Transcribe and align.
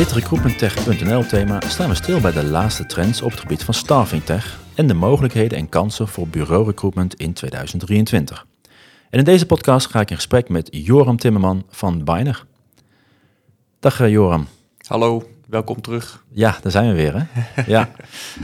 dit 0.00 0.12
recruitmenttech.nl 0.12 1.26
thema 1.26 1.60
staan 1.66 1.88
we 1.88 1.94
stil 1.94 2.20
bij 2.20 2.32
de 2.32 2.44
laatste 2.44 2.86
trends 2.86 3.22
op 3.22 3.30
het 3.30 3.40
gebied 3.40 3.64
van 3.64 3.74
staffing 3.74 4.24
tech 4.24 4.60
en 4.74 4.86
de 4.86 4.94
mogelijkheden 4.94 5.58
en 5.58 5.68
kansen 5.68 6.08
voor 6.08 6.28
bureau-recruitment 6.28 7.14
in 7.14 7.32
2023. 7.32 8.46
En 9.10 9.18
in 9.18 9.24
deze 9.24 9.46
podcast 9.46 9.90
ga 9.90 10.00
ik 10.00 10.10
in 10.10 10.16
gesprek 10.16 10.48
met 10.48 10.68
Joram 10.70 11.16
Timmerman 11.16 11.64
van 11.70 12.04
Biner. 12.04 12.44
Dag 13.80 14.00
eh, 14.00 14.10
Joram. 14.10 14.46
Hallo, 14.86 15.28
welkom 15.46 15.80
terug. 15.80 16.24
Ja, 16.28 16.58
daar 16.62 16.72
zijn 16.72 16.88
we 16.88 16.94
weer. 16.94 17.14
Hè? 17.16 17.62
ja. 17.66 17.90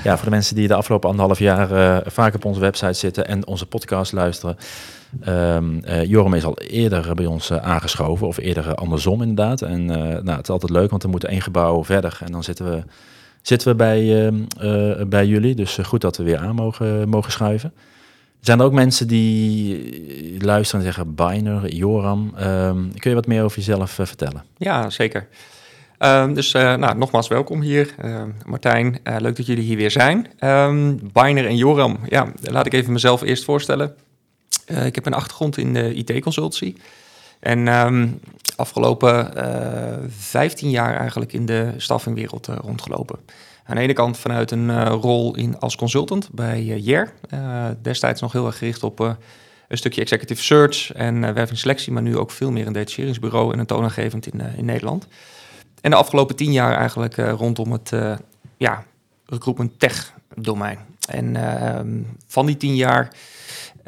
ja, 0.05 0.17
voor 0.17 0.25
de 0.25 0.31
mensen 0.31 0.55
die 0.55 0.69
de 0.69 0.75
afgelopen 0.75 1.09
anderhalf 1.09 1.39
jaar 1.39 1.73
uh, 1.73 1.99
vaak 2.07 2.35
op 2.35 2.45
onze 2.45 2.61
website 2.61 2.93
zitten 2.93 3.27
en 3.29 3.47
onze 3.47 3.67
podcast 3.67 4.13
luisteren. 4.13 4.57
Um, 5.29 5.81
uh, 5.85 6.05
Joram 6.05 6.35
is 6.35 6.45
al 6.45 6.59
eerder 6.59 7.15
bij 7.15 7.27
ons 7.27 7.51
uh, 7.51 7.57
aangeschoven, 7.57 8.27
of 8.27 8.37
eerder 8.37 8.75
andersom 8.75 9.21
inderdaad. 9.21 9.63
En 9.63 9.85
nou, 9.85 10.31
het 10.31 10.43
is 10.43 10.49
altijd 10.49 10.73
leuk, 10.73 10.91
want 10.91 11.03
we 11.03 11.09
moeten 11.09 11.29
één 11.29 11.43
gebouw 11.43 11.85
verder 11.85 12.19
en 12.25 12.33
dan 12.33 12.45
zitten 12.45 12.71
we, 12.71 12.83
zitten 13.43 13.69
we 13.69 13.75
bij, 13.75 14.27
ehm, 14.27 15.09
bij 15.09 15.27
jullie. 15.27 15.55
Dus 15.55 15.79
goed 15.83 16.01
dat 16.01 16.17
we 16.17 16.25
weer 16.25 16.39
aan 16.39 16.55
mogen, 16.55 17.09
mogen 17.09 17.33
schuiven. 17.33 17.73
Zijn 18.41 18.59
er 18.59 18.65
ook 18.65 18.73
mensen 18.73 19.09
die 19.09 20.45
luisteren 20.45 20.85
en 20.85 20.93
zeggen, 20.93 21.15
Biner, 21.15 21.75
Joram, 21.75 22.35
um, 22.41 22.99
kun 22.99 23.11
je 23.11 23.15
wat 23.15 23.27
meer 23.27 23.43
over 23.43 23.57
jezelf 23.57 23.91
vertellen? 23.91 24.45
Ja, 24.57 24.91
zeker. 24.91 25.29
Dus 26.33 26.53
nou, 26.53 26.97
nogmaals 26.97 27.29
welkom 27.29 27.61
hier. 27.61 27.95
Martijn, 28.45 28.99
leuk 29.19 29.37
dat 29.37 29.47
jullie 29.47 29.65
hier 29.65 29.77
weer 29.77 29.91
zijn. 29.91 30.27
Um, 30.41 31.01
Biner 31.13 31.47
en 31.47 31.57
Joram, 31.57 31.99
ja, 32.09 32.27
laat 32.43 32.67
ik 32.67 32.73
even 32.73 32.93
mezelf 32.93 33.23
eerst 33.23 33.45
voorstellen. 33.45 33.95
Ik 34.67 34.95
heb 34.95 35.07
een 35.07 35.15
achtergrond 35.15 35.57
in 35.57 35.75
de 35.75 35.95
IT-consultancy. 35.95 36.75
En 37.41 37.69
um, 37.69 38.21
afgelopen 38.57 39.33
15 40.09 40.71
jaar 40.71 40.97
eigenlijk 40.97 41.33
in 41.33 41.47
de 41.47 41.73
staffingwereld 41.77 42.47
rondgelopen. 42.47 43.19
Aan 43.65 43.77
de 43.77 43.83
ene 43.83 43.93
kant 43.93 44.19
vanuit 44.19 44.51
een 44.51 44.89
rol 44.89 45.37
in, 45.37 45.59
als 45.59 45.77
consultant 45.77 46.29
bij 46.33 46.63
JER. 46.63 47.13
destijds 47.83 48.21
nog 48.21 48.33
heel 48.33 48.47
erg 48.47 48.59
gericht 48.59 48.83
op 48.83 49.01
een 49.69 49.79
stukje 49.79 50.01
executive 50.01 50.43
search 50.43 50.93
en 50.93 51.35
werving 51.35 51.59
selectie, 51.59 51.93
maar 51.93 52.03
nu 52.03 52.17
ook 52.17 52.31
veel 52.31 52.51
meer 52.51 52.67
een 52.67 52.73
detacheringsbureau 52.73 53.53
en 53.53 53.59
een 53.59 53.67
toonaangevend 53.67 54.27
in, 54.27 54.41
in 54.57 54.65
Nederland. 54.65 55.07
En 55.87 55.93
de 55.93 55.97
afgelopen 55.97 56.37
tien 56.37 56.53
jaar 56.53 56.77
eigenlijk 56.77 57.17
uh, 57.17 57.33
rondom 57.33 57.73
het 57.73 57.91
uh, 57.95 58.17
ja, 58.57 58.85
recruitment 59.27 59.79
tech 59.79 60.13
domein. 60.35 60.79
En 61.09 61.35
uh, 61.35 61.81
van 62.27 62.47
die 62.47 62.57
tien 62.57 62.77
jaar 62.77 63.13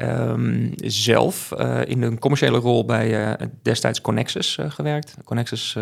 um, 0.01 0.73
zelf 0.75 1.51
in 1.85 2.01
een 2.01 2.19
commerciële 2.19 2.57
rol 2.57 2.85
bij 2.85 3.37
destijds 3.61 4.01
Connexus 4.01 4.57
gewerkt. 4.61 5.13
Connexus 5.23 5.77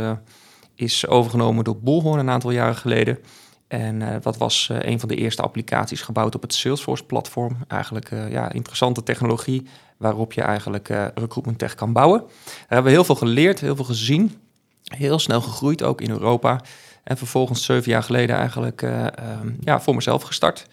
is 0.75 1.07
overgenomen 1.07 1.63
door 1.63 1.77
Bullhorn 1.77 2.19
een 2.19 2.29
aantal 2.29 2.51
jaren 2.51 2.75
geleden. 2.75 3.17
En 3.67 4.21
wat 4.21 4.37
was 4.37 4.69
een 4.79 4.99
van 4.99 5.09
de 5.09 5.15
eerste 5.15 5.41
applicaties 5.41 6.01
gebouwd 6.01 6.35
op 6.35 6.41
het 6.41 6.53
Salesforce-platform. 6.53 7.57
Eigenlijk 7.67 8.09
ja, 8.09 8.51
interessante 8.51 9.03
technologie 9.03 9.67
waarop 9.97 10.33
je 10.33 10.41
eigenlijk 10.41 10.87
recruitment 11.15 11.57
tech 11.57 11.75
kan 11.75 11.93
bouwen. 11.93 12.19
Daar 12.19 12.55
hebben 12.67 12.83
we 12.83 12.91
heel 12.91 13.03
veel 13.03 13.15
geleerd, 13.15 13.59
heel 13.59 13.75
veel 13.75 13.85
gezien. 13.85 14.41
Heel 14.83 15.19
snel 15.19 15.41
gegroeid, 15.41 15.83
ook 15.83 16.02
in 16.02 16.09
Europa. 16.09 16.61
En 17.03 17.17
vervolgens 17.17 17.65
zeven 17.65 17.91
jaar 17.91 18.03
geleden 18.03 18.35
eigenlijk 18.35 18.81
uh, 18.81 19.05
ja, 19.59 19.81
voor 19.81 19.95
mezelf 19.95 20.23
gestart. 20.23 20.67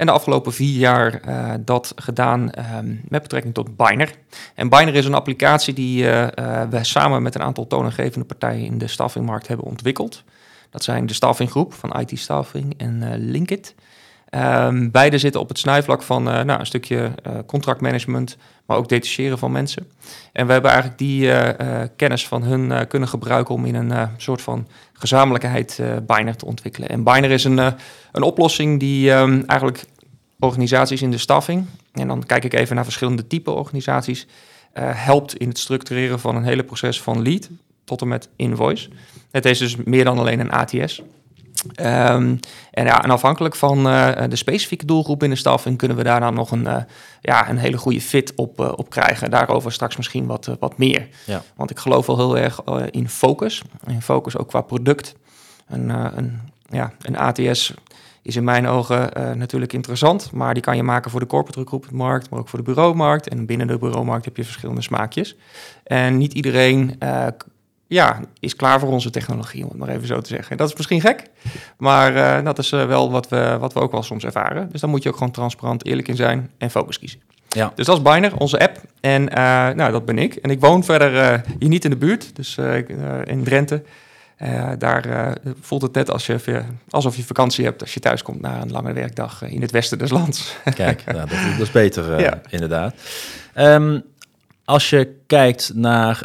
En 0.00 0.06
de 0.06 0.12
afgelopen 0.12 0.52
vier 0.52 0.78
jaar 0.78 1.20
uh, 1.28 1.52
dat 1.60 1.92
gedaan 1.96 2.52
um, 2.78 3.00
met 3.08 3.22
betrekking 3.22 3.54
tot 3.54 3.76
Biner. 3.76 4.10
En 4.54 4.68
Biner 4.68 4.94
is 4.94 5.04
een 5.04 5.14
applicatie 5.14 5.74
die 5.74 6.02
uh, 6.02 6.26
we 6.70 6.84
samen 6.84 7.22
met 7.22 7.34
een 7.34 7.42
aantal 7.42 7.66
toonaangevende 7.66 8.26
partijen 8.26 8.64
in 8.64 8.78
de 8.78 8.86
staffingmarkt 8.86 9.46
hebben 9.48 9.66
ontwikkeld. 9.66 10.24
Dat 10.70 10.82
zijn 10.82 11.06
de 11.06 11.14
staffinggroep 11.14 11.72
van 11.72 12.00
IT 12.00 12.18
Staffing 12.18 12.74
en 12.76 13.16
Linkit. 13.16 13.74
Um, 14.34 14.90
beide 14.90 15.18
zitten 15.18 15.40
op 15.40 15.48
het 15.48 15.58
snijvlak 15.58 16.02
van 16.02 16.22
nou, 16.22 16.52
een 16.52 16.66
stukje 16.66 17.10
contractmanagement, 17.46 18.36
maar 18.66 18.76
ook 18.76 18.88
detacheren 18.88 19.38
van 19.38 19.52
mensen. 19.52 19.90
En 20.32 20.46
we 20.46 20.52
hebben 20.52 20.70
eigenlijk 20.70 21.00
die 21.00 21.32
kennis 21.96 22.28
van 22.28 22.42
hun 22.42 22.86
kunnen 22.86 23.08
gebruiken 23.08 23.54
om 23.54 23.64
in 23.64 23.74
een 23.74 24.08
soort 24.16 24.42
van 24.42 24.68
gezamenlijkheid 24.92 25.80
Biner 26.06 26.36
te 26.36 26.46
ontwikkelen. 26.46 26.88
En 26.88 27.04
Biner 27.04 27.30
is 27.30 27.44
een, 27.44 27.58
een 28.12 28.22
oplossing 28.22 28.80
die 28.80 29.10
um, 29.10 29.42
eigenlijk 29.46 29.84
organisaties 30.40 31.02
in 31.02 31.10
de 31.10 31.18
staffing, 31.18 31.66
en 31.92 32.08
dan 32.08 32.26
kijk 32.26 32.44
ik 32.44 32.54
even 32.54 32.74
naar 32.74 32.84
verschillende 32.84 33.26
type 33.26 33.50
organisaties, 33.50 34.26
helpt 34.80 35.36
in 35.36 35.48
het 35.48 35.58
structureren 35.58 36.20
van 36.20 36.36
een 36.36 36.44
hele 36.44 36.64
proces 36.64 37.02
van 37.02 37.22
lead 37.22 37.48
tot 37.84 38.00
en 38.00 38.08
met 38.08 38.28
invoice. 38.36 38.88
Het 39.30 39.44
is 39.44 39.58
dus 39.58 39.76
meer 39.76 40.04
dan 40.04 40.18
alleen 40.18 40.40
een 40.40 40.50
ATS. 40.50 41.02
Um, 41.80 42.38
en, 42.70 42.84
ja, 42.84 43.02
en 43.04 43.10
afhankelijk 43.10 43.56
van 43.56 43.86
uh, 43.86 44.22
de 44.28 44.36
specifieke 44.36 44.86
doelgroep 44.86 45.18
binnen 45.18 45.38
staffing 45.38 45.78
kunnen 45.78 45.96
we 45.96 46.02
daar 46.02 46.20
dan 46.20 46.34
nog 46.34 46.50
een, 46.50 46.64
uh, 46.64 46.76
ja, 47.20 47.48
een 47.48 47.58
hele 47.58 47.76
goede 47.76 48.00
fit 48.00 48.34
op, 48.34 48.60
uh, 48.60 48.72
op 48.76 48.90
krijgen. 48.90 49.30
Daarover 49.30 49.72
straks 49.72 49.96
misschien 49.96 50.26
wat, 50.26 50.56
wat 50.60 50.78
meer. 50.78 51.08
Ja. 51.26 51.42
Want 51.54 51.70
ik 51.70 51.78
geloof 51.78 52.06
wel 52.06 52.16
heel 52.16 52.38
erg 52.38 52.60
in 52.90 53.08
focus. 53.08 53.62
In 53.86 54.02
focus 54.02 54.36
ook 54.36 54.48
qua 54.48 54.60
product. 54.60 55.14
Een, 55.68 55.88
een, 55.88 56.40
ja, 56.68 56.92
een 57.00 57.16
ATS 57.16 57.74
is 58.22 58.36
in 58.36 58.44
mijn 58.44 58.66
ogen 58.66 59.10
natuurlijk 59.38 59.72
interessant, 59.72 60.32
maar 60.32 60.54
die 60.54 60.62
kan 60.62 60.76
je 60.76 60.82
maken 60.82 61.10
voor 61.10 61.20
de 61.20 61.26
corporate 61.26 61.58
recruitment 61.58 61.96
markt, 61.96 62.30
maar 62.30 62.38
ook 62.40 62.48
voor 62.48 62.58
de 62.58 62.64
bureaumarkt. 62.64 63.28
En 63.28 63.46
binnen 63.46 63.66
de 63.66 63.78
bureaumarkt 63.78 64.24
heb 64.24 64.36
je 64.36 64.44
verschillende 64.44 64.82
smaakjes. 64.82 65.36
En 65.84 66.18
niet 66.18 66.32
iedereen 66.32 66.98
ja, 67.86 68.20
is 68.40 68.56
klaar 68.56 68.80
voor 68.80 68.88
onze 68.88 69.10
technologie, 69.10 69.62
om 69.62 69.68
het 69.68 69.78
maar 69.78 69.88
even 69.88 70.06
zo 70.06 70.20
te 70.20 70.28
zeggen. 70.28 70.56
Dat 70.56 70.68
is 70.68 70.76
misschien 70.76 71.00
gek, 71.00 71.22
maar 71.78 72.14
uh, 72.14 72.44
dat 72.44 72.58
is 72.58 72.70
wel 72.70 73.10
wat 73.10 73.28
we, 73.28 73.56
wat 73.60 73.72
we 73.72 73.80
ook 73.80 73.92
wel 73.92 74.02
soms 74.02 74.24
ervaren. 74.24 74.68
Dus 74.70 74.80
dan 74.80 74.90
moet 74.90 75.02
je 75.02 75.08
ook 75.08 75.16
gewoon 75.16 75.32
transparant, 75.32 75.86
eerlijk 75.86 76.08
in 76.08 76.16
zijn 76.16 76.50
en 76.58 76.70
focus 76.70 76.98
kiezen. 76.98 77.20
Ja. 77.48 77.72
Dus 77.74 77.86
dat 77.86 77.96
is 77.96 78.02
Biner, 78.02 78.36
onze 78.36 78.58
app. 78.58 78.80
En 79.00 79.24
nou, 79.76 79.92
dat 79.92 80.04
ben 80.04 80.18
ik. 80.18 80.34
En 80.34 80.50
ik 80.50 80.60
woon 80.60 80.84
verder 80.84 81.42
hier 81.58 81.68
niet 81.68 81.84
in 81.84 81.90
de 81.90 81.96
buurt, 81.96 82.36
dus 82.36 82.58
in 83.24 83.44
Drenthe. 83.44 83.82
Daar 84.78 85.36
voelt 85.60 85.82
het 85.82 85.92
net 85.92 86.10
als 86.10 86.26
je, 86.26 86.62
alsof 86.90 87.16
je 87.16 87.24
vakantie 87.24 87.64
hebt 87.64 87.80
als 87.80 87.94
je 87.94 88.00
thuis 88.00 88.22
komt 88.22 88.40
na 88.40 88.60
een 88.60 88.70
lange 88.70 88.92
werkdag 88.92 89.42
in 89.42 89.60
het 89.60 89.70
westen 89.70 89.98
des 89.98 90.10
lands. 90.10 90.56
Kijk, 90.74 91.04
nou, 91.12 91.18
dat, 91.18 91.28
dat, 91.28 91.60
is 91.60 91.70
beter, 91.70 92.20
ja. 92.20 92.40
inderdaad. 92.48 92.94
Um, 93.58 94.02
als 94.70 94.90
je 94.90 95.08
kijkt 95.26 95.70
naar 95.74 96.22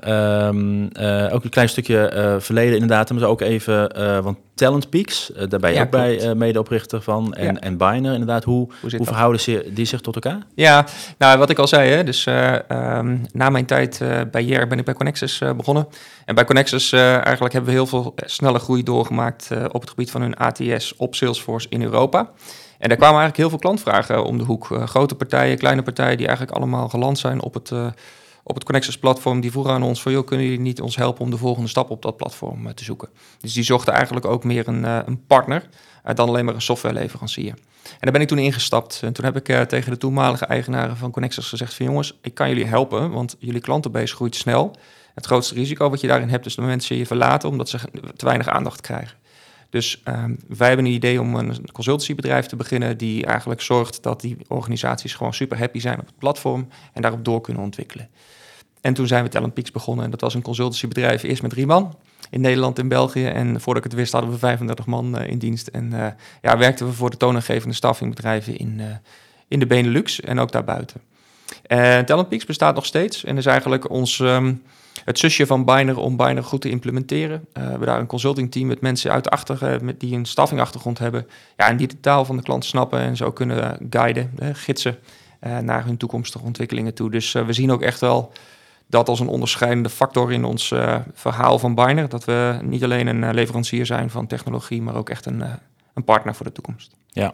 um, 0.48 0.90
uh, 1.00 1.34
ook 1.34 1.44
een 1.44 1.50
klein 1.50 1.70
stukje 1.70 2.12
uh, 2.16 2.36
verleden 2.40 2.74
inderdaad, 2.74 3.12
maar 3.12 3.24
ook 3.24 3.42
even, 3.42 4.00
uh, 4.00 4.20
want 4.20 4.38
Talent 4.56 4.90
Peaks, 4.90 5.32
daar 5.50 5.60
ben 5.60 5.70
je 5.70 5.76
ja, 5.76 5.82
ook 5.82 5.92
klopt. 5.92 6.18
bij 6.18 6.36
medeoprichter 6.36 7.02
van, 7.02 7.34
en, 7.34 7.54
ja. 7.54 7.60
en 7.60 7.78
Biner 7.78 8.12
inderdaad. 8.12 8.44
Hoe, 8.44 8.70
hoe, 8.82 8.96
hoe 8.98 9.06
verhouden 9.06 9.42
ze 9.42 9.72
die 9.74 9.86
zich 9.86 10.02
tot 10.02 10.16
elkaar? 10.16 10.40
Ja, 10.56 10.86
nou 11.18 11.38
wat 11.38 11.50
ik 11.50 11.60
al 11.60 11.68
zei, 11.68 11.90
hè, 11.90 12.04
dus 12.04 12.26
um, 12.26 13.22
na 13.32 13.50
mijn 13.50 13.66
tijd 13.66 14.02
bij 14.32 14.44
JER 14.44 14.68
ben 14.68 14.80
ik 14.80 14.86
bij 14.86 14.94
Connexus 14.94 15.42
begonnen. 15.58 15.88
En 16.26 16.36
bij 16.36 16.46
Connexus 16.46 16.92
eigenlijk 16.92 17.54
hebben 17.54 17.72
we 17.72 17.78
heel 17.78 17.88
veel 17.88 18.14
snelle 18.16 18.60
groei 18.60 18.84
doorgemaakt 18.84 19.50
op 19.72 19.82
het 19.82 19.90
gebied 19.90 20.12
van 20.12 20.22
hun 20.22 20.36
ATS 20.36 20.96
op 20.96 21.16
Salesforce 21.16 21.68
in 21.70 21.82
Europa. 21.82 22.32
En 22.78 22.90
daar 22.90 22.98
kwamen 22.98 23.20
eigenlijk 23.20 23.38
heel 23.38 23.50
veel 23.50 23.60
klantvragen 23.60 24.24
om 24.24 24.38
de 24.38 24.44
hoek. 24.44 24.68
grote 24.86 25.16
partijen, 25.16 25.58
kleine 25.58 25.82
partijen 25.82 26.18
die 26.18 26.28
eigenlijk 26.28 26.58
allemaal 26.58 26.90
geland 26.90 27.20
zijn 27.20 27.42
op 27.42 27.54
het 27.54 27.72
op 28.48 28.56
het 28.56 28.64
Connexus 28.64 28.98
platform, 28.98 29.40
die 29.40 29.52
vroegen 29.52 29.74
aan 29.74 29.84
ons 29.84 30.02
van, 30.02 30.12
joh, 30.12 30.26
kunnen 30.26 30.46
jullie 30.46 30.62
niet 30.62 30.82
ons 30.82 30.96
helpen 30.96 31.22
om 31.22 31.30
de 31.30 31.38
volgende 31.38 31.70
stap 31.70 31.90
op 31.90 32.02
dat 32.02 32.18
platform 32.18 32.66
uh, 32.66 32.72
te 32.72 32.84
zoeken? 32.84 33.10
Dus 33.40 33.54
die 33.54 33.64
zochten 33.64 33.94
eigenlijk 33.94 34.26
ook 34.26 34.44
meer 34.44 34.68
een, 34.68 34.84
uh, 34.84 35.00
een 35.06 35.26
partner 35.26 35.70
uh, 36.06 36.14
dan 36.16 36.28
alleen 36.28 36.46
maar 36.46 36.54
een 36.54 36.62
softwareleverancier. 36.62 37.54
En 37.84 38.00
daar 38.00 38.12
ben 38.12 38.22
ik 38.22 38.28
toen 38.28 38.38
ingestapt. 38.38 39.00
En 39.04 39.14
toen 39.14 39.26
heb 39.26 39.36
ik 39.36 39.68
tegen 39.68 39.92
de 39.92 39.98
toenmalige 39.98 40.46
eigenaren 40.46 40.98
van 40.98 41.12
Connexus 41.12 41.50
gezegd 41.50 41.74
van, 41.74 41.86
jongens, 41.86 42.18
ik 42.22 42.34
kan 42.34 42.50
jullie 42.50 42.66
helpen, 42.66 43.12
want 43.12 43.36
jullie 43.40 43.62
klantenbase 43.62 44.16
groeit 44.16 44.36
snel. 44.36 44.76
Het 45.14 45.26
grootste 45.26 45.54
risico 45.54 45.90
wat 45.90 46.02
je 46.02 46.08
daarin 46.08 46.30
hebt, 46.30 46.46
is 46.46 46.56
dat 46.56 46.66
mensen 46.66 46.98
je 46.98 47.06
verlaten 47.06 47.50
omdat 47.50 47.70
ze 47.70 47.80
te 48.16 48.26
weinig 48.26 48.48
aandacht 48.48 48.82
krijgen. 48.82 49.18
Dus 49.70 50.02
um, 50.08 50.40
wij 50.48 50.68
hebben 50.68 50.86
een 50.86 50.92
idee 50.92 51.22
om 51.22 51.36
een 51.36 51.72
consultancybedrijf 51.72 52.46
te 52.46 52.56
beginnen 52.56 52.98
die 52.98 53.26
eigenlijk 53.26 53.62
zorgt 53.62 54.04
dat 54.04 54.22
die 54.22 54.38
organisaties 54.48 55.14
gewoon 55.14 55.34
super 55.34 55.58
happy 55.58 55.80
zijn 55.80 56.00
op 56.00 56.06
het 56.06 56.18
platform 56.18 56.68
en 56.94 57.02
daarop 57.02 57.26
door 57.26 57.42
kunnen 57.42 57.64
ontwikkelen. 57.64 58.10
En 58.82 58.94
toen 58.94 59.08
zijn 59.08 59.24
we 59.24 59.30
Talent 59.30 59.54
Peaks 59.54 59.72
begonnen 59.72 60.06
en 60.06 60.12
dat 60.12 60.22
was 60.22 60.34
een 60.34 60.42
consultancybedrijf 60.42 61.24
eerst 61.24 61.42
met 61.42 61.52
drie 61.52 61.66
man 61.66 61.96
in 62.30 62.42
Nederland 62.42 62.80
en 62.80 62.88
België. 62.88 63.26
En 63.26 63.62
voordat 63.62 63.86
ik 63.86 63.92
het 63.92 64.00
wist 64.00 64.12
hadden 64.12 64.32
we 64.32 64.38
35 64.38 64.86
man 64.86 65.22
uh, 65.22 65.28
in 65.28 65.38
dienst 65.38 65.68
en 65.68 65.92
uh, 65.94 66.08
ja, 66.42 66.58
werkten 66.58 66.86
we 66.86 66.94
voor 66.94 67.10
de 67.10 67.18
toonaangevende 67.18 67.76
staffingbedrijven 67.76 68.58
in, 68.58 68.78
uh, 68.80 68.86
in 69.48 69.60
de 69.60 69.66
Benelux 69.66 70.22
en 70.22 70.40
ook 70.40 70.52
daarbuiten. 70.52 71.02
Talent 72.06 72.30
Peaks 72.30 72.46
bestaat 72.46 72.76
nog 72.76 72.86
steeds 72.86 73.24
en 73.24 73.38
is 73.38 73.46
eigenlijk 73.46 73.90
ons... 73.90 74.20
Um, 74.20 74.64
het 75.04 75.20
zusje 75.20 75.46
van 75.46 75.66
Biner 75.66 75.98
om 75.98 76.18
Biner 76.18 76.44
goed 76.44 76.62
te 76.62 76.70
implementeren. 76.70 77.46
Uh, 77.54 77.64
we 77.64 77.70
hebben 77.70 77.88
daar 77.88 78.00
een 78.00 78.06
consultingteam 78.06 78.68
met 78.68 78.82
mensen 78.82 79.12
uit 79.12 79.24
de 79.24 79.30
achter, 79.30 79.84
met 79.84 80.00
die 80.00 80.16
een 80.16 80.26
staffingachtergrond 80.26 81.00
hebben. 81.00 81.28
Ja, 81.58 81.68
en 81.70 81.78
die 81.78 81.88
de 81.88 82.00
taal 82.00 82.26
van 82.26 82.38
de 82.38 82.44
klant 82.44 82.66
snappen 82.66 83.00
en 83.00 83.16
zo 83.16 83.32
kunnen 83.32 83.78
guiden, 83.90 84.32
uh, 84.40 84.50
gidsen 84.54 84.98
naar 85.62 85.86
hun 85.86 85.98
toekomstige 85.98 86.46
ontwikkelingen 86.46 86.94
toe. 86.94 87.12
Dus 87.12 87.32
we 87.32 87.54
zien 87.54 87.72
ook 87.72 87.82
echt 87.82 88.00
wel 88.00 88.32
dat 88.88 89.10
als 89.10 89.20
een 89.20 89.28
onderscheidende 89.28 89.90
factor 89.90 90.32
in 90.32 90.44
ons 90.46 90.74
verhaal 91.14 91.60
van 91.60 91.76
Biner. 91.76 92.10
Dat 92.10 92.26
we 92.26 92.60
niet 92.64 92.84
alleen 92.84 93.08
een 93.08 93.34
leverancier 93.34 93.86
zijn 93.86 94.10
van 94.10 94.28
technologie, 94.28 94.82
maar 94.82 94.96
ook 94.96 95.10
echt 95.10 95.26
een, 95.26 95.44
een 95.94 96.04
partner 96.04 96.36
voor 96.36 96.46
de 96.46 96.52
toekomst. 96.52 96.96
Ja, 97.10 97.34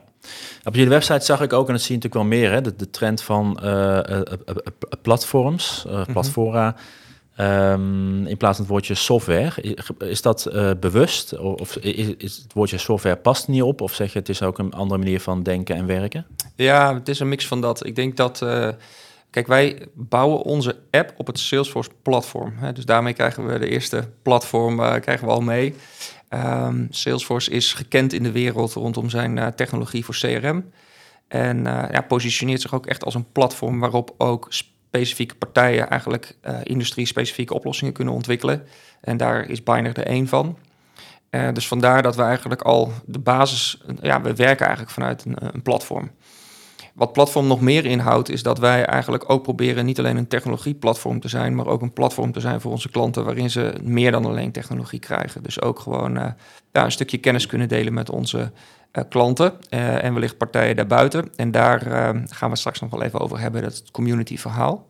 op 0.63 0.75
jullie 0.75 0.90
website 0.90 1.25
zag 1.25 1.42
ik 1.42 1.54
ook, 1.54 1.68
en 1.68 1.74
dat 1.74 1.81
zie 1.81 1.96
je 1.96 2.02
natuurlijk 2.02 2.30
wel 2.30 2.40
meer, 2.40 2.52
hè, 2.52 2.62
de, 2.62 2.75
de 2.75 2.90
trend 2.90 3.22
van 3.22 3.60
platforms, 5.02 5.86
uh, 5.88 6.02
platfora. 6.06 6.75
Um, 7.42 8.28
in 8.28 8.38
plaats 8.38 8.56
van 8.56 8.66
het 8.66 8.74
woordje 8.74 8.96
software. 8.96 9.76
Is 9.98 10.22
dat 10.22 10.48
uh, 10.52 10.72
bewust? 10.80 11.38
Of 11.38 11.76
is, 11.76 12.14
is, 12.18 12.38
het 12.38 12.54
woordje 12.54 12.78
software 12.78 13.16
past 13.16 13.48
niet 13.48 13.62
op? 13.62 13.82
Of 13.82 13.94
zeg 13.94 14.14
je 14.14 14.20
het 14.20 14.30
is 14.30 14.42
ook 14.42 14.58
een 14.58 14.74
andere 14.74 15.00
manier 15.00 15.20
van 15.20 15.44
denken 15.44 15.76
en 15.76 15.86
werken? 15.86 16.26
Ja, 16.56 16.94
het 16.94 17.08
is 17.08 17.20
een 17.20 17.30
mix 17.30 17.48
van 17.48 17.62
dat. 17.62 17.86
Ik 17.86 17.96
denk 17.96 18.18
dat. 18.18 18.42
Uh, 18.42 18.70
kijk, 19.30 19.48
wij 19.48 19.88
bouwen 19.94 20.42
onze 20.42 20.76
app 20.92 21.14
op 21.18 21.28
het 21.28 21.40
Salesforce 21.40 21.90
platform. 22.02 22.54
Dus 22.74 22.86
daarmee 22.86 23.14
krijgen 23.14 23.48
we 23.48 23.60
de 23.60 23.70
eerste 23.70 24.10
platform 24.22 24.80
uh, 24.80 24.96
krijgen 24.96 25.28
we 25.28 25.34
al 25.34 25.42
mee. 25.42 25.76
Um, 26.30 26.88
Salesforce 26.90 27.52
is 27.52 27.74
gekend 27.74 28.14
in 28.14 28.24
de 28.24 28.32
wereld 28.32 28.74
rondom 28.74 29.10
zijn 29.10 29.56
technologie 29.56 30.06
voor 30.06 30.16
CRM. 30.16 30.72
En 31.28 31.64
ja, 31.64 32.02
positioneert 32.08 32.62
zich 32.62 32.74
ook 32.74 32.86
echt 32.86 33.04
als 33.04 33.16
een 33.16 33.32
platform 33.32 33.80
waarop 33.80 34.14
ook 34.18 34.48
specifieke 34.92 35.36
partijen 35.36 35.90
eigenlijk 35.90 36.36
uh, 36.44 36.58
industrie-specifieke 36.64 37.54
oplossingen 37.54 37.94
kunnen 37.94 38.14
ontwikkelen. 38.14 38.64
En 39.02 39.18
daar 39.18 39.50
is 39.50 39.64
Biner 39.64 39.98
er 39.98 40.06
één 40.06 40.28
van. 40.28 40.58
Uh, 41.30 41.54
dus 41.54 41.68
vandaar 41.68 42.02
dat 42.02 42.16
we 42.16 42.22
eigenlijk 42.22 42.62
al 42.62 42.92
de 43.06 43.20
basis, 43.20 43.82
ja, 44.02 44.22
we 44.22 44.36
werken 44.36 44.66
eigenlijk 44.66 44.94
vanuit 44.94 45.26
een, 45.26 45.36
een, 45.54 45.62
platform. 45.62 46.12
Wat 46.94 47.14
platform 47.14 47.48
nog 47.48 47.62
meer 47.62 47.86
inhoudt, 47.86 48.30
is 48.30 48.44
dat 48.44 48.60
wij 48.60 48.86
eigenlijk 48.86 49.30
ook 49.30 49.44
proberen 49.44 49.86
niet 49.86 50.00
alleen 50.00 50.18
een 50.18 50.28
technologieplatform 50.28 51.20
te 51.20 51.28
zijn, 51.28 51.56
maar 51.56 51.68
ook 51.68 51.82
een 51.82 51.94
platform 51.94 52.32
te 52.32 52.40
zijn 52.40 52.62
voor 52.62 52.72
onze 52.72 52.90
klanten 52.90 53.26
waarin 53.26 53.50
ze 53.50 53.74
meer 53.84 54.12
dan 54.12 54.26
alleen 54.26 54.52
technologie 54.52 55.00
krijgen. 55.00 55.44
Dus 55.44 55.62
ook 55.62 55.80
gewoon 55.80 56.14
ja, 56.72 56.86
een 56.86 56.92
stukje 56.92 57.18
kennis 57.18 57.46
kunnen 57.46 57.68
delen 57.68 57.94
met 57.94 58.10
onze 58.10 58.52
uh, 58.94 59.04
klanten 59.10 59.54
uh, 59.70 60.04
en 60.04 60.14
wellicht 60.14 60.38
partijen 60.38 60.76
daarbuiten. 60.76 61.32
En 61.36 61.52
daar 61.52 61.88
uh, 61.88 62.22
gaan 62.26 62.50
we 62.50 62.56
straks 62.56 62.80
nog 62.80 62.90
wel 62.90 63.02
even 63.02 63.20
over 63.20 63.40
hebben, 63.40 63.62
dat 63.62 63.84
community 63.92 64.38
verhaal. 64.38 64.88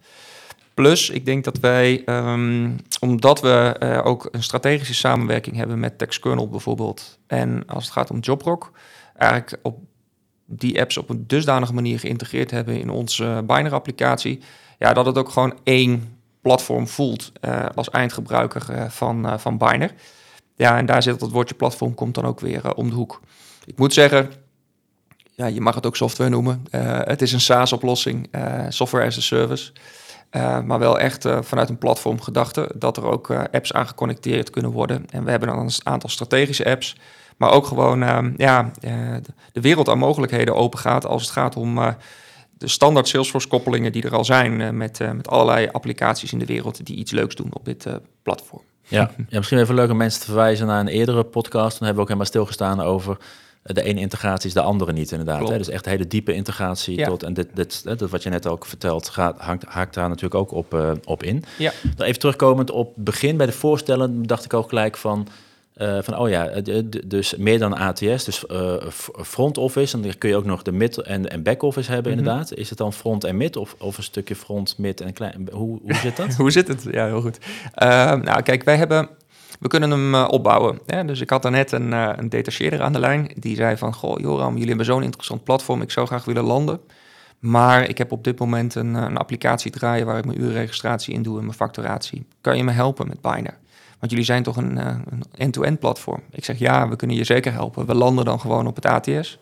Plus, 0.74 1.10
ik 1.10 1.26
denk 1.26 1.44
dat 1.44 1.60
wij, 1.60 2.02
um, 2.06 2.76
omdat 3.00 3.42
we 3.42 4.02
ook 4.04 4.28
een 4.32 4.44
strategische 4.44 4.94
samenwerking 4.94 5.56
hebben 5.56 5.80
met 5.80 5.98
TextKernel 5.98 6.50
bijvoorbeeld, 6.50 7.20
en 7.28 7.64
als 7.68 7.84
het 7.84 7.94
gaat 7.94 8.12
om 8.12 8.20
Jobrock, 8.20 8.72
eigenlijk 9.18 9.60
op 9.64 9.80
die 10.46 10.82
apps 10.82 10.98
op 10.98 11.10
een 11.10 11.28
dusdanige 11.28 11.74
manier 11.74 12.00
geïntegreerd 12.00 12.52
hebben 12.52 12.80
in 12.80 12.90
onze 12.90 13.44
Biner-applicatie, 13.48 14.42
ja, 14.80 14.94
dat 14.94 15.06
het 15.06 15.18
ook 15.18 15.30
gewoon 15.30 15.58
één 15.64 16.18
platform 16.42 16.88
voelt 16.88 17.32
als 17.76 17.90
eindgebruiker 17.90 18.92
van, 18.92 19.40
van. 19.40 19.60
Ja, 20.56 20.78
en 20.78 20.86
daar 20.86 21.04
zit 21.04 21.22
het 21.22 21.32
woordje 21.32 21.56
platform, 21.56 21.94
komt 21.94 22.16
dan 22.16 22.26
ook 22.26 22.40
weer 22.40 22.76
om 22.76 22.90
de 22.90 22.96
hoek. 22.96 23.22
Ik 23.66 23.78
moet 23.78 23.94
zeggen, 23.94 24.32
ja, 25.36 25.46
je 25.46 25.62
mag 25.62 25.76
het 25.76 25.86
ook 25.86 25.96
software 25.96 26.30
noemen. 26.30 26.66
Uh, 26.72 27.00
het 27.04 27.22
is 27.22 27.34
een 27.34 27.42
SaaS-oplossing, 27.42 28.28
uh, 28.32 28.66
software 28.70 29.06
as 29.06 29.18
a 29.18 29.22
service. 29.22 29.72
Uh, 30.32 30.62
maar 30.62 30.80
wel 30.80 31.00
echt 31.00 31.28
vanuit 31.42 31.70
een 31.70 31.78
platform 31.78 32.22
gedachte 32.22 32.72
dat 32.76 32.98
er 32.98 33.04
ook 33.04 33.32
apps 33.32 33.74
aan 33.74 33.88
geconnecteerd 33.88 34.50
kunnen 34.50 34.72
worden. 34.72 35.06
En 35.10 35.24
we 35.24 35.30
hebben 35.30 35.50
dan 35.50 35.60
een 35.60 35.72
aantal 35.84 36.10
strategische 36.10 36.66
apps, 36.66 36.96
maar 37.38 37.52
ook 37.52 37.66
gewoon 37.66 38.04
ehm, 38.04 38.34
ja, 38.38 38.72
de 39.52 39.62
wereld 39.62 39.90
aan 39.90 39.98
mogelijkheden 39.98 40.56
open 40.56 40.80
gaat 40.80 41.06
als 41.06 41.22
het 41.22 41.32
gaat 41.32 41.56
om 41.56 41.96
de 42.58 42.68
standaard 42.68 43.08
Salesforce-koppelingen 43.08 43.92
die 43.92 44.04
er 44.04 44.16
al 44.16 44.26
zijn 44.26 44.78
met, 44.78 45.00
met 45.14 45.28
allerlei 45.28 45.70
applicaties 45.72 46.34
in 46.34 46.40
de 46.40 46.46
wereld 46.46 46.86
die 46.86 46.96
iets 46.96 47.12
leuks 47.12 47.36
doen 47.36 47.50
op 47.54 47.66
dit 47.66 47.88
platform. 48.24 48.62
Ja. 48.88 49.12
ja, 49.30 49.38
misschien 49.38 49.60
even 49.60 49.76
leuk 49.76 49.90
om 49.90 49.98
mensen 49.98 50.20
te 50.20 50.26
verwijzen 50.26 50.68
naar 50.68 50.80
een 50.80 50.88
eerdere 50.88 51.24
podcast. 51.24 51.80
Dan 51.80 51.88
hebben 51.88 51.96
we 51.96 52.02
ook 52.02 52.08
helemaal 52.08 52.26
stilgestaan 52.26 52.82
over 52.82 53.18
de 53.64 53.84
ene 53.84 54.00
integratie 54.00 54.48
is 54.48 54.54
de 54.54 54.62
andere 54.62 54.94
niet, 54.94 55.12
inderdaad. 55.12 55.50
Hè? 55.50 55.58
Dus 55.58 55.70
echt 55.70 55.86
hele 55.86 56.08
diepe 56.08 56.34
integratie 56.34 57.06
tot. 57.06 57.24
En 57.24 57.34
dit, 57.34 57.48
dit, 57.54 57.84
dat 57.84 58.00
wat 58.00 58.24
je 58.24 58.30
net 58.30 58.48
ook 58.48 58.66
vertelt, 58.66 59.10
gaat, 59.10 59.38
hangt, 59.40 59.66
haakt 59.66 59.94
daar 59.94 60.08
natuurlijk 60.08 60.36
ook 60.36 60.52
op, 60.52 60.74
uh, 60.74 60.92
op 61.04 61.24
in. 61.24 61.44
Ja. 61.58 61.72
Dan 61.96 62.06
even 62.08 62.20
terugkomend 62.20 62.72
op 62.72 62.94
begin 62.96 63.38
bij 63.38 63.46
de 63.46 63.52
voorstellen, 63.52 64.26
dacht 64.26 64.46
ik 64.46 64.54
ook 64.54 64.70
gelijk 64.70 64.98
van. 64.98 65.28
Uh, 65.78 65.98
van 66.02 66.18
oh 66.18 66.30
ja, 66.30 66.62
dus 67.06 67.36
meer 67.36 67.60
dan 67.60 67.78
ATS, 67.78 68.24
dus 68.24 68.44
uh, 68.52 68.74
front 69.24 69.58
office. 69.58 69.96
En 69.96 70.02
dan 70.02 70.18
kun 70.18 70.30
je 70.30 70.36
ook 70.36 70.46
nog 70.46 70.62
de 70.62 70.72
mid- 70.72 70.98
en, 70.98 71.30
en 71.30 71.44
back 71.44 71.62
office 71.62 71.92
hebben, 71.92 72.12
mm 72.12 72.18
-hmm. 72.18 72.28
inderdaad. 72.28 72.58
Is 72.58 72.70
het 72.70 72.78
dan 72.78 72.94
front 72.94 73.24
en 73.24 73.38
mid 73.38 73.56
of, 73.56 73.76
of 73.80 73.98
een 73.98 74.04
stukje 74.04 74.36
front, 74.36 74.78
mid 74.78 75.02
en 75.02 75.14
klein? 75.14 75.50
Hoe, 75.52 75.80
hoe 75.82 75.94
zit 75.94 76.18
dat? 76.18 76.36
hoe 76.42 76.52
zit 76.52 76.68
het? 76.68 76.86
Ja, 76.92 77.06
heel 77.06 77.22
goed. 77.22 77.38
Uh, 77.38 78.14
nou, 78.14 78.42
kijk, 78.42 78.64
wij 78.64 78.78
hebben 78.78 79.10
we 79.62 79.68
kunnen 79.68 79.92
hem 79.92 80.14
uh, 80.14 80.28
opbouwen. 80.30 80.80
Dus 81.06 81.22
ik 81.22 81.30
had 81.30 81.42
daarnet 81.42 81.72
een, 81.72 81.92
uh, 81.92 82.10
een 82.16 82.30
detacheerder 82.30 82.82
aan 82.82 82.94
de 82.94 83.00
lijn. 83.00 83.32
Die 83.36 83.56
zei 83.56 83.78
van, 83.78 83.94
goh 83.94 84.20
Joram, 84.20 84.54
jullie 84.54 84.68
hebben 84.68 84.86
zo'n 84.86 85.04
interessant 85.04 85.44
platform. 85.44 85.82
Ik 85.82 85.92
zou 85.92 86.08
graag 86.08 86.26
willen 86.26 86.44
landen. 86.44 86.80
Maar 87.40 87.90
ik 87.90 87.98
heb 87.98 88.12
op 88.12 88.24
dit 88.24 88.40
moment 88.40 88.76
een, 88.76 88.94
een 88.94 89.18
applicatie 89.18 89.72
draaien... 89.72 90.06
waar 90.06 90.18
ik 90.18 90.26
mijn 90.26 90.42
uurregistratie 90.42 91.14
in 91.14 91.22
doe 91.22 91.38
en 91.38 91.44
mijn 91.44 91.58
facturatie. 91.58 92.26
Kan 92.42 92.58
je 92.58 92.64
me 92.64 92.72
helpen 92.72 93.08
met 93.08 93.22
Biner? 93.22 93.58
Want 94.00 94.12
jullie 94.12 94.26
zijn 94.26 94.44
toch 94.44 94.58
een 94.58 94.78
end-to-end 94.78 95.56
-end 95.56 95.80
platform? 95.80 96.22
Ik 96.32 96.46
zeg, 96.46 96.60
ja, 96.60 96.90
we 96.90 96.96
kunnen 96.96 97.18
je 97.18 97.24
zeker 97.24 97.52
helpen. 97.52 97.86
We 97.86 97.96
landen 97.96 98.26
dan 98.26 98.40
gewoon 98.40 98.68
op 98.68 98.76
het 98.76 98.86
ATS... 98.86 99.40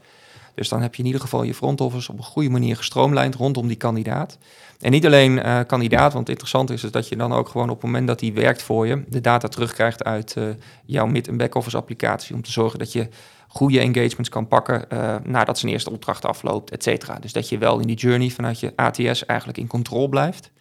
Dus 0.60 0.70
dan 0.70 0.82
heb 0.82 0.96
je 0.96 1.00
in 1.00 1.06
ieder 1.06 1.22
geval 1.22 1.44
je 1.44 1.54
front 1.54 1.82
office 1.82 2.12
op 2.12 2.18
een 2.18 2.24
goede 2.24 2.50
manier 2.50 2.76
gestroomlijnd 2.76 3.36
rondom 3.36 3.68
die 3.68 3.76
kandidaat. 3.76 4.38
En 4.80 4.92
niet 4.92 5.06
alleen 5.06 5.32
uh, 5.32 5.60
kandidaat, 5.68 6.14
want 6.14 6.30
interessant 6.30 6.70
is, 6.70 6.84
is 6.84 6.92
dat 6.92 7.08
je 7.08 7.16
dan 7.16 7.34
ook 7.34 7.50
gewoon 7.50 7.70
op 7.70 7.76
het 7.76 7.86
moment 7.86 8.08
dat 8.08 8.20
die 8.20 8.34
werkt 8.34 8.62
voor 8.62 8.88
je, 8.88 9.04
de 9.08 9.22
data 9.22 9.48
terugkrijgt 9.48 10.04
uit 10.04 10.36
uh, 10.38 10.44
jouw 10.86 11.06
mid- 11.06 11.28
en 11.28 11.38
back-office 11.38 11.78
applicatie. 11.78 12.36
Om 12.36 12.42
te 12.42 12.52
zorgen 12.52 12.80
dat 12.80 12.92
je 12.92 13.08
goede 13.48 13.80
engagements 13.80 14.30
kan 14.30 14.48
pakken 14.48 14.86
uh, 14.94 15.16
nadat 15.24 15.60
zijn 15.60 15.72
eerste 15.72 15.92
opdracht 15.92 16.26
afloopt, 16.26 16.72
et 16.72 16.84
cetera. 16.84 17.20
Dus 17.20 17.34
dat 17.34 17.50
je 17.50 17.58
wel 17.58 17.80
in 17.80 17.88
die 17.88 17.96
journey 17.96 18.30
vanuit 18.30 18.60
je 18.60 18.74
ATS 18.76 19.26
eigenlijk 19.26 19.58
in 19.58 19.68
controle 19.68 20.10
blijft. 20.10 20.52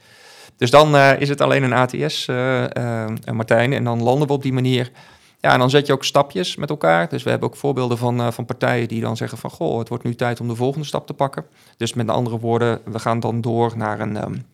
Dus 0.56 0.70
dan 0.70 0.96
is 0.96 1.28
het 1.28 1.40
alleen 1.40 1.62
een 1.62 1.72
ATS, 1.72 2.26
Martijn, 3.32 3.72
en 3.72 3.84
dan 3.84 4.02
landen 4.02 4.26
we 4.26 4.32
op 4.32 4.42
die 4.42 4.52
manier 4.52 4.90
ja, 5.40 5.52
en 5.52 5.58
dan 5.58 5.70
zet 5.70 5.86
je 5.86 5.92
ook 5.92 6.04
stapjes 6.04 6.56
met 6.56 6.70
elkaar. 6.70 7.08
Dus 7.08 7.22
we 7.22 7.30
hebben 7.30 7.48
ook 7.48 7.56
voorbeelden 7.56 7.98
van, 7.98 8.20
uh, 8.20 8.30
van 8.30 8.44
partijen 8.44 8.88
die 8.88 9.00
dan 9.00 9.16
zeggen 9.16 9.38
van... 9.38 9.50
goh, 9.50 9.78
het 9.78 9.88
wordt 9.88 10.04
nu 10.04 10.14
tijd 10.14 10.40
om 10.40 10.48
de 10.48 10.54
volgende 10.54 10.86
stap 10.86 11.06
te 11.06 11.14
pakken. 11.14 11.44
Dus 11.76 11.94
met 11.94 12.08
andere 12.08 12.38
woorden, 12.38 12.80
we 12.84 12.98
gaan 12.98 13.20
dan 13.20 13.40
door 13.40 13.76
naar 13.76 14.00
een, 14.00 14.22
um, 14.24 14.44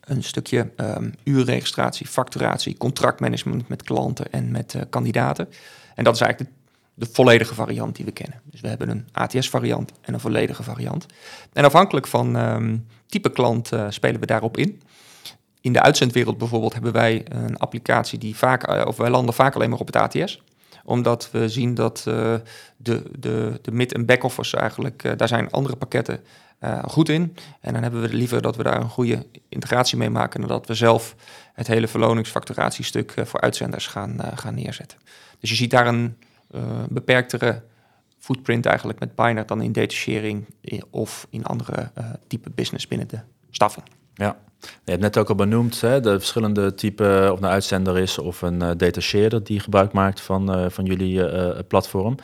een 0.00 0.22
stukje 0.22 0.70
um, 0.76 1.14
uurregistratie, 1.24 2.06
facturatie... 2.06 2.76
contractmanagement 2.76 3.68
met 3.68 3.82
klanten 3.82 4.32
en 4.32 4.50
met 4.50 4.74
uh, 4.74 4.82
kandidaten. 4.90 5.48
En 5.94 6.04
dat 6.04 6.14
is 6.14 6.20
eigenlijk 6.20 6.50
de, 6.50 7.06
de, 7.06 7.12
volledige 7.12 7.54
variant 7.54 7.96
die 7.96 8.04
we 8.04 8.12
kennen. 8.12 8.40
Dus 8.44 8.60
we 8.60 8.68
hebben 8.68 8.88
een 8.88 9.08
ATS-variant 9.12 9.92
en 10.00 10.14
een 10.14 10.20
volledige 10.20 10.62
variant. 10.62 11.06
En 11.52 11.64
afhankelijk 11.64 12.06
van 12.06 12.36
um, 12.36 12.86
type 13.06 13.30
klant 13.30 13.72
uh, 13.72 13.86
spelen 13.88 14.20
we 14.20 14.26
daarop 14.26 14.56
in 14.56 14.80
in 15.60 15.72
de 15.72 15.82
uitzendwereld 15.82 16.38
bijvoorbeeld 16.38 16.72
hebben 16.72 16.92
wij 16.92 17.24
een 17.28 17.56
applicatie 17.56 18.18
die 18.18 18.36
vaak, 18.36 18.62
eh, 18.62 18.86
of 18.86 18.96
wij 18.96 19.10
landen 19.10 19.34
vaak 19.34 19.54
alleen 19.54 19.70
maar 19.70 19.78
op 19.78 19.86
het 19.86 19.96
ATS 19.96 20.42
omdat 20.84 21.30
we 21.30 21.48
zien 21.48 21.74
dat 21.74 22.04
uh, 22.08 22.34
de, 22.76 23.02
de, 23.18 23.58
de 23.62 23.72
mid- 23.72 23.92
en 23.92 24.06
back-office 24.06 24.56
eigenlijk, 24.56 25.04
uh, 25.04 25.12
daar 25.16 25.28
zijn 25.28 25.50
andere 25.50 25.76
pakketten 25.76 26.20
goed 26.84 27.08
in. 27.08 27.36
En 27.60 27.72
dan 27.72 27.82
hebben 27.82 28.00
we 28.00 28.14
liever 28.14 28.42
dat 28.42 28.56
we 28.56 28.62
daar 28.62 28.80
een 28.80 28.88
goede 28.88 29.26
integratie 29.48 29.98
mee 29.98 30.10
maken... 30.10 30.40
dan 30.40 30.48
dat 30.48 30.66
we 30.66 30.74
zelf 30.74 31.14
het 31.54 31.66
hele 31.66 31.88
verloningsfacturatiestuk 31.88 33.14
voor 33.16 33.40
uitzenders 33.40 33.86
gaan, 33.86 34.18
gaan 34.34 34.54
neerzetten. 34.54 34.98
Dus 35.38 35.50
je 35.50 35.56
ziet 35.56 35.70
daar 35.70 35.86
een 35.86 36.16
beperktere 36.88 37.62
footprint 38.18 38.66
eigenlijk 38.66 38.98
met 39.00 39.14
Binary 39.14 39.46
dan 39.46 39.62
in 39.62 39.72
detachering 39.72 40.46
of 40.90 41.26
in 41.30 41.44
andere 41.44 41.90
type 42.26 42.50
business 42.50 42.86
binnen 42.86 43.08
de 43.08 43.20
staffing. 43.50 43.86
Ja, 44.20 44.36
je 44.60 44.90
hebt 44.90 45.00
net 45.02 45.18
ook 45.18 45.28
al 45.28 45.34
benoemd 45.34 45.80
hè, 45.80 46.00
de 46.00 46.18
verschillende 46.18 46.74
typen, 46.74 47.32
of 47.32 47.38
een 47.38 47.48
uitzender 47.48 47.98
is 47.98 48.18
of 48.18 48.42
een 48.42 48.62
uh, 48.62 48.70
detacheerder 48.76 49.44
die 49.44 49.60
gebruik 49.60 49.92
maakt 49.92 50.20
van, 50.20 50.58
uh, 50.58 50.68
van 50.68 50.84
jullie 50.84 51.64
platform. 51.64 52.16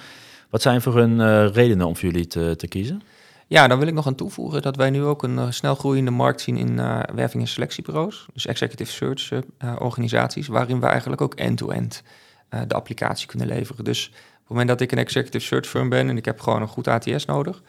Wat 0.51 0.63
zijn 0.63 0.83
voor 0.83 0.97
hun 0.97 1.49
redenen 1.53 1.87
om 1.87 1.97
voor 1.97 2.09
jullie 2.09 2.27
te, 2.27 2.55
te 2.57 2.69
kiezen? 2.69 3.03
Ja, 3.47 3.69
dan 3.69 3.79
wil 3.79 3.89
ik 3.89 3.95
nog 3.95 4.07
aan 4.07 4.15
toevoegen 4.15 4.63
dat 4.63 4.77
wij 4.77 4.91
nu 4.91 5.03
ook 5.03 5.23
een 5.23 5.53
snel 5.53 5.75
groeiende 5.75 6.11
markt 6.11 6.41
zien 6.41 6.57
in 6.57 6.77
werving- 7.15 7.43
en 7.43 7.49
selectiebureaus, 7.49 8.27
dus 8.33 8.47
executive 8.47 8.93
search 8.93 9.43
organisaties, 9.79 10.47
waarin 10.47 10.81
we 10.81 10.87
eigenlijk 10.87 11.21
ook 11.21 11.35
end-to-end 11.35 12.03
-end, 12.49 12.69
de 12.69 12.75
applicatie 12.75 13.27
kunnen 13.27 13.47
leveren. 13.47 13.85
Dus 13.85 14.07
op 14.07 14.15
het 14.39 14.49
moment 14.49 14.69
dat 14.69 14.81
ik 14.81 14.93
een 14.93 14.99
executive 14.99 15.45
search 15.45 15.67
firm 15.67 15.89
ben 15.89 16.09
en 16.09 16.17
ik 16.17 16.25
heb 16.25 16.41
gewoon 16.41 16.63
een 16.63 16.69
goed 16.69 16.89
ATS 16.89 17.25
nodig, 17.25 17.63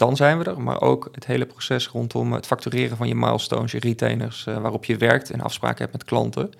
dan 0.00 0.16
zijn 0.16 0.38
we 0.38 0.44
er. 0.44 0.60
Maar 0.60 0.80
ook 0.80 1.08
het 1.12 1.26
hele 1.26 1.46
proces 1.46 1.88
rondom 1.88 2.32
het 2.32 2.46
factureren 2.46 2.96
van 2.96 3.08
je 3.08 3.14
milestones, 3.14 3.72
je 3.72 3.78
retainers, 3.78 4.46
uh, 4.48 4.58
waarop 4.58 4.84
je 4.84 4.96
werkt 4.96 5.30
en 5.30 5.40
afspraken 5.40 5.78
hebt 5.78 5.92
met 5.92 6.04
klanten. 6.04 6.50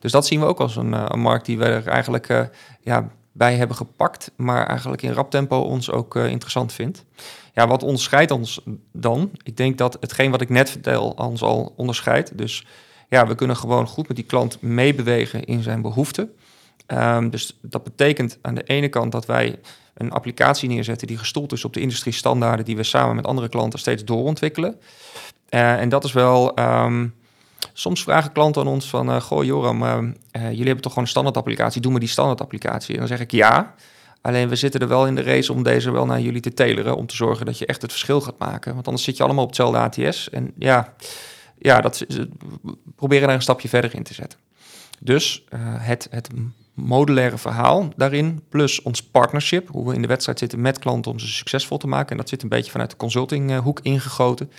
Dus 0.00 0.12
dat 0.12 0.26
zien 0.26 0.40
we 0.40 0.46
ook 0.46 0.60
als 0.60 0.76
een, 0.76 1.12
een 1.12 1.20
markt 1.20 1.46
die 1.46 1.58
we 1.58 1.64
er 1.64 1.86
eigenlijk 1.86 2.28
uh, 2.28 2.40
ja, 2.80 3.08
bij 3.32 3.54
hebben 3.54 3.76
gepakt, 3.76 4.30
maar 4.36 4.66
eigenlijk 4.66 5.02
in 5.02 5.12
rap 5.12 5.30
tempo 5.30 5.60
ons 5.60 5.90
ook 5.90 6.16
interessant 6.16 6.72
vindt. 6.72 7.04
Ja, 7.54 7.66
wat 7.66 7.82
onderscheidt 7.82 8.30
ons 8.30 8.60
dan? 8.92 9.30
Ik 9.42 9.56
denk 9.56 9.78
dat 9.78 9.96
hetgeen 10.00 10.30
wat 10.30 10.40
ik 10.40 10.48
net 10.48 10.70
vertel 10.70 11.10
ons 11.10 11.42
al 11.42 11.72
onderscheidt. 11.76 12.38
Dus 12.38 12.66
ja, 13.08 13.26
we 13.26 13.34
kunnen 13.34 13.56
gewoon 13.56 13.86
goed 13.86 14.08
met 14.08 14.16
die 14.16 14.26
klant 14.26 14.60
meebewegen 14.62 15.44
in 15.44 15.62
zijn 15.62 15.82
behoeften. 15.82 16.30
Ehm, 16.86 17.30
dus 17.30 17.58
dat 17.62 17.84
betekent 17.84 18.38
aan 18.42 18.54
de 18.54 18.62
ene 18.62 18.88
kant 18.88 19.12
dat 19.12 19.26
wij 19.26 19.58
een 19.96 20.10
applicatie 20.10 20.68
neerzetten 20.68 21.06
die 21.06 21.18
gestoeld 21.18 21.52
is 21.52 21.64
op 21.64 21.72
de 21.72 21.80
industriestandaarden 21.80 22.64
die 22.64 22.76
we 22.76 22.82
samen 22.82 23.16
met 23.16 23.26
andere 23.26 23.48
klanten 23.48 23.78
steeds 23.78 24.04
doorontwikkelen. 24.04 24.80
Uh, 25.50 25.80
en 25.80 25.88
dat 25.88 26.04
is 26.04 26.12
wel. 26.12 26.54
Ehm, 26.54 27.06
soms 27.72 28.02
vragen 28.02 28.32
klanten 28.32 28.62
aan 28.62 28.68
ons 28.68 28.88
van, 28.88 29.10
uh, 29.10 29.20
goh 29.20 29.44
Joram, 29.44 29.82
uh, 29.82 30.02
jullie 30.32 30.56
hebben 30.56 30.82
toch 30.82 30.92
gewoon 30.92 31.04
een 31.04 31.10
standaard 31.10 31.36
applicatie, 31.36 31.80
doe 31.80 31.90
maar 31.90 32.00
die 32.00 32.08
standaard 32.08 32.40
applicatie. 32.40 32.92
En 32.92 32.98
dan 32.98 33.08
zeg 33.08 33.20
ik 33.20 33.30
ja, 33.30 33.74
alleen 34.20 34.48
we 34.48 34.56
zitten 34.56 34.80
er 34.80 34.88
wel 34.88 35.06
in 35.06 35.14
de 35.14 35.22
race 35.22 35.52
om 35.52 35.62
deze 35.62 35.90
wel 35.90 36.06
naar 36.06 36.20
jullie 36.20 36.40
te 36.40 36.54
teleren, 36.54 36.96
om 36.96 37.06
te 37.06 37.16
zorgen 37.16 37.46
dat 37.46 37.58
je 37.58 37.66
echt 37.66 37.82
het 37.82 37.90
verschil 37.90 38.20
gaat 38.20 38.38
maken. 38.38 38.74
Want 38.74 38.86
anders 38.86 39.04
zit 39.04 39.16
je 39.16 39.22
allemaal 39.22 39.44
op 39.44 39.48
hetzelfde 39.48 39.78
ATS. 39.78 40.30
En 40.30 40.52
ja, 40.58 40.94
ja 41.58 41.80
dat, 41.80 41.98
we 42.08 42.28
proberen 42.96 43.26
daar 43.26 43.36
een 43.36 43.42
stapje 43.42 43.68
verder 43.68 43.94
in 43.94 44.02
te 44.02 44.14
zetten. 44.14 44.38
Dus 45.00 45.44
het, 45.78 46.08
het 46.10 46.28
modulaire 46.76 47.38
verhaal 47.38 47.88
daarin, 47.96 48.42
plus 48.48 48.82
ons 48.82 49.02
partnership, 49.02 49.68
hoe 49.68 49.88
we 49.88 49.94
in 49.94 50.02
de 50.02 50.08
wedstrijd 50.08 50.38
zitten 50.38 50.60
met 50.60 50.78
klanten 50.78 51.10
om 51.10 51.18
ze 51.18 51.26
succesvol 51.26 51.78
te 51.78 51.86
maken. 51.86 52.10
En 52.10 52.16
dat 52.16 52.28
zit 52.28 52.42
een 52.42 52.48
beetje 52.48 52.70
vanuit 52.70 52.90
de 52.90 52.96
consultinghoek 52.96 53.80
ingegoten. 53.82 54.50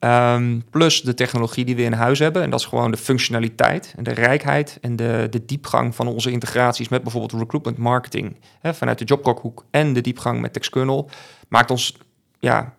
Um, 0.00 0.64
plus 0.70 1.02
de 1.02 1.14
technologie 1.14 1.64
die 1.64 1.76
we 1.76 1.82
in 1.82 1.92
huis 1.92 2.18
hebben. 2.18 2.42
En 2.42 2.50
dat 2.50 2.60
is 2.60 2.66
gewoon 2.66 2.90
de 2.90 2.96
functionaliteit 2.96 3.94
en 3.96 4.04
de 4.04 4.14
rijkheid 4.14 4.78
en 4.80 4.96
de, 4.96 5.26
de 5.30 5.44
diepgang 5.44 5.94
van 5.94 6.06
onze 6.06 6.30
integraties 6.30 6.88
met 6.88 7.02
bijvoorbeeld 7.02 7.40
recruitment 7.40 7.78
marketing 7.78 8.36
hè, 8.60 8.74
vanuit 8.74 8.98
de 8.98 9.04
Jobrock-hoek 9.04 9.64
en 9.70 9.92
de 9.92 10.00
diepgang 10.00 10.40
met 10.40 10.52
Texkernel. 10.52 11.10
Maakt 11.48 11.70
ons 11.70 11.96
ja, 12.38 12.74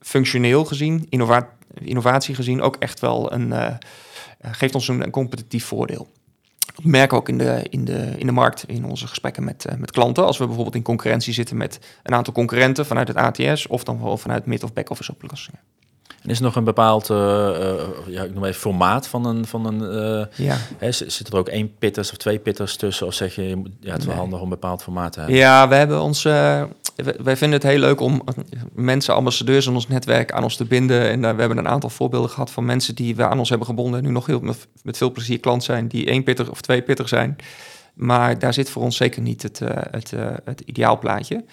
functioneel 0.00 0.64
gezien, 0.64 1.06
innova 1.08 1.54
innovatie 1.78 2.34
gezien 2.34 2.62
ook 2.62 2.76
echt 2.76 3.00
wel 3.00 3.32
een, 3.32 3.48
uh, 3.48 3.74
geeft 4.40 4.74
ons 4.74 4.88
een 4.88 5.10
competitief 5.10 5.64
voordeel. 5.64 6.08
Dat 6.76 6.84
merken 6.84 7.10
we 7.10 7.22
ook 7.22 7.28
in 7.28 7.38
de, 7.38 7.66
in 7.70 7.84
de, 7.84 8.14
in 8.16 8.26
de 8.26 8.32
markt, 8.32 8.64
in 8.68 8.84
onze 8.84 9.06
gesprekken 9.06 9.44
met, 9.44 9.66
uh, 9.70 9.78
met 9.78 9.90
klanten. 9.90 10.24
Als 10.24 10.38
we 10.38 10.44
bijvoorbeeld 10.44 10.76
in 10.76 10.82
concurrentie 10.82 11.32
zitten 11.32 11.56
met 11.56 11.78
een 12.02 12.14
aantal 12.14 12.32
concurrenten 12.32 12.86
vanuit 12.86 13.08
het 13.08 13.16
ATS 13.16 13.66
of 13.66 13.84
dan 13.84 14.02
wel 14.02 14.16
vanuit 14.16 14.46
mid- 14.46 14.62
of 14.62 14.72
back-office 14.72 15.12
oplossingen. 15.12 15.60
En 16.22 16.30
is 16.32 16.38
er 16.38 16.44
nog 16.44 16.56
een 16.56 16.64
bepaald, 16.64 17.10
uh, 17.10 17.16
uh, 17.16 17.72
ja, 18.06 18.22
ik 18.22 18.34
noem 18.34 18.44
even 18.44 18.60
formaat 18.60 19.08
van 19.08 19.26
een, 19.26 19.46
van 19.46 19.66
een 19.66 20.28
ja. 20.34 20.56
hè, 20.78 20.92
zit 20.92 21.28
er 21.28 21.36
ook 21.36 21.48
één 21.48 21.74
pitters 21.78 22.10
of 22.10 22.16
twee 22.16 22.38
pitters 22.38 22.76
tussen? 22.76 23.06
Of 23.06 23.14
zeg 23.14 23.34
je, 23.34 23.62
ja, 23.80 23.92
het 23.92 24.00
is 24.00 24.06
wel 24.06 24.16
handig 24.16 24.38
om 24.38 24.44
een 24.44 24.50
bepaald 24.50 24.82
formaat 24.82 25.12
te 25.12 25.18
hebben? 25.18 25.38
Ja, 25.38 25.68
we 25.68 25.74
hebben 25.74 26.00
ons, 26.00 26.22
wij 26.22 27.36
vinden 27.36 27.52
het 27.52 27.62
heel 27.62 27.78
leuk 27.78 28.00
om 28.00 28.22
mensen, 28.74 29.14
ambassadeurs 29.14 29.66
in 29.66 29.74
ons 29.74 29.88
netwerk 29.88 30.32
aan 30.32 30.42
ons 30.42 30.56
te 30.56 30.64
binden. 30.64 31.10
En 31.10 31.20
we 31.20 31.40
hebben 31.40 31.58
een 31.58 31.68
aantal 31.68 31.90
voorbeelden 31.90 32.30
gehad 32.30 32.50
van 32.50 32.64
mensen 32.64 32.94
die 32.94 33.16
we 33.16 33.26
aan 33.26 33.38
ons 33.38 33.48
hebben 33.48 33.66
gebonden. 33.66 33.98
En 33.98 34.06
nu 34.06 34.12
nog 34.12 34.26
heel 34.26 34.40
met, 34.40 34.66
met 34.82 34.96
veel 34.96 35.12
plezier 35.12 35.40
klant 35.40 35.64
zijn, 35.64 35.88
die 35.88 36.06
één 36.06 36.22
pitter 36.22 36.50
of 36.50 36.60
twee 36.60 36.82
pitter 36.82 37.08
zijn. 37.08 37.36
Maar 37.94 38.38
daar 38.38 38.54
zit 38.54 38.70
voor 38.70 38.82
ons 38.82 38.96
zeker 38.96 39.22
niet 39.22 39.42
het, 39.42 39.60
het, 39.90 40.12
het 40.44 40.60
ideaalplaatje. 40.60 41.44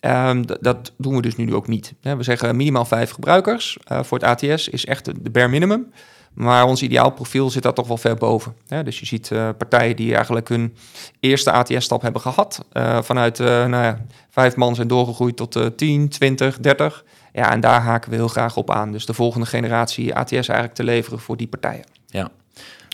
Um, 0.00 0.44
dat 0.60 0.92
doen 0.96 1.16
we 1.16 1.22
dus 1.22 1.36
nu 1.36 1.54
ook 1.54 1.68
niet. 1.68 1.94
We 2.00 2.22
zeggen 2.22 2.56
minimaal 2.56 2.84
vijf 2.84 3.10
gebruikers. 3.10 3.78
Uh, 3.92 4.02
voor 4.02 4.18
het 4.18 4.26
ATS 4.26 4.68
is 4.68 4.86
echt 4.86 5.04
de 5.04 5.30
bare 5.30 5.48
minimum. 5.48 5.92
Maar 6.32 6.64
ons 6.64 6.82
ideaal 6.82 7.10
profiel 7.10 7.50
zit 7.50 7.62
daar 7.62 7.72
toch 7.72 7.86
wel 7.86 7.96
ver 7.96 8.16
boven. 8.16 8.54
dus 8.84 9.00
je 9.00 9.06
ziet 9.06 9.30
uh, 9.30 9.48
partijen 9.58 9.96
die 9.96 10.14
eigenlijk 10.14 10.48
hun 10.48 10.74
eerste 11.20 11.52
ATS-stap 11.52 12.02
hebben 12.02 12.20
gehad. 12.20 12.64
Uh, 12.72 13.02
vanuit 13.02 13.38
nou 13.38 13.70
ja, 13.70 14.04
vijf 14.30 14.56
man 14.56 14.74
zijn 14.74 14.88
doorgegroeid 14.88 15.36
tot 15.36 15.76
10, 15.76 16.08
20, 16.08 16.58
30. 16.58 17.04
Ja, 17.32 17.52
en 17.52 17.60
daar 17.60 17.80
haken 17.80 18.10
we 18.10 18.16
heel 18.16 18.28
graag 18.28 18.56
op 18.56 18.70
aan. 18.70 18.92
Dus 18.92 19.06
de 19.06 19.14
volgende 19.14 19.46
generatie 19.46 20.14
ATS 20.14 20.32
eigenlijk 20.32 20.74
te 20.74 20.84
leveren 20.84 21.18
voor 21.18 21.36
die 21.36 21.48
partijen. 21.48 21.84
Ja, 22.06 22.30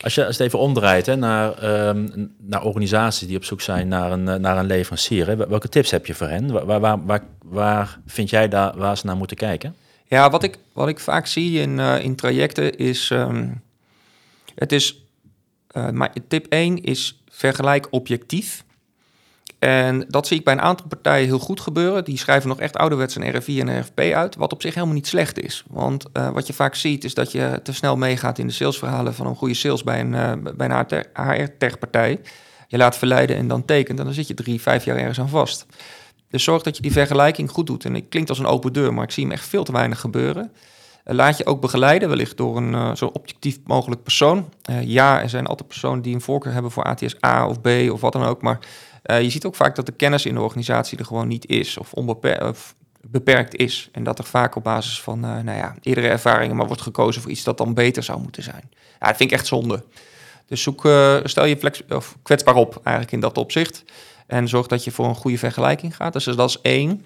als 0.03 0.15
je 0.15 0.25
het 0.25 0.41
even 0.41 0.59
omdraait 0.59 1.07
hè, 1.07 1.17
naar, 1.17 1.65
um, 1.89 2.33
naar 2.39 2.63
organisaties 2.63 3.29
die 3.29 3.37
op 3.37 3.45
zoek 3.45 3.61
zijn 3.61 3.89
naar 3.89 4.13
een, 4.13 4.29
eh, 4.29 4.35
naar 4.35 4.59
een 4.59 4.67
leverancier, 4.67 5.27
hè, 5.27 5.37
welke 5.37 5.69
tips 5.69 5.91
heb 5.91 6.07
je 6.07 6.15
voor 6.15 6.29
hen? 6.29 6.67
Waar, 6.67 6.81
waar, 6.81 7.23
waar, 7.45 7.99
vind 8.07 8.31
jij 8.31 8.49
daar 8.49 8.77
waar 8.77 8.97
ze 8.97 9.07
naar 9.07 9.17
moeten 9.17 9.37
kijken? 9.37 9.75
Ja, 10.09 10.31
wat 10.31 10.43
ik, 10.43 10.59
wat 10.73 10.89
ik 10.89 10.99
vaak 10.99 11.27
zie 11.27 11.61
in, 11.61 11.79
uh, 11.79 12.05
in 12.05 12.17
trajecten 12.17 12.77
is. 12.77 13.11
Um, 13.11 13.63
het 14.55 14.73
is. 14.73 15.05
Uh, 15.77 15.91
maar 15.91 16.13
tip 16.29 16.47
1 16.49 16.83
is 16.83 17.23
vergelijk 17.31 17.87
objectief. 17.91 18.65
En 19.59 20.05
dat 20.09 20.27
zie 20.27 20.39
ik 20.39 20.45
bij 20.45 20.55
een 20.55 20.61
aantal 20.61 20.87
partijen 20.87 21.27
heel 21.27 21.39
goed 21.39 21.61
gebeuren. 21.61 22.05
Die 22.05 22.19
schrijven 22.19 22.49
nog 22.49 22.61
echt 22.61 22.77
ouderwets 22.77 23.15
een 23.17 23.37
RFI 23.37 23.61
en 23.61 23.69
een 23.69 23.81
RFP 23.81 24.01
uit, 24.01 24.37
wat 24.37 24.53
op 24.53 24.63
zich 24.63 24.75
helemaal 24.75 24.95
niet 24.95 25.07
slecht 25.07 25.41
is. 25.41 25.65
Want 25.69 26.05
uh, 26.13 26.31
wat 26.31 26.47
je 26.47 26.53
vaak 26.53 26.75
ziet 26.75 27.05
is 27.05 27.15
dat 27.15 27.33
je 27.33 27.61
te 27.63 27.73
snel 27.73 27.97
meegaat 27.97 28.39
in 28.39 28.47
de 28.47 28.53
salesverhalen 28.53 29.15
van 29.15 29.27
een 29.27 29.37
goede 29.37 29.55
sales 29.55 29.83
bij 29.83 30.01
een, 30.01 30.13
uh, 30.13 30.53
bij 30.57 30.71
een 30.71 31.05
HR-tech-partij. 31.13 32.21
Je 32.69 32.77
laat 32.77 32.97
verleiden 32.97 33.37
en 33.37 33.49
dan 33.49 33.65
tekent 33.65 33.99
en 33.99 34.05
dan 34.05 34.15
zit 34.15 34.29
je 34.29 34.35
drie, 34.35 34.61
vijf 34.61 34.85
jaar 34.85 34.97
ergens 34.97 35.21
aan 35.21 35.29
vast. 35.29 35.67
Dus 36.31 36.45
zorg 36.45 36.63
dat 36.63 36.77
je 36.77 36.83
die 36.83 36.93
vergelijking 36.93 37.51
goed 37.51 37.67
doet. 37.67 37.85
En 37.85 37.95
het 37.95 38.05
klinkt 38.09 38.29
als 38.29 38.39
een 38.39 38.47
open 38.47 38.73
deur, 38.73 38.95
maar 38.95 39.05
ik 39.05 39.11
zie 39.11 39.23
hem 39.23 39.33
echt 39.33 39.49
veel 39.49 39.65
te 39.65 39.73
weinig 39.73 40.01
gebeuren. 40.01 40.53
Uh, 41.05 41.15
laat 41.15 41.39
je 41.39 41.47
ook 41.47 41.61
begeleiden, 41.61 42.09
wellicht 42.09 42.37
door 42.37 42.57
een 42.57 42.97
zo 42.97 43.07
objectief 43.07 43.59
mogelijk 43.65 44.03
persoon. 44.03 44.49
ja, 44.81 45.23
er 45.23 45.29
zijn 45.29 45.47
altijd 45.47 45.69
personen 45.69 46.03
die 46.03 46.15
een 46.15 46.21
voorkeur 46.21 46.53
hebben 46.53 46.71
voor 46.71 46.85
ATS 46.85 47.25
A 47.25 47.49
of 47.49 47.61
B 47.61 47.69
of 47.91 48.01
wat 48.01 48.13
dan 48.13 48.25
ook, 48.25 48.43
maar 48.43 48.59
uh, 49.07 49.23
je 49.23 49.31
ziet 49.31 49.45
ook 49.45 49.55
vaak 49.55 49.75
dat 49.75 49.87
de 49.87 49.93
kennis 49.93 50.27
in 50.27 50.35
de 50.35 50.41
organisatie 50.41 50.99
er 50.99 51.05
gewoon 51.05 51.29
niet 51.29 51.47
is 51.47 51.79
of, 51.79 51.93
of 51.93 52.75
beperkt 53.01 53.55
is. 53.55 53.89
En 53.93 54.05
dat 54.05 54.19
er 54.19 54.25
vaak 54.25 54.57
op 54.57 54.65
basis 54.65 55.01
van 55.01 55.25
uh, 55.25 55.39
nou 55.39 55.59
ja, 55.59 55.75
eerdere 55.83 56.09
ervaringen 56.09 56.57
maar 56.57 56.67
wordt 56.67 56.83
gekozen 56.83 57.23
voor 57.23 57.31
iets 57.31 57.45
dat 57.45 57.59
dan 57.59 57.75
beter 57.75 58.03
zou 58.03 58.21
moeten 58.21 58.43
zijn. 58.43 58.71
Ja, 59.01 59.07
dat 59.07 59.17
vind 59.17 59.31
ik 59.31 59.37
echt 59.37 59.47
zonde. 59.47 59.85
Dus 60.47 60.63
zoek, 60.63 60.85
uh, 60.85 61.17
stel 61.25 61.45
je 61.45 61.57
flex 61.57 61.83
of 61.89 62.17
kwetsbaar 62.23 62.55
op 62.55 62.81
eigenlijk 62.83 63.13
in 63.13 63.21
dat 63.21 63.39
opzicht. 63.39 63.85
En 64.27 64.49
zorg 64.49 64.67
dat 64.67 64.85
je 64.85 64.91
voor 64.91 65.07
een 65.07 65.15
goede 65.15 65.39
vergelijking 65.39 65.97
gaat. 65.97 66.13
Dus 66.13 66.25
dat 66.25 66.49
is 66.49 66.59
één. 66.63 67.05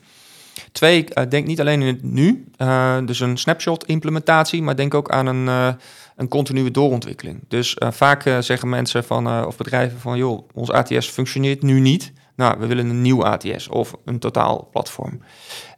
Twee, 0.73 1.07
uh, 1.15 1.25
denk 1.29 1.47
niet 1.47 1.61
alleen 1.61 1.81
in 1.81 1.87
het 1.87 2.03
nu, 2.03 2.45
uh, 2.59 2.97
dus 3.05 3.21
een 3.21 3.37
snapshot 3.37 3.87
implementatie, 3.87 4.63
maar 4.63 4.77
denk 4.77 4.95
ook 4.95 5.11
aan 5.11 5.27
een, 5.27 5.47
uh, 5.47 5.69
een 6.17 6.29
continue 6.29 6.71
doorontwikkeling. 6.71 7.45
Dus 7.49 7.77
vaak 7.79 8.23
zeggen 8.41 8.69
mensen 8.69 9.05
van, 9.05 9.47
of 9.47 9.57
bedrijven 9.57 10.01
van, 10.01 10.19
joh, 10.19 10.49
ons 10.55 10.71
ATS 10.71 11.09
functioneert 11.09 11.63
nu 11.63 11.81
niet. 11.81 12.13
Nou, 12.37 12.59
we 12.59 12.67
willen 12.67 12.89
een 12.89 13.03
nieuw 13.03 13.25
ATS 13.25 13.69
of 13.69 13.95
een 14.05 14.19
totaal 14.19 14.69
platform. 14.73 15.21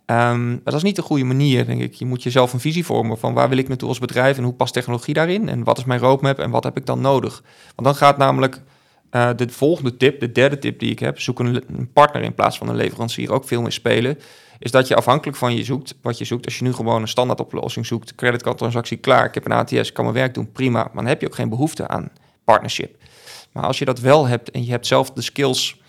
Um, 0.06 0.60
dat 0.64 0.74
is 0.74 0.82
niet 0.82 0.96
de 0.96 1.02
goede 1.02 1.24
manier, 1.24 1.66
denk 1.66 1.80
ik. 1.80 1.94
Je 1.94 2.06
moet 2.06 2.22
jezelf 2.22 2.52
een 2.52 2.60
visie 2.60 2.84
vormen 2.84 3.18
van 3.18 3.34
waar 3.34 3.48
wil 3.48 3.58
ik 3.58 3.68
naartoe 3.68 3.88
als 3.88 3.98
bedrijf 3.98 4.36
en 4.36 4.44
hoe 4.44 4.52
past 4.52 4.72
technologie 4.72 5.14
daarin 5.14 5.48
en 5.48 5.64
wat 5.64 5.78
is 5.78 5.84
mijn 5.84 6.00
roadmap 6.00 6.38
en 6.38 6.50
wat 6.50 6.64
heb 6.64 6.76
ik 6.76 6.86
dan 6.86 7.00
nodig. 7.00 7.42
Want 7.74 7.86
dan 7.86 7.94
gaat 7.94 8.16
namelijk 8.16 8.60
de 9.10 9.48
volgende 9.48 9.96
tip, 9.96 10.20
de 10.20 10.32
derde 10.32 10.58
tip 10.58 10.78
die 10.78 10.90
ik 10.90 10.98
heb, 10.98 11.20
zoek 11.20 11.38
een, 11.38 11.64
een 11.76 11.92
partner 11.92 12.22
in 12.22 12.34
plaats 12.34 12.58
van 12.58 12.68
een 12.68 12.76
leverancier 12.76 13.32
ook 13.32 13.44
veel 13.44 13.62
meer 13.62 13.72
spelen 13.72 14.18
is 14.62 14.70
dat 14.70 14.88
je 14.88 14.96
afhankelijk 14.96 15.38
van 15.38 15.56
je 15.56 15.64
zoekt, 15.64 15.94
wat 16.02 16.18
je 16.18 16.24
zoekt. 16.24 16.44
Als 16.44 16.58
je 16.58 16.64
nu 16.64 16.72
gewoon 16.72 17.02
een 17.02 17.08
standaard 17.08 17.40
oplossing 17.40 17.86
zoekt, 17.86 18.14
creditcardtransactie 18.14 18.96
klaar, 18.96 19.24
ik 19.24 19.34
heb 19.34 19.44
een 19.44 19.52
ATS, 19.52 19.92
kan 19.92 20.04
mijn 20.04 20.16
werk 20.16 20.34
doen, 20.34 20.52
prima. 20.52 20.82
Maar 20.82 20.94
dan 20.94 21.06
heb 21.06 21.20
je 21.20 21.26
ook 21.26 21.34
geen 21.34 21.48
behoefte 21.48 21.88
aan 21.88 22.10
partnership. 22.44 22.96
Maar 23.52 23.64
als 23.64 23.78
je 23.78 23.84
dat 23.84 24.00
wel 24.00 24.26
hebt 24.26 24.50
en 24.50 24.64
je 24.64 24.70
hebt 24.70 24.86
zelf 24.86 25.10
de 25.10 25.22
skills 25.22 25.80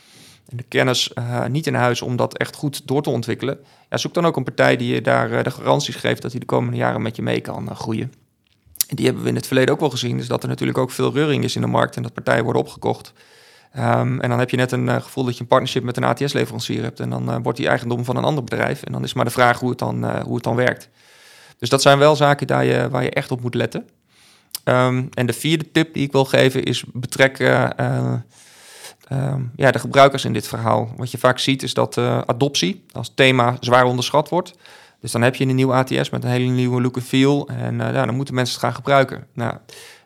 en 0.49 0.57
de 0.57 0.63
kennis 0.63 1.11
uh, 1.15 1.45
niet 1.45 1.67
in 1.67 1.73
huis 1.73 2.01
om 2.01 2.15
dat 2.15 2.37
echt 2.37 2.55
goed 2.55 2.87
door 2.87 3.01
te 3.01 3.09
ontwikkelen, 3.09 3.59
ja, 3.89 3.97
zoek 3.97 4.13
dan 4.13 4.25
ook 4.25 4.37
een 4.37 4.43
partij 4.43 4.77
die 4.77 4.93
je 4.93 5.01
daar 5.01 5.31
uh, 5.31 5.43
de 5.43 5.51
garanties 5.51 5.95
geeft 5.95 6.21
dat 6.21 6.31
hij 6.31 6.39
de 6.39 6.45
komende 6.45 6.77
jaren 6.77 7.01
met 7.01 7.15
je 7.15 7.21
mee 7.21 7.41
kan 7.41 7.63
uh, 7.63 7.75
groeien. 7.75 8.13
En 8.87 8.95
die 8.95 9.05
hebben 9.05 9.23
we 9.23 9.29
in 9.29 9.35
het 9.35 9.47
verleden 9.47 9.73
ook 9.73 9.79
wel 9.79 9.89
gezien, 9.89 10.17
dus 10.17 10.27
dat 10.27 10.43
er 10.43 10.49
natuurlijk 10.49 10.77
ook 10.77 10.91
veel 10.91 11.13
reuring 11.13 11.43
is 11.43 11.55
in 11.55 11.61
de 11.61 11.67
markt 11.67 11.95
en 11.95 12.03
dat 12.03 12.13
partijen 12.13 12.43
worden 12.43 12.61
opgekocht. 12.61 13.13
Um, 13.77 14.19
en 14.19 14.29
dan 14.29 14.39
heb 14.39 14.49
je 14.49 14.57
net 14.57 14.71
een 14.71 14.87
uh, 14.87 14.95
gevoel 14.95 15.23
dat 15.23 15.33
je 15.33 15.41
een 15.41 15.47
partnership 15.47 15.83
met 15.83 15.97
een 15.97 16.03
ATS-leverancier 16.03 16.83
hebt. 16.83 16.99
En 16.99 17.09
dan 17.09 17.29
uh, 17.29 17.35
wordt 17.43 17.57
die 17.57 17.67
eigendom 17.67 18.05
van 18.05 18.15
een 18.15 18.23
ander 18.23 18.43
bedrijf. 18.43 18.83
En 18.83 18.91
dan 18.91 19.03
is 19.03 19.13
maar 19.13 19.25
de 19.25 19.31
vraag 19.31 19.59
hoe 19.59 19.69
het 19.69 19.79
dan, 19.79 20.05
uh, 20.05 20.19
hoe 20.19 20.35
het 20.35 20.43
dan 20.43 20.55
werkt. 20.55 20.89
Dus 21.57 21.69
dat 21.69 21.81
zijn 21.81 21.97
wel 21.97 22.15
zaken 22.15 22.47
daar 22.47 22.65
je, 22.65 22.89
waar 22.89 23.03
je 23.03 23.09
echt 23.09 23.31
op 23.31 23.41
moet 23.41 23.55
letten. 23.55 23.89
Um, 24.65 25.09
en 25.13 25.25
de 25.25 25.33
vierde 25.33 25.71
tip 25.71 25.93
die 25.93 26.03
ik 26.03 26.11
wil 26.11 26.25
geven 26.25 26.63
is 26.63 26.83
betrek 26.93 27.39
um, 27.39 28.23
ja, 29.55 29.71
de 29.71 29.79
gebruikers 29.79 30.25
in 30.25 30.33
dit 30.33 30.47
verhaal. 30.47 30.93
Wat 30.95 31.11
je 31.11 31.17
vaak 31.17 31.39
ziet 31.39 31.63
is 31.63 31.73
dat 31.73 31.97
adoptie 31.97 32.85
als 32.91 33.11
thema 33.15 33.57
zwaar 33.59 33.85
onderschat 33.85 34.29
wordt. 34.29 34.53
Dus 35.01 35.11
dan 35.11 35.21
heb 35.21 35.35
je 35.35 35.45
een 35.45 35.55
nieuw 35.55 35.73
ATS 35.73 36.09
met 36.09 36.23
een 36.23 36.29
hele 36.29 36.51
nieuwe 36.51 36.81
look 36.81 36.95
en 36.95 37.01
feel. 37.01 37.47
En 37.47 37.77
ja, 37.77 38.05
dan 38.05 38.15
moeten 38.15 38.33
mensen 38.33 38.55
het 38.55 38.63
gaan 38.63 38.75
gebruiken. 38.75 39.27
Nou, 39.33 39.53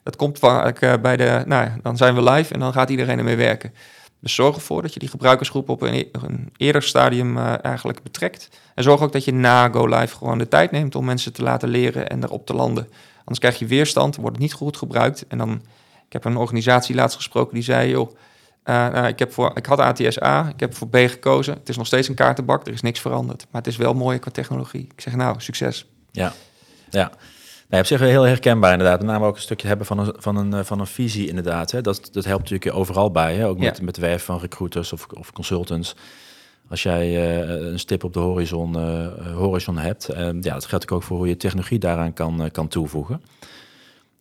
dat 0.07 0.15
komt 0.15 0.39
vaak 0.39 0.81
uh, 0.81 0.93
bij 1.01 1.17
de, 1.17 1.43
nou 1.45 1.69
dan 1.81 1.97
zijn 1.97 2.15
we 2.15 2.23
live 2.23 2.53
en 2.53 2.59
dan 2.59 2.73
gaat 2.73 2.89
iedereen 2.89 3.17
ermee 3.17 3.35
werken. 3.35 3.73
Dus 4.19 4.35
zorg 4.35 4.55
ervoor 4.55 4.81
dat 4.81 4.93
je 4.93 4.99
die 4.99 5.09
gebruikersgroep 5.09 5.69
op 5.69 5.81
een, 5.81 5.93
e-, 5.93 6.09
eerder 6.57 6.83
stadium 6.83 7.37
uh, 7.37 7.53
eigenlijk 7.65 8.03
betrekt. 8.03 8.49
En 8.75 8.83
zorg 8.83 9.01
ook 9.01 9.11
dat 9.11 9.25
je 9.25 9.33
na 9.33 9.69
go 9.69 9.85
live 9.85 10.15
gewoon 10.15 10.37
de 10.37 10.47
tijd 10.47 10.71
neemt 10.71 10.95
om 10.95 11.05
mensen 11.05 11.33
te 11.33 11.43
laten 11.43 11.69
leren 11.69 12.09
en 12.09 12.23
erop 12.23 12.45
te 12.45 12.53
landen. 12.53 12.87
Anders 13.17 13.39
krijg 13.39 13.59
je 13.59 13.65
weerstand, 13.65 14.15
wordt 14.15 14.35
het 14.35 14.39
niet 14.39 14.53
goed 14.53 14.77
gebruikt. 14.77 15.25
En 15.27 15.37
dan, 15.37 15.61
ik 16.05 16.13
heb 16.13 16.25
een 16.25 16.37
organisatie 16.37 16.95
laatst 16.95 17.15
gesproken 17.15 17.53
die 17.53 17.63
zei, 17.63 17.89
joh, 17.89 18.09
uh, 18.09 18.15
nou, 18.65 19.07
ik, 19.07 19.19
heb 19.19 19.33
voor, 19.33 19.51
ik 19.55 19.65
had 19.65 19.79
ATS 19.79 20.21
A, 20.21 20.47
ik 20.47 20.59
heb 20.59 20.75
voor 20.75 20.87
B 20.87 20.95
gekozen. 20.95 21.53
Het 21.53 21.69
is 21.69 21.77
nog 21.77 21.87
steeds 21.87 22.07
een 22.07 22.15
kaartenbak, 22.15 22.67
er 22.67 22.73
is 22.73 22.81
niks 22.81 22.99
veranderd. 22.99 23.45
Maar 23.51 23.61
het 23.61 23.71
is 23.71 23.77
wel 23.77 23.93
mooi 23.93 24.19
qua 24.19 24.31
technologie. 24.31 24.87
Ik 24.95 25.01
zeg 25.01 25.15
nou, 25.15 25.35
succes. 25.39 25.85
Ja, 26.11 26.33
ja. 26.89 27.11
Nee, 27.69 27.79
op 27.79 27.85
zich 27.85 27.99
heel 27.99 28.23
herkenbaar 28.23 28.71
inderdaad. 28.71 28.99
Met 28.99 29.07
name 29.09 29.25
ook 29.25 29.35
een 29.35 29.41
stukje 29.41 29.67
hebben 29.67 29.85
van 29.85 29.99
een, 29.99 30.13
van 30.17 30.35
een, 30.35 30.65
van 30.65 30.79
een 30.79 30.87
visie 30.87 31.27
inderdaad. 31.27 31.71
Hè. 31.71 31.81
Dat, 31.81 32.09
dat 32.11 32.25
helpt 32.25 32.49
natuurlijk 32.49 32.79
overal 32.79 33.11
bij. 33.11 33.35
Hè. 33.35 33.47
Ook 33.47 33.57
met, 33.57 33.77
ja. 33.77 33.83
met 33.83 33.97
werf 33.97 34.23
van 34.23 34.39
recruiters 34.39 34.93
of, 34.93 35.07
of 35.13 35.31
consultants. 35.31 35.95
Als 36.69 36.83
jij 36.83 37.09
uh, 37.09 37.71
een 37.71 37.79
stip 37.79 38.03
op 38.03 38.13
de 38.13 38.19
horizon, 38.19 38.77
uh, 38.77 39.35
horizon 39.35 39.77
hebt. 39.77 40.09
Uh, 40.11 40.17
ja, 40.17 40.53
dat 40.53 40.65
geldt 40.65 40.91
ook 40.91 41.03
voor 41.03 41.17
hoe 41.17 41.27
je 41.27 41.37
technologie 41.37 41.79
daaraan 41.79 42.13
kan, 42.13 42.49
kan 42.51 42.67
toevoegen. 42.67 43.21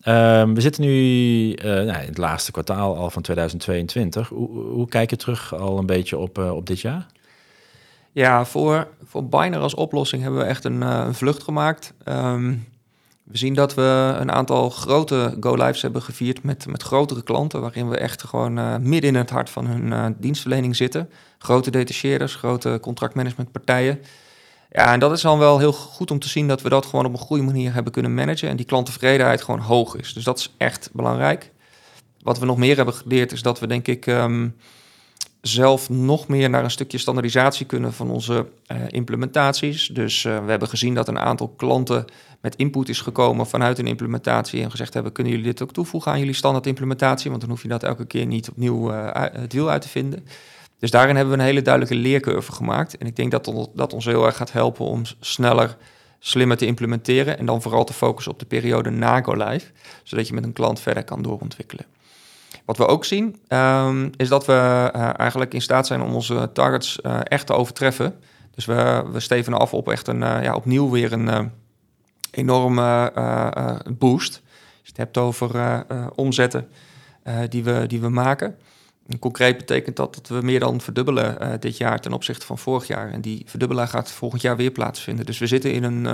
Ehm, 0.01 0.55
we 0.55 0.61
zitten 0.61 0.83
nu 0.83 1.53
nou, 1.53 1.83
in 1.83 2.09
het 2.09 2.19
laatste 2.19 2.53
kwartaal 2.53 2.97
al 2.97 3.11
van 3.11 3.23
2022. 3.23 4.29
Hoe, 4.29 4.49
hoe 4.51 4.89
kijk 4.89 5.11
je 5.11 5.17
terug 5.17 5.55
al 5.55 5.79
een 5.79 5.87
beetje 5.87 6.19
op, 6.19 6.39
op 6.39 6.67
dit 6.67 6.81
jaar? 6.81 7.07
Ja, 8.13 8.45
voor, 8.45 8.89
voor 9.05 9.25
Biner 9.29 9.61
als 9.61 9.75
oplossing 9.75 10.23
hebben 10.23 10.41
we 10.41 10.47
echt 10.47 10.65
een, 10.65 10.81
een 10.81 11.15
vlucht 11.15 11.43
gemaakt. 11.43 11.93
Um, 12.05 12.65
we 13.27 13.39
zien 13.39 13.55
dat 13.55 13.75
we 13.75 14.17
een 14.19 14.33
aantal 14.33 14.71
grote 14.71 15.37
go-lives 15.41 15.83
hebben 15.83 16.03
gevierd 16.03 16.43
met, 16.43 16.67
met 16.67 16.83
grotere 16.83 17.23
klanten, 17.23 17.61
waarin 17.61 17.89
we 17.89 17.97
echt 17.97 18.25
gewoon 18.25 18.59
uh, 18.59 18.77
midden 18.77 19.11
in 19.11 19.17
het 19.17 19.31
hart 19.31 19.51
van 19.51 19.67
hun 19.67 19.87
uh, 19.87 20.07
dienstverlening 20.19 20.77
zitten. 20.77 21.11
Grote 21.39 21.71
detacheerders, 21.71 22.35
grote 22.35 22.79
contractmanagementpartijen. 22.83 24.01
Ja, 24.71 24.93
en 24.93 25.01
dat 25.01 25.13
is 25.13 25.21
dan 25.21 25.39
wel 25.39 25.59
heel 25.59 25.73
goed 25.73 26.11
om 26.11 26.19
te 26.19 26.29
zien 26.29 26.49
dat 26.49 26.63
we 26.63 26.69
dat 26.69 26.87
gewoon 26.87 27.05
op 27.05 27.13
een 27.13 27.19
goede 27.19 27.43
manier 27.43 27.75
hebben 27.75 27.93
kunnen 27.93 28.15
managen 28.15 28.49
en 28.49 28.57
die 28.57 28.67
klanttevredenheid 28.67 29.43
gewoon 29.43 29.61
hoog 29.61 29.97
is. 29.97 30.13
Dus 30.13 30.25
dat 30.25 30.39
is 30.39 30.55
echt 30.57 30.91
belangrijk. 30.93 31.53
Wat 32.23 32.39
we 32.39 32.47
nog 32.47 32.57
meer 32.57 32.77
hebben 32.77 32.95
geleerd 32.95 33.33
is 33.33 33.43
dat 33.43 33.61
we 33.61 33.67
denk 33.67 33.89
ik 33.89 34.07
um, 34.07 34.57
zelf 35.47 35.91
nog 35.91 36.29
meer 36.29 36.51
naar 36.51 36.65
een 36.65 36.71
stukje 36.71 36.99
standaardisatie 36.99 37.67
kunnen 37.67 37.93
van 37.93 38.11
onze 38.11 38.47
uh, 38.73 38.79
implementaties. 38.89 39.87
Dus 39.87 40.25
uh, 40.25 40.45
we 40.45 40.51
hebben 40.51 40.69
gezien 40.69 40.95
dat 40.95 41.09
een 41.09 41.19
aantal 41.19 41.49
klanten 41.49 42.05
met 42.41 42.57
input 42.57 42.89
is 42.89 43.01
gekomen 43.01 43.47
vanuit 43.47 43.79
een 43.79 43.87
implementatie 43.87 44.63
en 44.63 44.71
gezegd 44.71 44.95
hebben: 44.95 45.13
kunnen 45.13 45.33
jullie 45.33 45.49
dit 45.49 45.63
ook 45.63 45.73
toevoegen 45.73 46.13
aan 46.13 46.19
jullie 46.19 46.35
standaard 46.35 46.67
implementatie? 46.67 47.31
Want 47.31 47.43
dan 47.43 47.51
hoef 47.51 47.63
je 47.63 47.69
dat 47.69 47.83
elke 47.83 48.07
keer 48.07 48.27
niet 48.27 48.49
opnieuw 48.49 48.93
uh, 48.93 49.11
het 49.33 49.53
wiel 49.53 49.71
uit 49.71 49.83
te 49.83 49.89
vinden. 49.89 50.27
Dus 50.79 50.91
daarin 50.91 51.17
hebben 51.17 51.35
we 51.35 51.41
een 51.41 51.47
hele 51.47 51.63
duidelijke 51.63 51.99
leercurve 51.99 52.53
gemaakt. 52.53 52.99
En 52.99 53.07
ik 53.07 53.17
denk 53.17 53.31
dat 53.31 53.69
dat 53.75 53.93
ons 53.93 54.05
heel 54.05 54.27
erg 54.27 54.37
gaat 54.37 54.53
helpen 54.53 54.85
om 54.85 55.03
sneller, 55.21 55.77
slimmer 56.19 56.57
te 56.57 56.67
implementeren. 56.67 57.39
En 57.39 57.47
dan 57.47 57.63
vooral 57.63 57.85
te 57.85 57.93
focussen 57.93 58.33
op 58.33 58.39
de 58.39 58.47
periode 58.47 58.91
na 58.91 59.23
go 59.23 59.33
live, 59.33 59.67
zodat 60.03 60.29
je 60.29 60.35
met 60.35 60.45
een 60.45 60.53
klant 60.53 60.81
verder 60.81 61.05
kan 61.05 61.23
doorontwikkelen. 61.23 61.85
Wat 62.65 62.77
we 62.77 62.87
ook 62.87 63.05
zien, 63.05 63.37
um, 63.49 64.11
is 64.17 64.29
dat 64.29 64.47
we 64.47 64.53
uh, 64.97 65.19
eigenlijk 65.19 65.55
in 65.55 65.63
staat 65.63 65.87
zijn 65.87 66.03
om 66.03 66.15
onze 66.15 66.51
targets 66.53 66.99
uh, 67.03 67.21
echt 67.23 67.47
te 67.47 67.53
overtreffen. 67.53 68.15
Dus 68.55 68.65
we, 68.65 69.05
we 69.13 69.21
stevenen 69.21 69.59
af 69.59 69.75
op 69.75 69.89
echt 69.89 70.09
een, 70.09 70.21
uh, 70.21 70.43
ja, 70.43 70.55
opnieuw 70.55 70.91
weer 70.91 71.13
een 71.13 71.51
enorme 72.31 73.13
boost. 73.99 74.35
Als 74.35 74.81
je 74.83 74.89
het 74.89 74.97
hebt 74.97 75.17
over 75.17 75.85
omzetten 76.15 76.69
die, 77.49 77.65
we, 77.65 77.85
die 77.87 78.01
we 78.01 78.09
maken. 78.09 78.57
En 79.07 79.19
concreet 79.19 79.57
betekent 79.57 79.97
dat 79.97 80.15
dat 80.15 80.29
we 80.29 80.41
meer 80.43 80.61
dan 80.61 80.81
verdubbelen 80.81 81.61
dit 81.61 81.77
jaar 81.77 82.01
ten 82.01 82.13
opzichte 82.13 82.47
van 82.47 82.59
vorig 82.59 82.87
jaar. 82.87 83.11
En 83.13 83.21
die 83.21 83.43
verdubbelaar 83.47 83.89
gaat 83.89 84.11
volgend 84.13 84.43
jaar 84.43 84.57
weer 84.57 84.71
plaatsvinden. 84.71 85.27
Dus 85.27 85.39
we 85.39 85.47
zitten 85.47 85.73
in 85.73 85.85
een, 85.85 86.07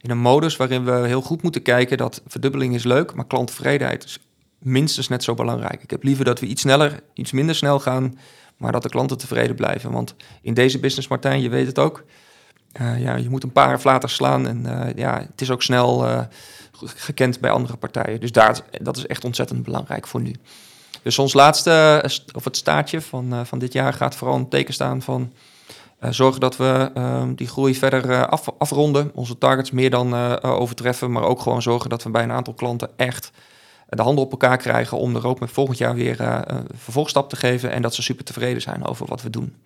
in 0.00 0.10
een 0.10 0.18
modus 0.18 0.56
waarin 0.56 0.84
we 0.84 0.92
heel 0.92 1.22
goed 1.22 1.42
moeten 1.42 1.62
kijken 1.62 1.96
dat 1.96 2.22
verdubbeling 2.26 2.74
is 2.74 2.84
leuk, 2.84 3.14
maar 3.14 3.26
klanttevredenheid 3.26 4.04
is 4.04 4.18
minstens 4.66 5.08
net 5.08 5.24
zo 5.24 5.34
belangrijk. 5.34 5.82
Ik 5.82 5.90
heb 5.90 6.02
liever 6.02 6.24
dat 6.24 6.40
we 6.40 6.46
iets 6.46 6.60
sneller, 6.60 7.00
iets 7.14 7.32
minder 7.32 7.54
snel 7.54 7.80
gaan, 7.80 8.18
maar 8.56 8.72
dat 8.72 8.82
de 8.82 8.88
klanten 8.88 9.18
tevreden 9.18 9.56
blijven. 9.56 9.90
Want 9.90 10.14
in 10.42 10.54
deze 10.54 10.78
business, 10.78 11.08
Martijn, 11.08 11.40
je 11.40 11.48
weet 11.48 11.66
het 11.66 11.78
ook, 11.78 12.04
uh, 12.80 13.00
ja, 13.00 13.16
je 13.16 13.30
moet 13.30 13.42
een 13.42 13.52
paar 13.52 13.78
flaters 13.78 14.14
slaan 14.14 14.46
en 14.46 14.66
uh, 14.66 14.94
ja, 14.94 15.18
het 15.30 15.40
is 15.40 15.50
ook 15.50 15.62
snel 15.62 16.06
uh, 16.06 16.20
gekend 16.72 17.40
bij 17.40 17.50
andere 17.50 17.76
partijen. 17.76 18.20
Dus 18.20 18.32
daar, 18.32 18.60
dat 18.82 18.96
is 18.96 19.06
echt 19.06 19.24
ontzettend 19.24 19.62
belangrijk 19.62 20.06
voor 20.06 20.20
nu. 20.20 20.34
Dus 21.02 21.18
ons 21.18 21.32
laatste, 21.32 22.04
of 22.34 22.44
het 22.44 22.56
staartje 22.56 23.00
van, 23.00 23.46
van 23.46 23.58
dit 23.58 23.72
jaar 23.72 23.92
gaat 23.92 24.14
vooral 24.14 24.36
een 24.36 24.48
teken 24.48 24.74
staan 24.74 25.02
van 25.02 25.32
zorgen 26.00 26.40
dat 26.40 26.56
we 26.56 26.90
ehm, 26.94 27.34
die 27.34 27.48
groei 27.48 27.74
verder 27.74 28.26
af, 28.26 28.48
afronden, 28.58 29.10
onze 29.14 29.38
targets 29.38 29.70
meer 29.70 29.90
dan 29.90 30.40
overtreffen, 30.42 31.12
maar 31.12 31.22
ook 31.22 31.40
gewoon 31.40 31.62
zorgen 31.62 31.90
dat 31.90 32.02
we 32.02 32.10
bij 32.10 32.22
een 32.22 32.32
aantal 32.32 32.54
klanten 32.54 32.90
echt 32.96 33.30
de 33.88 34.02
handen 34.02 34.24
op 34.24 34.30
elkaar 34.30 34.56
krijgen 34.56 34.98
om 34.98 35.12
de 35.12 35.18
roadmap 35.18 35.48
volgend 35.48 35.78
jaar 35.78 35.94
weer 35.94 36.20
uh, 36.20 36.40
een 36.42 36.66
vervolgstap 36.74 37.28
te 37.28 37.36
geven 37.36 37.70
en 37.70 37.82
dat 37.82 37.94
ze 37.94 38.02
super 38.02 38.24
tevreden 38.24 38.62
zijn 38.62 38.84
over 38.84 39.06
wat 39.06 39.22
we 39.22 39.30
doen. 39.30 39.56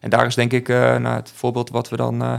En 0.00 0.10
daar 0.10 0.26
is 0.26 0.34
denk 0.34 0.52
ik 0.52 0.68
uh, 0.68 0.96
nou, 0.96 1.16
het 1.16 1.32
voorbeeld 1.34 1.70
wat 1.70 1.88
we 1.88 1.96
dan 1.96 2.22
uh, 2.22 2.34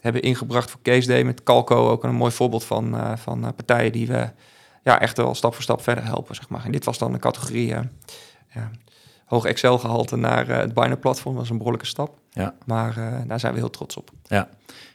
hebben 0.00 0.22
ingebracht 0.22 0.70
voor 0.70 0.80
Case 0.82 1.08
Day 1.08 1.22
met 1.22 1.42
Calco 1.42 1.88
ook 1.88 2.04
een 2.04 2.14
mooi 2.14 2.32
voorbeeld 2.32 2.64
van, 2.64 3.18
van 3.18 3.54
partijen 3.56 3.92
die 3.92 4.06
we 4.06 4.30
ja, 4.82 5.00
echt 5.00 5.16
wel 5.16 5.34
stap 5.34 5.54
voor 5.54 5.62
stap 5.62 5.82
verder 5.82 6.04
helpen. 6.04 6.34
Zeg 6.34 6.48
maar. 6.48 6.64
En 6.64 6.72
dit 6.72 6.84
was 6.84 6.98
dan 6.98 7.12
een 7.12 7.20
categorie 7.20 7.66
ja, 7.66 7.90
hoog 9.24 9.44
Excel-gehalte 9.44 10.16
naar 10.16 10.46
het 10.48 10.74
Binary-platform. 10.74 11.34
Dat 11.34 11.42
was 11.42 11.50
een 11.50 11.56
behoorlijke 11.56 11.86
stap. 11.86 12.18
Ja. 12.30 12.54
Maar 12.66 13.24
daar 13.26 13.40
zijn 13.40 13.52
we 13.52 13.58
heel 13.58 13.70
trots 13.70 13.96
op. 13.96 14.10
Ja. 14.22 14.48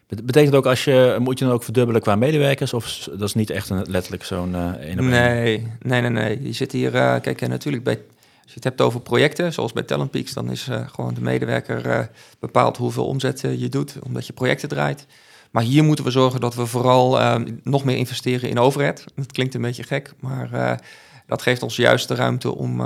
Betekent 0.10 0.56
ook 0.56 0.66
als 0.66 0.84
je, 0.84 1.18
moet 1.20 1.40
je 1.40 1.46
dan 1.46 1.54
ook 1.54 1.64
verdubbelen 1.64 2.02
qua 2.02 2.16
medewerkers? 2.16 2.74
Of 2.74 3.08
dat 3.12 3.22
is 3.22 3.34
niet 3.34 3.50
echt 3.50 3.70
een, 3.70 3.86
letterlijk 3.88 4.24
zo'n 4.24 4.50
uh, 4.50 4.96
Nee, 4.96 5.68
nee, 5.82 6.02
nee, 6.02 6.10
nee. 6.10 6.44
Je 6.44 6.54
zit 6.54 6.72
hier, 6.72 6.96
uh, 6.96 7.16
kijk, 7.22 7.48
natuurlijk 7.48 7.84
bij, 7.84 7.94
als 8.42 8.48
je 8.48 8.54
het 8.54 8.64
hebt 8.64 8.82
over 8.82 9.02
projecten, 9.02 9.54
zoals 9.54 9.74
bij 9.74 9.84
Talent 9.84 10.12
Peaks, 10.12 10.34
dan 10.34 10.52
is 10.52 10.68
uh, 10.68 10.88
gewoon 10.88 11.14
de 11.14 11.22
medewerker 11.22 12.10
bepaalt 12.40 12.78
hoeveel 12.78 13.06
omzet 13.06 13.42
je 13.42 13.70
doet, 13.70 13.96
omdat 14.04 14.28
je 14.28 14.34
projecten 14.34 14.70
draait. 14.70 15.06
Maar 15.52 15.64
hier 15.64 15.84
moeten 15.84 16.06
we 16.06 16.12
zorgen 16.12 16.40
dat 16.40 16.56
we 16.56 16.66
vooral 16.66 17.40
nog 17.64 17.84
meer 17.84 17.98
investeren 17.98 18.50
in 18.50 18.60
overhead. 18.60 19.04
Dat 19.16 19.32
klinkt 19.32 19.54
een 19.54 19.62
beetje 19.62 19.84
gek, 19.84 20.14
maar 20.20 20.80
dat 21.28 21.42
geeft 21.42 21.64
ons 21.64 21.76
juist 21.76 22.08
de 22.08 22.16
ruimte 22.16 22.56
om 22.56 22.82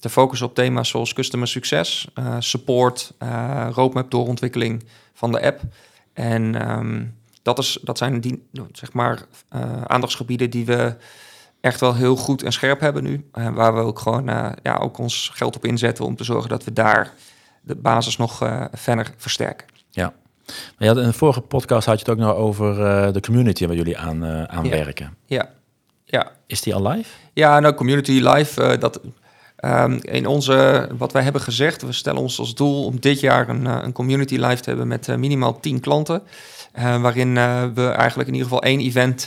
te 0.00 0.08
focussen 0.08 0.46
op 0.46 0.54
thema's 0.54 0.88
zoals 0.88 1.12
customer 1.12 1.48
succes, 1.48 2.08
support, 2.38 3.12
roadmap 3.70 4.10
doorontwikkeling 4.10 4.84
van 5.14 5.32
de 5.32 5.42
app. 5.42 5.60
En 6.18 6.70
um, 6.70 7.14
dat, 7.42 7.58
is, 7.58 7.78
dat 7.82 7.98
zijn 7.98 8.20
die, 8.20 8.48
zeg 8.72 8.92
maar, 8.92 9.22
uh, 9.54 9.82
aandachtsgebieden 9.82 10.50
die 10.50 10.66
we 10.66 10.96
echt 11.60 11.80
wel 11.80 11.94
heel 11.94 12.16
goed 12.16 12.42
en 12.42 12.52
scherp 12.52 12.80
hebben 12.80 13.02
nu. 13.02 13.28
Uh, 13.34 13.48
waar 13.48 13.74
we 13.74 13.80
ook 13.80 13.98
gewoon 13.98 14.28
uh, 14.28 14.50
ja, 14.62 14.76
ook 14.76 14.98
ons 14.98 15.30
geld 15.34 15.56
op 15.56 15.64
inzetten 15.64 16.04
om 16.04 16.16
te 16.16 16.24
zorgen 16.24 16.48
dat 16.48 16.64
we 16.64 16.72
daar 16.72 17.12
de 17.60 17.74
basis 17.74 18.16
nog 18.16 18.36
verder 18.72 19.12
versterken. 19.16 19.66
Ja. 19.90 20.12
Maar 20.78 20.88
in 20.88 20.94
de 20.94 21.12
vorige 21.12 21.40
podcast 21.40 21.86
had 21.86 22.00
je 22.00 22.04
het 22.04 22.18
ook 22.18 22.26
nog 22.26 22.36
over 22.36 22.74
de 23.12 23.20
community 23.20 23.66
waar 23.66 23.76
jullie 23.76 23.98
aan, 23.98 24.48
aan 24.48 24.68
werken. 24.68 25.16
Ja. 25.26 25.50
ja. 26.04 26.32
Is 26.46 26.62
die 26.62 26.74
al 26.74 26.88
live? 26.88 27.10
Ja, 27.32 27.60
nou, 27.60 27.74
community 27.74 28.12
live, 28.12 28.78
dat 28.78 29.00
Um, 29.64 29.98
in 30.02 30.26
onze, 30.26 30.88
wat 30.98 31.12
wij 31.12 31.22
hebben 31.22 31.40
gezegd, 31.40 31.82
we 31.82 31.92
stellen 31.92 32.20
ons 32.20 32.38
als 32.38 32.54
doel 32.54 32.84
om 32.84 33.00
dit 33.00 33.20
jaar 33.20 33.48
een, 33.48 33.66
eh, 33.66 33.78
een 33.82 33.92
community 33.92 34.36
live 34.36 34.62
te 34.62 34.68
hebben 34.68 34.88
met 34.88 35.08
uh, 35.08 35.16
minimaal 35.16 35.60
10 35.60 35.80
klanten. 35.80 36.22
Uh, 36.78 37.00
waarin 37.00 37.34
we 37.74 37.88
eigenlijk 37.88 38.28
in 38.28 38.34
ieder 38.34 38.48
geval 38.48 38.62
één 38.62 38.80
event 38.80 39.26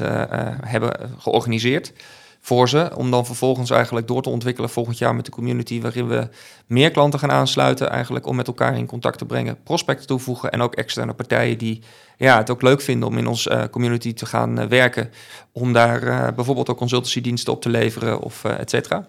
hebben 0.65 1.15
georganiseerd 1.17 1.93
voor 2.41 2.69
ze. 2.69 2.91
Om 2.95 3.11
dan 3.11 3.25
vervolgens 3.25 3.69
eigenlijk 3.69 4.07
door 4.07 4.21
te 4.21 4.29
ontwikkelen 4.29 4.69
volgend 4.69 4.97
jaar 4.97 5.15
met 5.15 5.25
de 5.25 5.31
community. 5.31 5.81
Waarin 5.81 6.07
we 6.07 6.27
meer 6.65 6.91
klanten 6.91 7.19
gaan 7.19 7.31
aansluiten. 7.31 7.89
Eigenlijk 7.89 8.27
om 8.27 8.35
met 8.35 8.47
elkaar 8.47 8.77
in 8.77 8.85
contact 8.85 9.17
te 9.17 9.25
brengen. 9.25 9.57
Prospecten 9.63 10.07
toevoegen 10.07 10.51
en 10.51 10.61
ook 10.61 10.75
externe 10.75 11.13
partijen 11.13 11.57
die 11.57 11.81
ja, 12.17 12.37
het 12.37 12.49
ook 12.49 12.61
leuk 12.61 12.81
vinden 12.81 13.07
om 13.07 13.17
in 13.17 13.27
onze 13.27 13.67
community 13.71 14.13
te 14.13 14.25
gaan 14.25 14.69
werken. 14.69 15.11
Om 15.51 15.73
daar 15.73 16.33
bijvoorbeeld 16.33 16.69
ook 16.69 16.77
consultancy 16.77 17.33
op 17.45 17.61
te 17.61 17.69
leveren 17.69 18.19
of 18.19 18.43
et 18.43 18.69
cetera. 18.69 19.07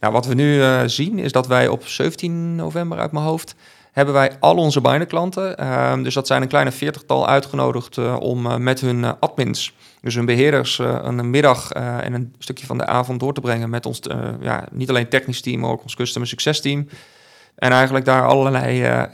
Nou, 0.00 0.12
wat 0.12 0.26
we 0.26 0.34
nu 0.34 0.56
uh, 0.56 0.82
zien 0.86 1.18
is 1.18 1.32
dat 1.32 1.46
wij 1.46 1.68
op 1.68 1.86
17 1.86 2.54
november 2.54 2.98
uit 2.98 3.12
mijn 3.12 3.24
hoofd 3.24 3.54
hebben 3.96 4.14
wij 4.14 4.36
al 4.40 4.56
onze 4.56 4.80
Binder 4.80 5.06
klanten. 5.06 5.60
Uh, 5.60 6.02
dus 6.02 6.14
dat 6.14 6.26
zijn 6.26 6.42
een 6.42 6.48
kleine 6.48 6.72
veertigtal 6.72 7.28
uitgenodigd 7.28 7.96
uh, 7.96 8.16
om 8.20 8.46
uh, 8.46 8.56
met 8.56 8.80
hun 8.80 9.04
admins, 9.20 9.74
dus 10.00 10.14
hun 10.14 10.24
beheerders, 10.24 10.78
een 10.78 11.30
middag 11.30 11.72
en 11.72 12.12
een 12.12 12.34
stukje 12.38 12.66
van 12.66 12.78
de 12.78 12.86
avond 12.86 13.20
door 13.20 13.34
te 13.34 13.40
brengen 13.40 13.70
met 13.70 13.86
ons, 13.86 14.00
ja, 14.40 14.64
niet 14.70 14.88
alleen 14.88 15.08
technisch 15.08 15.40
team, 15.40 15.60
maar 15.60 15.70
ook 15.70 15.82
ons 15.82 15.94
customer 15.94 16.28
succes 16.28 16.60
team. 16.60 16.88
En 17.54 17.70
eigenlijk 17.70 18.04
daar 18.04 18.26
allerlei 18.26 19.06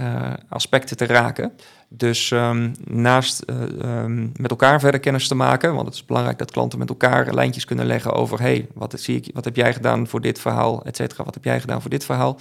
aspecten 0.48 0.96
te 0.96 1.06
raken. 1.06 1.52
Dus 1.94 2.30
um, 2.30 2.74
naast 2.84 3.42
uh, 3.46 4.02
um, 4.02 4.32
met 4.36 4.50
elkaar 4.50 4.80
verder 4.80 5.00
kennis 5.00 5.28
te 5.28 5.34
maken, 5.34 5.74
want 5.74 5.86
het 5.86 5.94
is 5.94 6.04
belangrijk 6.04 6.38
dat 6.38 6.50
klanten 6.50 6.78
met 6.78 6.88
elkaar 6.88 7.34
lijntjes 7.34 7.64
kunnen 7.64 7.86
leggen 7.86 8.12
over, 8.12 8.40
hey, 8.40 8.68
wat, 8.74 8.94
zie 9.00 9.16
ik, 9.16 9.30
wat 9.34 9.44
heb 9.44 9.56
jij 9.56 9.72
gedaan 9.72 10.06
voor 10.06 10.20
dit 10.20 10.38
verhaal, 10.38 10.84
et 10.84 10.96
cetera, 10.96 11.24
wat 11.24 11.34
heb 11.34 11.44
jij 11.44 11.60
gedaan 11.60 11.80
voor 11.80 11.90
dit 11.90 12.04
verhaal. 12.04 12.38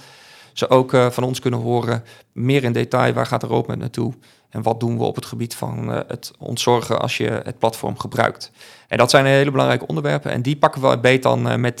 Ze 0.52 0.68
ook 0.68 0.92
uh, 0.92 1.10
van 1.10 1.24
ons 1.24 1.40
kunnen 1.40 1.60
horen, 1.60 2.04
meer 2.32 2.64
in 2.64 2.72
detail, 2.72 3.12
waar 3.12 3.26
gaat 3.26 3.40
de 3.40 3.46
roadmap 3.46 3.76
naartoe 3.76 4.14
en 4.50 4.62
wat 4.62 4.80
doen 4.80 4.98
we 4.98 5.04
op 5.04 5.14
het 5.14 5.26
gebied 5.26 5.54
van 5.54 5.90
uh, 5.90 6.00
het 6.06 6.32
ontzorgen 6.38 7.00
als 7.00 7.16
je 7.16 7.40
het 7.44 7.58
platform 7.58 7.98
gebruikt. 7.98 8.50
En 8.88 8.98
dat 8.98 9.10
zijn 9.10 9.26
hele 9.26 9.50
belangrijke 9.50 9.86
onderwerpen 9.86 10.30
en 10.30 10.42
die 10.42 10.56
pakken 10.56 10.90
we 10.90 10.98
beet 10.98 11.22
dan 11.22 11.60
met 11.60 11.80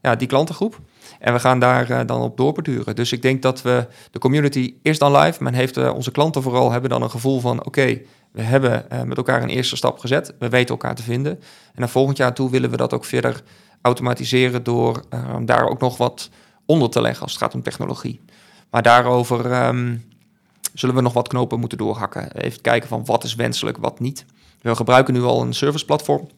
ja, 0.00 0.16
die 0.16 0.28
klantengroep. 0.28 0.78
En 1.18 1.32
we 1.32 1.40
gaan 1.40 1.58
daar 1.58 2.06
dan 2.06 2.20
op 2.20 2.36
doorbeduren. 2.36 2.96
Dus 2.96 3.12
ik 3.12 3.22
denk 3.22 3.42
dat 3.42 3.62
we 3.62 3.86
de 4.10 4.18
community 4.18 4.74
is 4.82 4.98
dan 4.98 5.16
live. 5.16 5.42
Men 5.42 5.54
heeft 5.54 5.76
onze 5.76 6.10
klanten 6.10 6.42
vooral 6.42 6.72
hebben 6.72 6.90
dan 6.90 7.02
een 7.02 7.10
gevoel 7.10 7.40
van 7.40 7.64
oké, 7.64 8.00
we 8.32 8.42
hebben 8.42 8.86
met 9.06 9.16
elkaar 9.16 9.42
een 9.42 9.48
eerste 9.48 9.76
stap 9.76 9.98
gezet. 9.98 10.34
We 10.38 10.48
weten 10.48 10.68
elkaar 10.68 10.94
te 10.94 11.02
vinden. 11.02 11.32
En 11.74 11.80
dan 11.80 11.88
volgend 11.88 12.16
jaar 12.16 12.34
toe 12.34 12.50
willen 12.50 12.70
we 12.70 12.76
dat 12.76 12.94
ook 12.94 13.04
verder 13.04 13.42
automatiseren 13.82 14.62
door 14.62 15.02
daar 15.40 15.68
ook 15.68 15.80
nog 15.80 15.96
wat 15.96 16.30
onder 16.66 16.90
te 16.90 17.00
leggen 17.00 17.22
als 17.22 17.32
het 17.32 17.42
gaat 17.42 17.54
om 17.54 17.62
technologie. 17.62 18.20
Maar 18.70 18.82
daarover 18.82 19.52
ehm, 19.52 19.96
zullen 20.74 20.94
we 20.94 21.00
nog 21.00 21.12
wat 21.12 21.28
knopen 21.28 21.60
moeten 21.60 21.78
doorhakken. 21.78 22.32
Even 22.32 22.60
kijken 22.60 22.88
van 22.88 23.04
wat 23.04 23.24
is 23.24 23.34
wenselijk, 23.34 23.76
wat 23.76 24.00
niet. 24.00 24.24
We 24.60 24.74
gebruiken 24.74 25.14
nu 25.14 25.22
al 25.22 25.42
een 25.42 25.54
serviceplatform. 25.54 26.28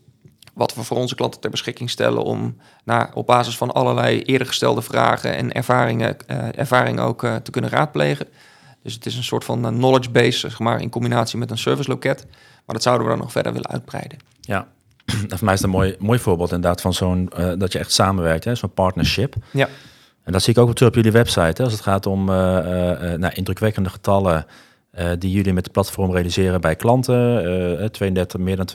Wat 0.60 0.74
we 0.74 0.82
voor 0.82 0.96
onze 0.96 1.14
klanten 1.14 1.40
ter 1.40 1.50
beschikking 1.50 1.90
stellen 1.90 2.22
om 2.22 2.56
naar, 2.84 3.10
op 3.14 3.26
basis 3.26 3.56
van 3.56 3.72
allerlei 3.72 4.22
eerder 4.22 4.46
gestelde 4.46 4.82
vragen 4.82 5.36
en 5.36 5.52
ervaringen, 5.52 6.16
uh, 6.26 6.58
ervaringen 6.58 7.04
ook 7.04 7.22
uh, 7.22 7.36
te 7.36 7.50
kunnen 7.50 7.70
raadplegen. 7.70 8.26
Dus 8.82 8.94
het 8.94 9.06
is 9.06 9.16
een 9.16 9.24
soort 9.24 9.44
van 9.44 9.62
knowledge 9.62 10.10
base, 10.10 10.38
zeg 10.38 10.58
maar, 10.58 10.80
in 10.80 10.90
combinatie 10.90 11.38
met 11.38 11.50
een 11.50 11.58
service 11.58 11.88
loket. 11.88 12.26
Maar 12.64 12.74
dat 12.74 12.82
zouden 12.82 13.06
we 13.06 13.12
dan 13.12 13.22
nog 13.22 13.32
verder 13.32 13.52
willen 13.52 13.70
uitbreiden. 13.70 14.18
Ja, 14.40 14.66
voor 15.06 15.44
mij 15.44 15.54
is 15.54 15.60
het 15.60 15.62
een 15.62 15.76
mooi, 15.76 15.96
mooi 15.98 16.18
voorbeeld 16.18 16.52
inderdaad 16.52 16.80
van 16.80 16.94
zo'n, 16.94 17.30
uh, 17.38 17.52
dat 17.56 17.72
je 17.72 17.78
echt 17.78 17.92
samenwerkt, 17.92 18.58
zo'n 18.58 18.74
partnership. 18.74 19.34
Ja. 19.50 19.68
En 20.22 20.32
dat 20.32 20.42
zie 20.42 20.54
ik 20.54 20.60
ook 20.60 20.74
terug 20.74 20.88
op 20.88 20.94
jullie 20.94 21.12
website. 21.12 21.62
Hè, 21.62 21.64
als 21.64 21.72
het 21.72 21.82
gaat 21.82 22.06
om 22.06 22.24
nou, 22.24 23.30
indrukwekkende 23.32 23.90
getallen 23.90 24.46
die 25.18 25.30
jullie 25.30 25.52
met 25.52 25.64
het 25.64 25.72
platform 25.72 26.12
realiseren 26.12 26.60
bij 26.60 26.76
klanten. 26.76 27.92
32, 27.92 28.40
meer 28.40 28.56
dan 28.56 28.66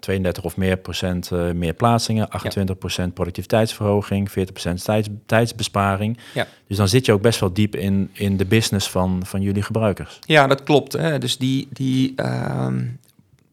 32 0.00 0.44
of 0.44 0.56
meer 0.56 0.76
procent 0.76 1.30
meer 1.54 1.74
plaatsingen, 1.74 2.28
28 2.28 2.78
procent 2.78 3.14
productiviteitsverhoging, 3.14 4.30
40 4.30 4.52
procent 4.52 4.84
tijds, 4.84 5.08
tijdsbesparing. 5.26 6.18
Ja. 6.34 6.46
Dus 6.66 6.76
dan 6.76 6.88
zit 6.88 7.06
je 7.06 7.12
ook 7.12 7.22
best 7.22 7.40
wel 7.40 7.52
diep 7.52 7.76
in, 7.76 8.10
in 8.12 8.36
de 8.36 8.46
business 8.46 8.90
van, 8.90 9.20
van 9.24 9.42
jullie 9.42 9.62
gebruikers. 9.62 10.18
Ja, 10.26 10.46
dat 10.46 10.62
klopt. 10.62 10.92
Hè. 10.92 11.18
Dus 11.18 11.38
die, 11.38 11.68
die 11.70 12.12
ehm, 12.16 12.84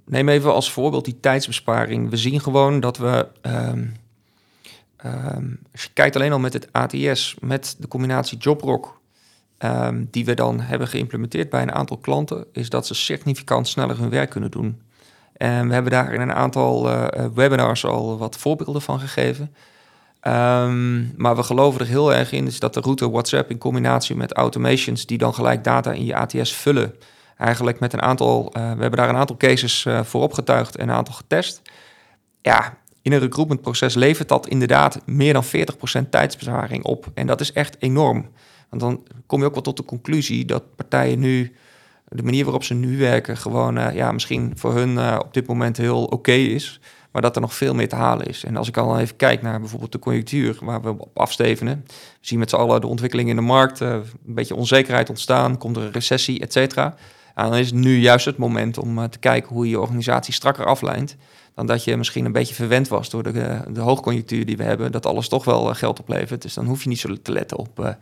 neem 0.06 0.30
even 0.30 0.54
als 0.54 0.72
voorbeeld 0.72 1.06
die 1.06 1.20
tijdsbesparing. 1.20 2.10
We 2.10 2.18
zien 2.18 2.40
gewoon 2.40 2.80
dat 2.80 2.98
we... 2.98 3.28
Ehm, 3.42 3.84
Ehm, 5.06 5.46
als 5.72 5.84
je 5.84 5.90
kijkt 5.94 6.16
alleen 6.16 6.32
al 6.32 6.40
met 6.40 6.54
het 6.54 6.68
ATS, 6.72 7.36
met 7.40 7.76
de 7.80 7.88
combinatie 7.88 8.38
Jobrock, 8.38 9.00
um, 9.60 10.08
die 10.12 10.26
we 10.26 10.34
dan 10.34 10.60
hebben 10.60 10.88
geïmplementeerd 10.88 11.50
bij 11.50 11.62
een 11.62 11.74
aantal 11.74 11.98
klanten, 11.98 12.46
is 12.52 12.70
dat 12.70 12.88
ze 12.88 12.94
significant 12.94 13.68
sneller 13.68 13.98
hun 13.98 14.10
werk 14.10 14.30
kunnen 14.30 14.52
doen. 14.52 14.82
En 15.38 15.68
we 15.68 15.74
hebben 15.74 15.92
daar 15.92 16.14
in 16.14 16.22
een 16.22 16.34
aantal 16.34 16.90
uh, 16.90 17.06
webinars 17.34 17.86
al 17.86 18.18
wat 18.18 18.38
voorbeelden 18.38 18.82
van 18.82 19.00
gegeven. 19.00 19.56
Um, 20.22 21.14
maar 21.18 21.36
we 21.36 21.44
geloven 21.44 21.80
er 21.80 21.88
heel 21.88 22.14
erg 22.14 22.32
in 22.32 22.50
dat 22.60 22.74
de 22.74 22.80
route 22.80 23.10
WhatsApp 23.10 23.50
in 23.50 23.58
combinatie 23.58 24.16
met 24.16 24.34
automations 24.34 25.06
die 25.06 25.18
dan 25.18 25.34
gelijk 25.34 25.64
data 25.64 25.92
in 25.92 26.06
je 26.06 26.16
ATS 26.16 26.54
vullen, 26.54 26.96
eigenlijk 27.38 27.80
met 27.80 27.94
een 27.94 28.02
aantal, 28.02 28.46
uh, 28.46 28.54
we 28.54 28.82
hebben 28.82 28.92
daar 28.92 29.10
een 29.10 29.16
aantal 29.16 29.38
cases 29.38 29.88
voor 30.04 30.22
opgetuigd 30.22 30.76
en 30.76 30.90
een 30.90 30.96
aantal 30.96 31.14
getest. 31.14 31.62
Ja, 32.42 32.78
in 33.06 33.12
een 33.12 33.20
recruitmentproces 33.20 33.94
levert 33.94 34.28
dat 34.28 34.48
inderdaad 34.48 35.00
meer 35.06 35.34
dan 35.34 35.44
40% 35.46 36.10
tijdsbesparing 36.10 36.84
op. 36.84 37.12
En 37.14 37.28
dat 37.28 37.42
is 37.42 37.52
echt 37.52 37.76
enorm. 37.80 38.30
Dan 38.78 39.04
kom 39.26 39.40
je 39.40 39.46
ook 39.46 39.54
wel 39.54 39.62
tot 39.62 39.78
de 39.78 39.86
conclusie 39.86 40.46
dat 40.46 40.76
partijen 40.76 41.20
nu, 41.20 41.56
de 42.08 42.24
manier 42.24 42.44
waarop 42.44 42.64
ze 42.64 42.74
nu 42.74 42.98
werken, 42.98 43.38
gewoon 43.38 43.78
uh, 43.78 43.96
ja, 43.96 44.12
misschien 44.12 44.54
voor 44.56 44.74
hun 44.74 44.90
uh, 44.90 45.20
op 45.20 45.34
dit 45.34 45.48
moment 45.48 45.78
heel 45.78 46.04
oké 46.04 46.32
is. 46.32 46.80
Maar 47.12 47.22
dat 47.22 47.36
er 47.36 47.42
nog 47.42 47.54
veel 47.54 47.74
meer 47.74 47.90
te 47.90 47.96
halen 47.96 48.28
is. 48.28 48.44
En 48.44 48.56
als 48.56 48.68
ik 48.68 48.78
al 48.78 49.00
even 49.00 49.16
kijk 49.16 49.42
naar 49.42 49.60
bijvoorbeeld 49.60 49.92
de 49.92 50.00
conjunctuur 50.00 50.58
waar 50.62 50.82
we 50.82 50.90
op 50.90 51.18
afstevenen. 51.20 51.84
We 51.88 51.94
zien 52.22 52.40
met 52.40 52.50
z'n 52.50 52.56
allen 52.56 52.82
de 52.82 52.88
ontwikkeling 52.88 53.30
in 53.30 53.36
de 53.36 53.42
markt. 53.42 53.82
Uh, 53.82 53.90
een 53.90 54.04
beetje 54.34 54.56
onzekerheid 54.56 55.10
ontstaan. 55.10 55.58
Komt 55.58 55.78
er 55.78 55.84
een 55.84 55.92
recessie, 55.92 56.40
et 56.40 56.52
cetera. 56.54 56.96
En 57.36 57.50
dan 57.50 57.58
is 57.58 57.72
nu 57.72 57.98
juist 57.98 58.26
het 58.26 58.38
moment 58.38 58.78
om 58.78 59.10
te 59.10 59.20
kijken 59.20 59.54
hoe 59.54 59.64
je 59.64 59.70
je 59.70 59.80
organisatie 59.80 60.34
strakker 60.34 60.66
aflijnt 60.66 61.16
dan 61.56 61.66
dat 61.66 61.84
je 61.84 61.98
misschien 61.98 62.26
een 62.26 62.32
beetje 62.32 62.54
verwend 62.54 62.88
was 62.88 63.10
door 63.10 63.24
de, 63.24 63.62
de 63.70 63.80
hoogconjunctuur 63.80 64.46
die 64.46 64.58
we 64.58 64.64
hebben, 64.64 64.92
dat 64.92 65.06
alles 65.06 65.28
toch 65.28 65.46
wel 65.46 65.70
eh, 65.70 65.76
geld 65.76 66.00
oplevert. 66.00 66.42
Dus 66.42 66.54
dan 66.54 66.66
hoef 66.66 66.84
je 66.84 66.90
niet 66.90 67.00
zo 67.00 67.16
te 67.22 67.32
letten 67.32 67.58
op 67.58 67.98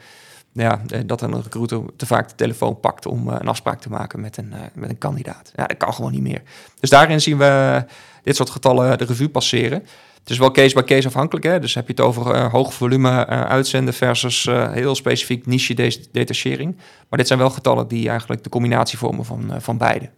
ja, 0.54 0.82
eh, 0.88 1.00
dat 1.06 1.22
een 1.22 1.42
recruiter 1.42 1.82
te 1.98 2.06
vaak 2.06 2.30
de 2.30 2.36
telefoon 2.36 2.80
pakt 2.80 3.06
om 3.06 3.28
een 3.28 3.48
afspraak 3.48 3.82
te 3.82 3.90
maken 3.90 4.22
met 4.22 4.38
een, 4.38 4.54
met 4.74 4.90
een 4.90 4.98
kandidaat. 4.98 5.52
Ja, 5.56 5.66
dat 5.66 5.78
kan 5.78 5.94
gewoon 5.94 6.12
niet 6.12 6.22
meer. 6.22 6.42
Dus 6.80 6.90
daarin 6.90 7.22
zien 7.22 7.38
we 7.38 7.86
dit 8.24 8.36
soort 8.36 8.50
getallen 8.50 8.98
de 8.98 9.06
revue 9.06 9.30
passeren. 9.30 9.80
Het 10.20 10.32
is 10.32 10.38
wel 10.38 10.52
case 10.52 10.76
by 10.76 10.82
case 10.82 11.08
afhankelijk. 11.08 11.46
Hè? 11.46 11.60
Dus 11.60 11.74
heb 11.74 11.88
je 11.88 11.94
het 11.94 12.02
over 12.02 12.36
uh, 12.36 12.52
hoog 12.52 12.74
volume 12.74 13.26
uitzenden 13.26 13.94
versus 13.94 14.44
heel 14.72 14.96
specifiek 14.96 15.46
niche 15.46 15.74
detachering. 16.12 16.76
Maar 17.10 17.20
dit 17.20 17.28
zijn 17.28 17.40
wel 17.40 17.50
getallen 17.50 17.88
die 17.88 18.10
eigenlijk 18.10 18.44
de 18.44 18.50
combinatie 18.50 18.98
vormen 18.98 19.26
van, 19.26 19.52
van 19.58 19.78
beide. 19.78 20.10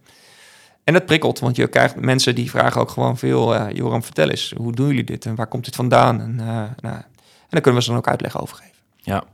En 0.84 0.94
het 0.94 1.06
prikkelt, 1.06 1.38
want 1.38 1.56
je 1.56 1.66
krijgt 1.66 2.00
mensen 2.00 2.34
die 2.34 2.50
vragen 2.50 2.80
ook 2.80 2.90
gewoon 2.90 3.18
veel... 3.18 3.70
Joram, 3.72 4.02
vertel 4.02 4.30
eens, 4.30 4.54
hoe 4.56 4.72
doen 4.72 4.86
jullie 4.86 5.04
dit 5.04 5.26
en 5.26 5.34
waar 5.34 5.46
komt 5.46 5.64
dit 5.64 5.74
vandaan? 5.74 6.20
En, 6.20 6.34
nou, 6.80 6.96
en 6.96 7.04
dan 7.48 7.60
kunnen 7.60 7.74
we 7.74 7.82
ze 7.82 7.88
dan 7.88 7.98
ook 7.98 8.08
uitleg 8.08 8.40
over 8.40 8.56
geven. 8.56 8.74
Ja, 8.96 9.24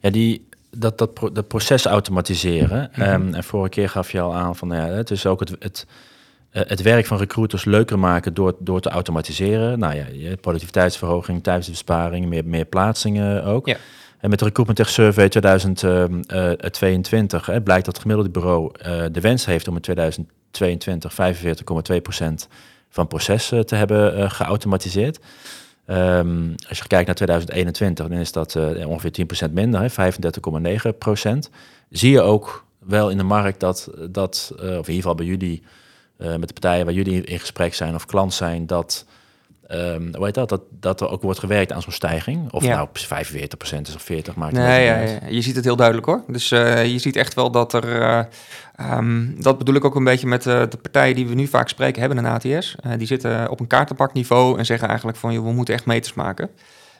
ja 0.00 0.10
die, 0.10 0.48
dat, 0.70 0.98
dat, 0.98 1.14
pro 1.14 1.32
dat 1.32 1.48
proces 1.48 1.84
automatiseren. 1.84 2.90
Mm 2.94 3.04
-hmm. 3.04 3.26
um, 3.26 3.34
en 3.34 3.44
vorige 3.44 3.68
keer 3.68 3.88
gaf 3.88 4.12
je 4.12 4.20
al 4.20 4.34
aan 4.34 4.56
van... 4.56 4.68
Ja, 4.68 4.86
het 4.86 5.10
is 5.10 5.26
ook 5.26 5.40
het, 5.40 5.56
het, 5.58 5.86
uh, 6.52 6.62
het 6.66 6.82
werk 6.82 7.06
van 7.06 7.18
recruiters 7.18 7.64
leuker 7.64 7.98
maken 7.98 8.34
door, 8.34 8.54
door 8.58 8.80
te 8.80 8.88
automatiseren. 8.88 9.78
Nou 9.78 9.94
ja, 9.94 10.36
productiviteitsverhoging, 10.40 11.42
tijdsbesparing, 11.42 12.26
meer, 12.26 12.44
meer 12.44 12.64
plaatsingen 12.64 13.44
ook. 13.44 13.66
Ja. 13.66 13.76
En 14.18 14.30
met 14.30 14.38
de 14.38 14.44
Recruitment 14.44 14.78
Tech 14.78 14.88
Survey 14.88 15.28
2022 15.28 17.50
uh, 17.50 17.56
blijkt 17.62 17.84
dat 17.84 17.94
het 17.94 17.98
gemiddelde 17.98 18.30
bureau 18.30 18.72
de 19.12 19.20
wens 19.20 19.46
heeft 19.46 19.68
om 19.68 19.74
in 19.74 19.80
2000 19.80 20.30
22, 20.56 21.12
45,2% 21.12 21.16
van 22.88 23.06
processen 23.06 23.66
te 23.66 23.74
hebben 23.74 24.18
uh, 24.18 24.30
geautomatiseerd. 24.30 25.18
Um, 25.86 26.54
als 26.68 26.78
je 26.78 26.86
kijkt 26.86 27.06
naar 27.06 27.14
2021, 27.14 28.08
dan 28.08 28.18
is 28.18 28.32
dat 28.32 28.54
uh, 28.54 28.88
ongeveer 28.88 29.26
10% 29.48 29.52
minder, 29.52 29.90
35,9% 29.90 29.96
Zie 31.90 32.10
je 32.10 32.20
ook 32.20 32.64
wel 32.78 33.10
in 33.10 33.16
de 33.16 33.22
markt 33.22 33.60
dat, 33.60 33.90
dat 34.10 34.52
uh, 34.54 34.60
of 34.60 34.66
in 34.66 34.74
ieder 34.76 34.94
geval 34.94 35.14
bij 35.14 35.26
jullie, 35.26 35.62
met 36.16 36.46
de 36.46 36.52
partijen 36.52 36.84
waar 36.84 36.94
jullie 36.94 37.24
in 37.24 37.38
gesprek 37.40 37.74
zijn 37.74 37.94
of 37.94 38.06
klant 38.06 38.34
zijn, 38.34 38.66
dat 38.66 39.06
Um, 39.70 40.14
hoe 40.14 40.24
heet 40.24 40.34
dat? 40.34 40.48
dat? 40.48 40.62
Dat 40.70 41.00
er 41.00 41.08
ook 41.08 41.22
wordt 41.22 41.38
gewerkt 41.38 41.72
aan 41.72 41.82
zo'n 41.82 41.92
stijging. 41.92 42.52
Of 42.52 42.64
ja. 42.64 42.76
nou 42.76 42.88
45% 42.88 43.80
is 43.82 43.94
of 43.94 44.02
40 44.02 44.34
maakt 44.34 44.52
nee, 44.52 44.84
ja, 44.84 44.98
ja, 44.98 45.18
Je 45.28 45.40
ziet 45.40 45.56
het 45.56 45.64
heel 45.64 45.76
duidelijk 45.76 46.06
hoor. 46.06 46.22
Dus 46.26 46.50
uh, 46.50 46.86
je 46.86 46.98
ziet 46.98 47.16
echt 47.16 47.34
wel 47.34 47.50
dat 47.50 47.72
er... 47.72 48.00
Uh, 48.00 48.22
um, 48.96 49.42
dat 49.42 49.58
bedoel 49.58 49.74
ik 49.74 49.84
ook 49.84 49.94
een 49.94 50.04
beetje 50.04 50.26
met 50.26 50.46
uh, 50.46 50.60
de 50.68 50.76
partijen 50.82 51.14
die 51.14 51.26
we 51.26 51.34
nu 51.34 51.46
vaak 51.46 51.68
spreken, 51.68 52.00
hebben 52.00 52.18
een 52.18 52.32
ATS. 52.32 52.74
die 52.98 53.06
zitten 53.06 53.50
op 53.50 53.60
een 53.60 53.66
kaartenpakniveau 53.66 54.58
en 54.58 54.66
zeggen 54.66 54.88
eigenlijk 54.88 55.18
van... 55.18 55.32
Joh, 55.32 55.44
we 55.44 55.52
moeten 55.52 55.74
echt 55.74 55.86
meters 55.86 56.14
maken. 56.14 56.50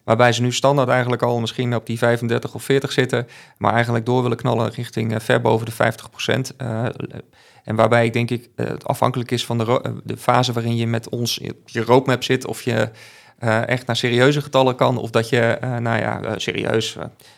Waarbij 0.05 0.33
ze 0.33 0.43
nu 0.43 0.53
standaard 0.53 0.89
eigenlijk 0.89 1.23
al 1.23 1.41
misschien 1.41 1.75
op 1.75 1.87
die 1.87 1.99
35 1.99 2.55
of 2.55 2.63
40 2.63 2.93
zitten... 2.93 3.27
maar 3.59 3.73
eigenlijk 3.73 4.07
door 4.07 4.23
willen 4.23 4.37
knallen 4.37 4.71
richting 4.71 5.23
ver 5.23 5.41
boven 5.41 5.67
de 5.67 5.73
50 5.73 6.11
en 7.67 7.77
waarbij 7.77 8.05
ik 8.05 8.13
denk 8.13 8.31
ik 8.31 8.49
uh, 8.57 8.67
het 8.67 8.85
afhankelijk 8.85 9.31
is 9.31 9.47
van 9.47 9.59
de, 9.59 9.93
de 10.05 10.17
fase 10.17 10.53
waarin 10.53 10.77
je 10.77 10.87
met 10.87 11.09
ons 11.09 11.41
op 11.41 11.69
je 11.69 11.83
roadmap 11.83 12.23
zit, 12.23 12.47
of 12.47 12.63
je 12.63 12.91
uh, 13.41 13.69
echt 13.69 13.87
naar 13.87 13.97
serieuze 13.97 14.43
getallen 14.43 14.77
kan, 14.77 14.97
of 14.97 15.11
dat 15.11 15.29
je, 15.29 15.59
nou 15.61 15.99
ja, 15.99 16.39
serieus, 16.39 16.95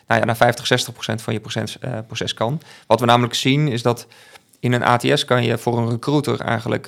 nou 0.07 0.19
ja, 0.19 0.23
naar 0.23 0.37
50, 0.37 0.67
60 0.67 0.93
procent 0.93 1.21
van 1.21 1.33
je 1.33 1.39
proces, 1.39 1.77
proces 2.07 2.33
kan. 2.33 2.61
Wat 2.87 2.99
we 2.99 3.05
namelijk 3.05 3.33
zien 3.33 3.67
is 3.67 3.81
dat 3.81 4.07
in 4.59 4.73
een 4.73 4.83
ATS 4.83 5.25
kan 5.25 5.43
je 5.43 5.57
voor 5.57 5.77
een 5.77 5.89
recruiter 5.89 6.39
eigenlijk 6.39 6.87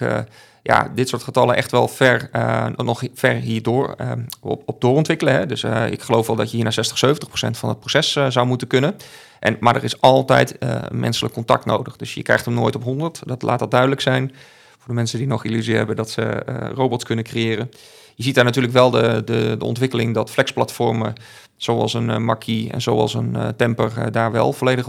ja, 0.64 0.92
dit 0.96 1.10
soort 1.10 1.24
getallen 1.24 1.56
echt 1.56 1.72
wel 1.72 1.88
ver, 1.88 2.30
nog 2.76 3.04
ver 3.14 3.34
hierdoor 3.34 3.96
op, 4.40 4.64
op 4.66 4.82
doorontwikkelen. 4.82 5.34
Hè. 5.34 5.46
Dus 5.46 5.64
ik 5.90 6.02
geloof 6.02 6.28
wel 6.28 6.36
dat 6.36 6.50
je 6.50 6.56
hier 6.56 6.64
naar 6.64 6.74
60, 6.74 6.98
70 6.98 7.28
procent 7.28 7.58
van 7.58 7.70
het 7.70 7.80
proces 7.80 8.12
zou 8.12 8.46
moeten 8.46 8.68
kunnen. 8.68 8.96
En, 9.42 9.58
maar 9.60 9.76
er 9.76 9.84
is 9.84 10.02
altijd 10.02 10.56
uh, 10.60 10.82
menselijk 10.92 11.34
contact 11.34 11.66
nodig. 11.66 11.96
Dus 11.96 12.14
je 12.14 12.22
krijgt 12.22 12.46
hem 12.46 12.54
nooit 12.54 12.76
op 12.76 12.84
100. 12.84 13.22
Dat 13.26 13.42
laat 13.42 13.60
dat 13.60 13.72
duidelijk 13.72 14.02
zijn. 14.02 14.32
Voor 14.78 14.88
de 14.88 14.94
mensen 14.94 15.18
die 15.18 15.28
nog 15.28 15.44
illusie 15.44 15.76
hebben 15.76 15.96
dat 15.96 16.10
ze 16.10 16.22
uh, 16.22 16.56
robots 16.74 17.04
kunnen 17.04 17.24
creëren. 17.24 17.72
Je 18.16 18.24
ziet 18.24 18.36
daar 18.36 18.44
natuurlijk 18.44 18.74
wel 18.74 18.90
de, 18.90 19.22
de, 19.26 19.56
de 19.58 19.66
ontwikkeling 19.66 20.14
dat 20.14 20.30
flexplatformen 20.30 21.14
zoals 21.58 21.94
een 21.94 22.10
uh, 22.10 22.18
Mackie 22.18 22.72
en 22.72 22.82
zoals 22.82 23.14
een 23.14 23.38
Temper 23.58 24.12
daar 24.12 24.32
wel 24.32 24.54
volledig 24.54 24.88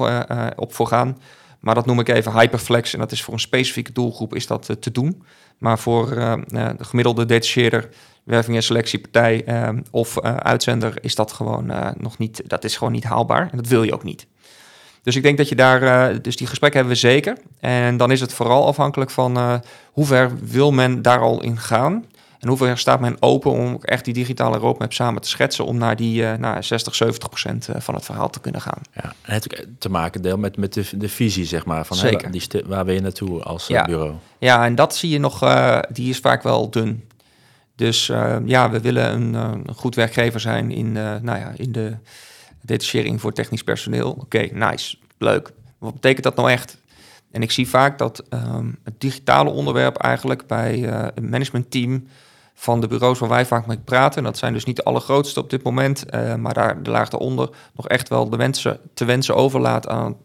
op 0.57 0.75
voor 0.75 0.87
gaan. 0.87 1.19
Maar 1.63 1.75
dat 1.75 1.87
noem 1.87 2.01
ik 2.01 2.09
even 2.09 2.33
hyperflex 2.33 2.93
en 2.93 2.99
dat 2.99 3.13
is 3.13 3.23
voor 3.23 3.35
een 3.35 3.41
specifieke 3.41 3.93
doelgroep 3.93 4.35
is 4.35 4.47
dat 4.47 4.77
te 4.81 4.93
doen. 4.93 5.23
Maar 5.59 5.79
voor 5.79 6.09
de 6.49 6.77
gemiddelde 6.79 7.25
detacheerder, 7.25 7.89
werving 8.23 8.57
en 8.57 8.63
selectiepartij 8.63 9.45
of 9.91 10.21
uitzender 10.21 10.99
is 11.01 11.15
dat 11.15 11.33
gewoon 11.33 11.73
nog 11.97 12.19
niet, 12.19 12.43
dat 12.47 12.65
is 12.65 12.77
gewoon 12.77 12.93
niet 12.93 13.05
haalbaar 13.05 13.49
en 13.51 13.57
dat 13.57 13.67
wil 13.67 13.83
je 13.83 13.93
ook 13.93 14.05
niet. 14.05 14.27
Dus 15.03 15.17
ik 15.17 15.23
denk 15.23 15.39
dat 15.39 15.49
je 15.49 15.55
daar, 15.55 16.23
dus 16.23 16.37
die 16.37 16.47
gesprekken 16.47 16.81
hebben 16.81 16.99
we 16.99 17.07
zeker. 17.07 17.37
En 17.61 17.97
dan 17.97 18.11
is 18.11 18.21
het 18.21 18.35
vooral 18.35 18.67
afhankelijk 18.67 19.11
van 19.11 19.63
hoe 19.93 20.07
ver 20.07 20.31
wil 20.45 20.73
men 20.73 21.03
daar 21.03 21.21
al 21.21 21.43
in 21.43 21.59
gaan. 21.59 22.05
En 22.43 22.49
hoeveel 22.49 22.77
staat 22.77 23.01
men 23.01 23.17
open 23.21 23.51
om 23.51 23.79
echt 23.81 24.05
die 24.05 24.15
digitale 24.15 24.57
roadmap 24.59 24.93
samen 24.93 25.23
te 25.23 25.29
schetsen 25.29 25.65
om 25.65 25.79
naar 25.79 25.97
die 25.97 26.23
uh, 26.23 26.35
naar 26.35 26.65
60, 26.65 26.95
70 26.95 27.29
procent 27.29 27.69
van 27.77 27.95
het 27.95 28.05
verhaal 28.05 28.31
te 28.31 28.41
kunnen 28.41 28.61
gaan. 28.61 28.81
Ja, 28.95 29.15
en 29.23 29.35
het 29.35 29.67
te 29.79 29.89
maken 29.89 30.23
deel 30.23 30.39
met, 30.39 30.57
met 30.57 30.73
de, 30.73 30.89
de 30.97 31.09
visie, 31.09 31.45
zeg 31.45 31.65
maar, 31.65 31.87
van 31.87 31.97
Zeker. 31.97 32.31
die 32.31 32.43
waar 32.67 32.85
wil 32.85 32.95
je 32.95 33.01
naartoe 33.01 33.43
als 33.43 33.67
ja. 33.67 33.85
bureau? 33.85 34.15
Ja, 34.39 34.65
en 34.65 34.75
dat 34.75 34.97
zie 34.97 35.11
je 35.11 35.19
nog, 35.19 35.39
die 35.93 36.09
is 36.09 36.19
vaak 36.19 36.43
wel 36.43 36.71
dun. 36.71 37.09
Dus 37.77 38.07
ja, 38.47 38.71
we 38.71 38.81
willen 38.81 39.13
een, 39.13 39.35
een, 39.35 39.75
goed 39.75 39.95
werkgever 39.95 40.41
zijn 40.41 40.71
in, 40.71 40.93
nou 40.93 41.39
ja, 41.39 41.53
in 41.57 41.73
de 41.73 41.97
detachering 42.61 43.21
voor 43.21 43.33
technisch 43.33 43.65
personeel. 43.65 44.11
Oké, 44.11 44.49
nice, 44.53 44.97
leuk. 45.19 45.53
Wat 45.79 45.93
betekent 45.93 46.25
dat 46.25 46.37
nou 46.37 46.51
echt? 46.51 46.79
En 47.31 47.43
ik 47.43 47.51
zie 47.51 47.69
vaak 47.69 47.99
dat 47.99 48.25
um, 48.31 48.79
het 48.85 49.01
digitale 49.01 49.51
onderwerp 49.51 49.97
eigenlijk 49.97 50.47
bij 50.47 50.89
een 51.15 51.29
managementteam 51.29 52.07
van 52.63 52.81
de 52.81 52.87
bureaus 52.87 53.19
waar 53.19 53.29
wij 53.29 53.47
vaak 53.47 53.67
mee 53.67 53.79
praten, 53.79 54.19
en 54.19 54.25
dat 54.25 54.39
zijn 54.39 54.53
dus 54.53 54.65
niet 54.65 54.77
de 54.77 54.85
allergrootste 54.85 55.41
op 55.41 55.51
dit 55.51 55.63
moment, 55.63 56.05
uh, 56.15 56.35
maar 56.35 56.55
daar 56.55 56.83
de 56.83 56.91
laag 56.91 57.09
daaronder 57.09 57.51
nog 57.75 57.89
echt 57.89 58.09
wel 58.09 58.29
de 58.29 58.37
wensen 58.37 58.81
te 58.95 59.05
wensen 59.05 59.35
overlaat 59.35 59.89
aan. 59.89 60.17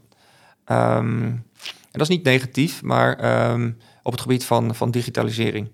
Um, 0.71 1.23
en 1.23 1.43
dat 1.91 2.01
is 2.01 2.07
niet 2.07 2.23
negatief, 2.23 2.81
maar 2.81 3.49
um, 3.51 3.77
op 4.03 4.11
het 4.11 4.21
gebied 4.21 4.45
van, 4.45 4.75
van 4.75 4.91
digitalisering. 4.91 5.71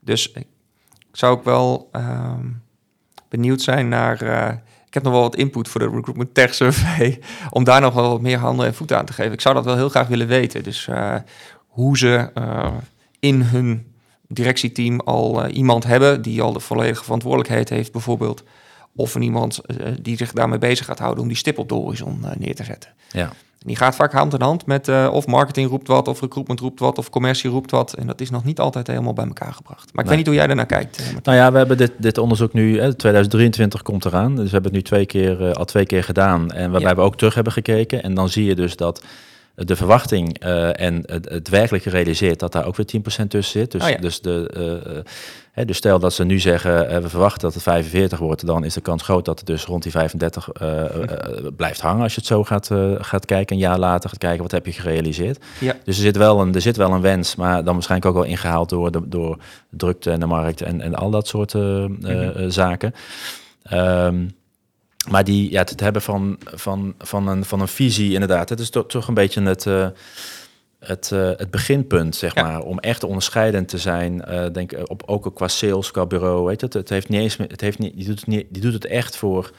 Dus 0.00 0.32
ik 0.32 0.46
zou 1.12 1.36
ook 1.36 1.44
wel 1.44 1.90
benieuwd 3.28 3.62
zijn 3.62 3.88
naar. 3.88 4.22
Uh, 4.22 4.52
ik 4.86 4.94
heb 4.94 5.02
nog 5.02 5.12
wel 5.12 5.22
wat 5.22 5.36
input 5.36 5.68
voor 5.68 5.80
de 5.80 5.88
Recruitment 5.88 6.34
Tech 6.34 6.54
Survey. 6.54 7.20
Om 7.50 7.64
daar 7.64 7.80
nog 7.80 7.94
wel 7.94 8.10
wat 8.10 8.20
meer 8.20 8.38
handen 8.38 8.66
en 8.66 8.74
voeten 8.74 8.98
aan 8.98 9.04
te 9.04 9.12
geven. 9.12 9.32
Ik 9.32 9.40
zou 9.40 9.54
dat 9.54 9.64
wel 9.64 9.76
heel 9.76 9.88
graag 9.88 10.08
willen 10.08 10.26
weten. 10.26 10.62
Dus 10.62 10.86
uh, 10.86 11.14
hoe 11.66 11.98
ze 11.98 12.30
in 13.18 13.40
hun 13.40 13.89
directieteam 14.32 15.00
al 15.00 15.46
uh, 15.46 15.56
iemand 15.56 15.84
hebben 15.84 16.22
die 16.22 16.42
al 16.42 16.52
de 16.52 16.60
volledige 16.60 17.04
verantwoordelijkheid 17.04 17.68
heeft, 17.68 17.92
bijvoorbeeld. 17.92 18.42
Of 18.96 19.14
een 19.14 19.22
iemand 19.22 19.60
die 20.02 20.16
zich 20.16 20.32
daarmee 20.32 20.58
bezig 20.58 20.86
gaat 20.86 20.98
houden 20.98 21.22
om 21.22 21.28
die 21.28 21.36
stip 21.36 21.58
op 21.58 21.68
de 21.68 21.74
horizon 21.74 22.24
neer 22.38 22.54
te 22.54 22.64
zetten. 22.64 22.90
Ja. 23.10 23.32
En 23.60 23.66
die 23.66 23.76
gaat 23.76 23.94
vaak 23.94 24.12
hand 24.12 24.34
in 24.34 24.40
hand 24.40 24.66
met 24.66 24.88
of 25.10 25.26
marketing 25.26 25.68
roept 25.70 25.88
wat, 25.88 26.08
of 26.08 26.20
recruitment 26.20 26.60
roept 26.60 26.80
wat, 26.80 26.98
of 26.98 27.10
commercie 27.10 27.50
roept 27.50 27.70
wat. 27.70 27.92
En 27.92 28.06
dat 28.06 28.20
is 28.20 28.30
nog 28.30 28.44
niet 28.44 28.60
altijd 28.60 28.86
helemaal 28.86 29.12
bij 29.12 29.26
elkaar 29.26 29.52
gebracht. 29.52 29.80
Maar 29.80 29.88
ik 29.88 29.96
nee. 29.96 30.04
weet 30.08 30.16
niet 30.16 30.26
hoe 30.26 30.34
jij 30.34 30.46
daarnaar 30.46 30.66
kijkt. 30.66 31.02
Nou 31.22 31.36
ja, 31.36 31.52
we 31.52 31.58
hebben 31.58 31.76
dit, 31.76 31.92
dit 31.98 32.18
onderzoek 32.18 32.52
nu, 32.52 32.80
hè, 32.80 32.94
2023 32.94 33.82
komt 33.82 34.04
eraan. 34.04 34.36
Dus 34.36 34.44
we 34.44 34.50
hebben 34.50 34.72
het 34.72 34.72
nu 34.72 34.82
twee 34.82 35.06
keer, 35.06 35.52
al 35.52 35.64
twee 35.64 35.86
keer 35.86 36.04
gedaan. 36.04 36.50
En 36.50 36.70
waarbij 36.70 36.90
ja. 36.90 36.96
we 36.96 37.02
ook 37.02 37.16
terug 37.16 37.34
hebben 37.34 37.52
gekeken. 37.52 38.02
En 38.02 38.14
dan 38.14 38.28
zie 38.28 38.44
je 38.44 38.54
dus 38.54 38.76
dat 38.76 39.02
de 39.64 39.76
verwachting 39.76 40.44
uh, 40.44 40.80
en 40.80 41.02
het, 41.06 41.28
het, 41.28 41.48
werkelijk 41.48 41.82
gerealiseerd 41.82 42.38
dat 42.38 42.52
daar 42.52 42.66
ook 42.66 42.76
weer 42.76 42.86
10% 43.22 43.26
tussen 43.28 43.60
zit. 43.60 43.70
Dus, 43.70 43.82
oh 43.82 43.88
ja. 43.88 43.96
dus, 43.96 44.20
de, 44.20 44.50
uh, 44.94 45.02
hè, 45.52 45.64
dus 45.64 45.76
stel 45.76 45.98
dat 45.98 46.12
ze 46.12 46.24
nu 46.24 46.38
zeggen, 46.38 46.92
uh, 46.92 46.98
we 46.98 47.08
verwachten 47.08 47.40
dat 47.40 47.54
het 47.54 47.62
45 47.62 48.18
wordt, 48.18 48.46
dan 48.46 48.64
is 48.64 48.74
de 48.74 48.80
kans 48.80 49.02
groot 49.02 49.24
dat 49.24 49.38
het 49.38 49.46
dus 49.46 49.64
rond 49.64 49.82
die 49.82 49.92
35 49.92 50.48
blijft 51.56 51.80
hangen 51.80 52.02
als 52.02 52.14
je 52.14 52.20
het 52.20 52.28
zo 52.28 52.44
gaat, 52.44 52.70
gaat 52.98 53.24
kijken. 53.24 53.56
Een 53.56 53.62
jaar 53.62 53.78
later 53.78 54.10
gaat 54.10 54.18
kijken, 54.18 54.42
wat 54.42 54.50
heb 54.50 54.66
je 54.66 54.72
gerealiseerd. 54.72 55.44
Ja. 55.58 55.76
Dus 55.84 55.96
er 55.96 56.02
zit, 56.02 56.16
wel 56.16 56.40
een, 56.40 56.54
er 56.54 56.60
zit 56.60 56.76
wel 56.76 56.92
een 56.92 57.00
wens, 57.00 57.36
maar 57.36 57.64
dan 57.64 57.74
waarschijnlijk 57.74 58.10
ook 58.10 58.22
wel 58.22 58.30
ingehaald 58.30 58.68
door 58.68 58.90
de, 58.90 59.08
door 59.08 59.38
drukte 59.70 60.10
en 60.10 60.20
de 60.20 60.26
markt 60.26 60.62
en, 60.62 60.80
en 60.80 60.94
al 60.94 61.10
dat 61.10 61.28
soort 61.28 61.54
mm 61.54 61.96
-hmm. 62.00 62.50
zaken. 62.50 62.92
Um, 63.72 64.38
maar 65.08 65.24
die, 65.24 65.50
ja, 65.50 65.60
het 65.60 65.80
hebben 65.80 66.02
van, 66.02 66.38
van, 66.44 66.94
van, 66.98 67.28
een, 67.28 67.44
van 67.44 67.60
een 67.60 67.68
visie, 67.68 68.12
inderdaad. 68.12 68.48
Het 68.48 68.60
is 68.60 68.70
toch, 68.70 68.86
toch 68.86 69.08
een 69.08 69.14
beetje 69.14 69.42
het, 69.42 69.64
uh, 69.66 69.88
het, 70.78 71.10
uh, 71.12 71.30
het 71.36 71.50
beginpunt, 71.50 72.16
zeg 72.16 72.34
Ja. 72.34 72.42
maar. 72.42 72.60
Om 72.60 72.78
echt 72.78 73.04
onderscheidend 73.04 73.68
te 73.68 73.78
zijn. 73.78 74.24
Uh, 74.28 74.46
denk 74.52 74.72
op, 74.84 75.02
ook 75.06 75.30
qua 75.34 75.48
sales, 75.48 75.90
qua 75.90 76.06
bureau. 76.06 76.46
Weet 76.46 76.60
je, 76.60 76.66
het, 76.66 76.74
het 76.74 76.88
heeft 76.88 77.08
niet 77.08 77.20
eens. 77.20 77.36
Het 77.36 77.60
heeft 77.60 77.78
niet, 77.78 77.96
die, 77.96 78.06
doet 78.06 78.18
het 78.18 78.26
niet, 78.26 78.46
die 78.50 78.62
doet 78.62 78.72
het 78.72 78.84
echt 78.84 79.16
voor 79.16 79.52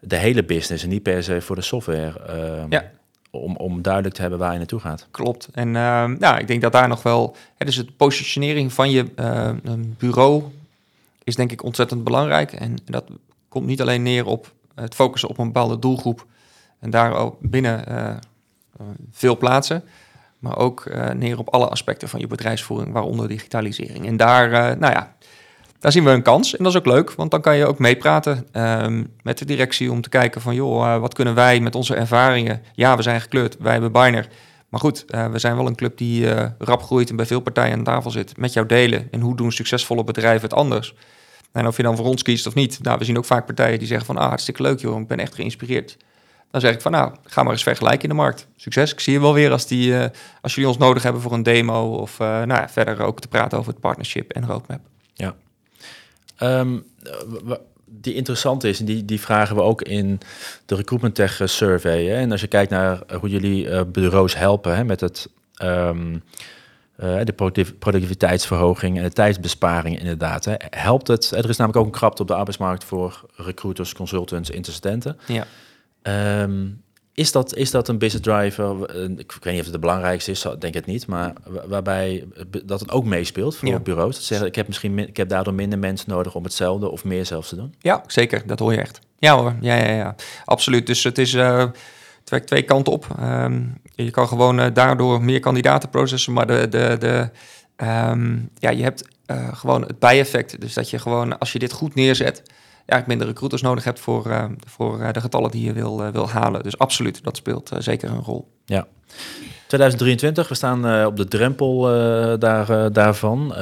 de 0.00 0.16
hele 0.16 0.44
business 0.44 0.82
en 0.82 0.88
niet 0.88 1.02
per 1.02 1.22
se 1.22 1.40
voor 1.40 1.56
de 1.56 1.62
software. 1.62 2.66
Ja. 2.68 2.90
Om, 3.30 3.56
om 3.56 3.82
duidelijk 3.82 4.14
te 4.14 4.20
hebben 4.20 4.38
waar 4.38 4.52
je 4.52 4.58
naartoe 4.58 4.80
gaat. 4.80 5.06
Klopt. 5.10 5.48
En 5.52 5.68
uh, 5.68 6.04
nou, 6.04 6.38
ik 6.38 6.46
denk 6.46 6.62
dat 6.62 6.72
daar 6.72 6.88
nog 6.88 7.02
wel. 7.02 7.36
Hè, 7.56 7.66
dus 7.66 7.76
het 7.76 7.96
positionering 7.96 8.72
van 8.72 8.90
je 8.90 9.04
uh, 9.16 9.50
bureau 9.98 10.42
is 11.24 11.36
denk 11.36 11.52
ik 11.52 11.62
ontzettend 11.62 12.04
belangrijk. 12.04 12.52
En 12.52 12.76
dat 12.84 13.04
komt 13.48 13.66
niet 13.66 13.80
alleen 13.80 14.02
neer 14.02 14.26
op 14.26 14.52
het 14.80 14.94
focussen 14.94 15.28
op 15.28 15.38
een 15.38 15.46
bepaalde 15.46 15.78
doelgroep 15.78 16.26
en 16.78 16.90
daar 16.90 17.14
ook 17.14 17.36
binnen 17.40 17.84
uh, 17.88 18.14
veel 19.10 19.36
plaatsen, 19.36 19.84
maar 20.38 20.56
ook 20.56 20.84
uh, 20.84 21.10
neer 21.10 21.38
op 21.38 21.48
alle 21.48 21.68
aspecten 21.68 22.08
van 22.08 22.20
je 22.20 22.26
bedrijfsvoering, 22.26 22.92
waaronder 22.92 23.28
digitalisering. 23.28 24.06
En 24.06 24.16
daar, 24.16 24.50
uh, 24.50 24.58
nou 24.78 24.92
ja, 24.92 25.14
daar 25.78 25.92
zien 25.92 26.04
we 26.04 26.10
een 26.10 26.22
kans 26.22 26.56
en 26.56 26.64
dat 26.64 26.72
is 26.72 26.78
ook 26.78 26.86
leuk, 26.86 27.12
want 27.12 27.30
dan 27.30 27.40
kan 27.40 27.56
je 27.56 27.66
ook 27.66 27.78
meepraten 27.78 28.46
um, 28.82 29.12
met 29.22 29.38
de 29.38 29.44
directie 29.44 29.90
om 29.90 30.00
te 30.00 30.08
kijken 30.08 30.40
van, 30.40 30.54
joh, 30.54 31.00
wat 31.00 31.14
kunnen 31.14 31.34
wij 31.34 31.60
met 31.60 31.74
onze 31.74 31.94
ervaringen? 31.94 32.62
Ja, 32.74 32.96
we 32.96 33.02
zijn 33.02 33.20
gekleurd, 33.20 33.56
wij 33.58 33.72
hebben 33.72 33.92
Biner. 33.92 34.28
Maar 34.68 34.80
goed, 34.80 35.04
we 35.32 35.38
zijn 35.38 35.56
wel 35.56 35.66
een 35.66 35.74
club 35.74 35.98
die 35.98 36.34
rap 36.58 36.82
groeit 36.82 37.10
en 37.10 37.16
bij 37.16 37.26
veel 37.26 37.40
partijen 37.40 37.78
aan 37.78 37.84
tafel 37.84 38.10
zit. 38.10 38.36
Met 38.36 38.52
jou 38.52 38.66
delen. 38.66 39.08
En 39.10 39.20
hoe 39.20 39.36
doen 39.36 39.52
succesvolle 39.52 40.04
bedrijven 40.04 40.42
het 40.42 40.54
anders? 40.54 40.94
En 41.52 41.66
of 41.66 41.76
je 41.76 41.82
dan 41.82 41.96
voor 41.96 42.06
ons 42.06 42.22
kiest 42.22 42.46
of 42.46 42.54
niet. 42.54 42.82
Nou, 42.82 42.98
we 42.98 43.04
zien 43.04 43.18
ook 43.18 43.24
vaak 43.24 43.46
partijen 43.46 43.78
die 43.78 43.88
zeggen 43.88 44.06
van... 44.06 44.16
ah, 44.16 44.28
hartstikke 44.28 44.62
leuk 44.62 44.80
joh, 44.80 45.00
ik 45.00 45.06
ben 45.06 45.18
echt 45.18 45.34
geïnspireerd. 45.34 45.96
Dan 46.50 46.60
zeg 46.60 46.74
ik 46.74 46.80
van, 46.80 46.92
nou, 46.92 47.14
ga 47.24 47.42
maar 47.42 47.52
eens 47.52 47.62
vergelijken 47.62 48.02
in 48.02 48.08
de 48.08 48.14
markt. 48.14 48.46
Succes, 48.56 48.92
ik 48.92 49.00
zie 49.00 49.12
je 49.12 49.20
wel 49.20 49.34
weer 49.34 49.50
als, 49.50 49.66
die, 49.66 49.90
uh, 49.92 50.04
als 50.40 50.54
jullie 50.54 50.68
ons 50.68 50.78
nodig 50.78 51.02
hebben 51.02 51.22
voor 51.22 51.32
een 51.32 51.42
demo... 51.42 51.96
of 51.96 52.12
uh, 52.12 52.26
nou 52.26 52.60
ja, 52.60 52.68
verder 52.68 53.00
ook 53.00 53.20
te 53.20 53.28
praten 53.28 53.58
over 53.58 53.70
het 53.70 53.80
partnership 53.80 54.32
en 54.32 54.46
roadmap. 54.46 54.80
Ja. 55.14 55.34
Um, 56.42 56.84
die 57.84 58.14
interessant 58.14 58.64
is, 58.64 58.78
en 58.78 58.84
die, 58.84 59.04
die 59.04 59.20
vragen 59.20 59.56
we 59.56 59.62
ook 59.62 59.82
in 59.82 60.20
de 60.66 60.74
Recruitment 60.74 61.14
Tech 61.14 61.40
Survey. 61.44 62.04
Hè? 62.04 62.16
En 62.16 62.32
als 62.32 62.40
je 62.40 62.46
kijkt 62.46 62.70
naar 62.70 63.00
hoe 63.20 63.28
jullie 63.28 63.84
bureaus 63.84 64.36
helpen 64.36 64.76
hè, 64.76 64.84
met 64.84 65.00
het... 65.00 65.28
Uh, 65.62 65.90
de 67.00 67.64
productiviteitsverhoging 67.78 68.96
en 68.96 69.02
de 69.02 69.12
tijdsbesparing 69.12 69.98
inderdaad. 69.98 70.44
Hè. 70.44 70.54
Helpt 70.58 71.08
het? 71.08 71.30
Er 71.30 71.48
is 71.48 71.56
namelijk 71.56 71.76
ook 71.76 71.92
een 71.92 71.98
krapte 71.98 72.22
op 72.22 72.28
de 72.28 72.34
arbeidsmarkt 72.34 72.84
voor 72.84 73.24
recruiters, 73.36 73.94
consultants, 73.94 74.50
interstudenten. 74.50 75.18
Ja. 75.26 75.46
Um, 76.42 76.82
is, 77.14 77.32
dat, 77.32 77.54
is 77.54 77.70
dat 77.70 77.88
een 77.88 77.98
business 77.98 78.28
driver? 78.28 78.94
Ik 79.18 79.32
weet 79.40 79.44
niet 79.44 79.58
of 79.58 79.64
het 79.64 79.72
de 79.72 79.78
belangrijkste 79.78 80.30
is, 80.30 80.46
denk 80.58 80.74
het 80.74 80.86
niet, 80.86 81.06
maar 81.06 81.32
waarbij 81.66 82.24
dat 82.64 82.80
het 82.80 82.90
ook 82.90 83.04
meespeelt 83.04 83.56
voor 83.56 83.68
Ja. 83.68 83.78
bureaus. 83.78 84.14
Dat 84.14 84.24
zeggen, 84.24 84.46
ik 84.46 84.54
heb 84.54 84.66
misschien 84.66 84.98
ik 84.98 85.16
heb 85.16 85.28
daardoor 85.28 85.54
minder 85.54 85.78
mensen 85.78 86.10
nodig 86.10 86.34
om 86.34 86.44
hetzelfde 86.44 86.90
of 86.90 87.04
meer 87.04 87.26
zelfs 87.26 87.48
te 87.48 87.56
doen. 87.56 87.74
Ja, 87.78 88.02
zeker. 88.06 88.42
Dat 88.46 88.58
hoor 88.58 88.72
je 88.72 88.80
echt. 88.80 89.00
Ja 89.18 89.36
hoor, 89.36 89.56
ja, 89.60 89.74
ja, 89.74 89.92
ja. 89.92 90.14
Absoluut. 90.44 90.86
Dus 90.86 91.04
het 91.04 91.18
is... 91.18 91.34
Uh, 91.34 91.66
het 92.20 92.30
werkt 92.30 92.46
twee 92.46 92.62
kanten 92.62 92.92
op. 92.92 93.06
Um, 93.20 93.80
je 94.04 94.10
kan 94.10 94.28
gewoon 94.28 94.60
uh, 94.60 94.66
daardoor 94.72 95.22
meer 95.22 95.40
kandidaten 95.40 95.88
processen, 95.88 96.32
maar 96.32 96.46
de, 96.46 96.68
de, 96.68 96.96
de, 96.98 97.30
um, 97.86 98.50
ja, 98.58 98.70
je 98.70 98.82
hebt 98.82 99.08
uh, 99.26 99.54
gewoon 99.54 99.82
het 99.82 99.98
bijeffect. 99.98 100.60
Dus 100.60 100.74
dat 100.74 100.90
je 100.90 100.98
gewoon, 100.98 101.38
als 101.38 101.52
je 101.52 101.58
dit 101.58 101.72
goed 101.72 101.94
neerzet, 101.94 102.42
ja, 102.86 103.04
minder 103.06 103.26
recruiters 103.26 103.62
nodig 103.62 103.84
hebt 103.84 104.00
voor, 104.00 104.26
uh, 104.26 104.44
voor 104.66 105.12
de 105.12 105.20
getallen 105.20 105.50
die 105.50 105.64
je 105.64 105.72
wil, 105.72 106.12
wil 106.12 106.28
halen. 106.28 106.62
Dus 106.62 106.78
absoluut, 106.78 107.24
dat 107.24 107.36
speelt 107.36 107.70
zeker 107.78 108.10
een 108.10 108.22
rol. 108.22 108.48
Ja. 108.64 108.86
2023, 109.66 110.48
we 110.48 110.54
staan 110.54 111.06
op 111.06 111.16
de 111.16 111.28
drempel 111.28 111.80
daar, 112.38 112.92
daarvan. 112.92 113.54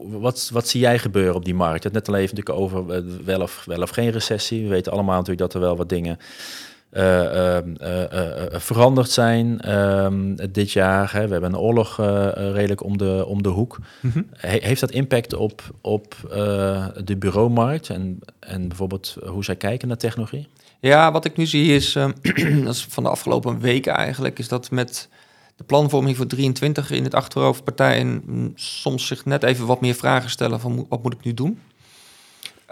wat, 0.00 0.50
wat 0.52 0.68
zie 0.68 0.80
jij 0.80 0.98
gebeuren 0.98 1.34
op 1.34 1.44
die 1.44 1.54
markt? 1.54 1.84
Het 1.84 1.92
net 1.92 2.08
al 2.08 2.14
even 2.14 2.36
natuurlijk 2.36 2.64
over 2.64 3.02
wel 3.24 3.40
of, 3.40 3.62
wel 3.66 3.82
of 3.82 3.90
geen 3.90 4.10
recessie. 4.10 4.62
We 4.62 4.68
weten 4.68 4.92
allemaal 4.92 5.16
natuurlijk 5.16 5.40
dat 5.40 5.54
er 5.54 5.60
wel 5.60 5.76
wat 5.76 5.88
dingen 5.88 6.18
uh, 6.18 6.24
uh, 6.24 6.26
uh, 6.26 6.67
veranderd 8.50 9.10
zijn 9.10 9.60
dit 10.50 10.72
jaar. 10.72 11.12
Hè. 11.12 11.26
We 11.26 11.32
hebben 11.32 11.52
een 11.52 11.58
oorlog 11.58 11.96
redelijk 12.34 12.84
om 12.84 12.98
de, 12.98 13.24
om 13.26 13.42
de 13.42 13.48
hoek. 13.48 13.78
Mm-hmm. 14.00 14.26
He 14.32 14.58
heeft 14.60 14.80
dat 14.80 14.90
impact 14.90 15.34
op, 15.34 15.62
op 15.80 16.16
de 17.04 17.16
bureaumarkt 17.18 17.88
en, 17.88 18.18
en 18.40 18.68
bijvoorbeeld 18.68 19.16
hoe 19.26 19.44
zij 19.44 19.56
kijken 19.56 19.88
naar 19.88 19.96
technologie? 19.96 20.48
Ja, 20.80 21.12
wat 21.12 21.24
ik 21.24 21.36
nu 21.36 21.46
zie 21.46 21.74
is, 21.74 21.92
dat 22.64 22.74
is 22.74 22.86
van 22.88 23.02
de 23.02 23.08
afgelopen 23.08 23.60
weken 23.60 23.94
eigenlijk, 23.94 24.38
is 24.38 24.48
dat 24.48 24.70
met 24.70 25.08
de 25.56 25.64
planvorming 25.64 26.16
voor 26.16 26.26
23 26.26 26.90
in 26.90 27.04
het 27.04 27.14
achterhoofd 27.14 27.64
partijen 27.64 28.22
soms 28.54 29.06
zich 29.06 29.24
net 29.24 29.42
even 29.42 29.66
wat 29.66 29.80
meer 29.80 29.94
vragen 29.94 30.30
stellen 30.30 30.60
van 30.60 30.86
wat 30.88 31.02
moet 31.02 31.12
ik 31.12 31.24
nu 31.24 31.34
doen? 31.34 31.60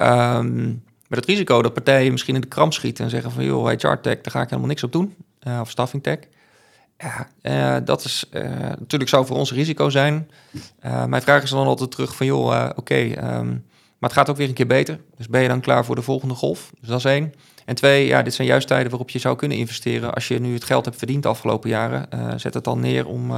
Um, 0.03 0.83
met 1.09 1.19
het 1.19 1.29
risico 1.29 1.63
dat 1.63 1.75
partijen 1.75 2.13
misschien 2.13 2.35
in 2.35 2.41
de 2.41 2.47
kramp 2.47 2.73
schieten 2.73 3.05
en 3.05 3.11
zeggen 3.11 3.31
van 3.31 3.45
joh, 3.45 3.69
HR 3.69 3.75
tech, 3.75 4.21
daar 4.21 4.31
ga 4.31 4.41
ik 4.41 4.49
helemaal 4.49 4.69
niks 4.69 4.83
op 4.83 4.93
doen. 4.93 5.15
Uh, 5.47 5.61
of 5.61 5.71
staffing 5.71 6.03
tech. 6.03 6.19
Uh, 7.43 7.77
dat 7.85 8.05
is 8.05 8.25
uh, 8.33 8.43
natuurlijk 8.79 9.11
zou 9.11 9.27
voor 9.27 9.37
ons 9.37 9.53
risico 9.53 9.91
zijn. 9.91 10.31
mijn 11.07 11.23
vraag 11.23 11.43
is 11.43 11.51
dan 11.51 11.67
altijd 11.67 11.91
terug 11.91 12.17
van 12.17 12.27
joh, 12.27 12.71
oké, 12.77 12.95
um, 12.95 13.65
maar 13.99 14.11
het 14.11 14.19
gaat 14.19 14.31
ook 14.31 14.37
weer 14.37 14.49
een 14.49 14.55
keer 14.55 14.67
beter. 14.67 15.01
Dus 15.17 15.29
ben 15.29 15.43
je 15.43 15.49
dan 15.49 15.61
klaar 15.61 15.85
voor 15.85 15.95
de 15.95 16.03
volgende 16.03 16.35
golf? 16.35 16.71
Dus 16.81 16.89
dat 16.89 16.99
is 16.99 17.05
één. 17.05 17.35
En 17.65 17.75
twee, 17.75 18.07
ja, 18.07 18.23
dit 18.23 18.35
zijn 18.35 18.49
juist 18.49 18.67
tijden 18.67 18.91
waarop 18.91 19.11
je 19.11 19.19
zou 19.19 19.37
kunnen 19.37 19.57
investeren. 19.57 20.15
Als 20.15 20.29
je 20.29 20.41
nu 20.41 20.55
het 20.55 20.65
geld 20.65 20.85
hebt 20.85 20.97
verdiend 20.97 21.23
de 21.23 21.29
afgelopen 21.29 21.71
jaren, 21.71 22.41
zet 22.41 22.55
het 22.55 22.65
dan 22.65 22.81
neer 22.81 23.07
om 23.07 23.33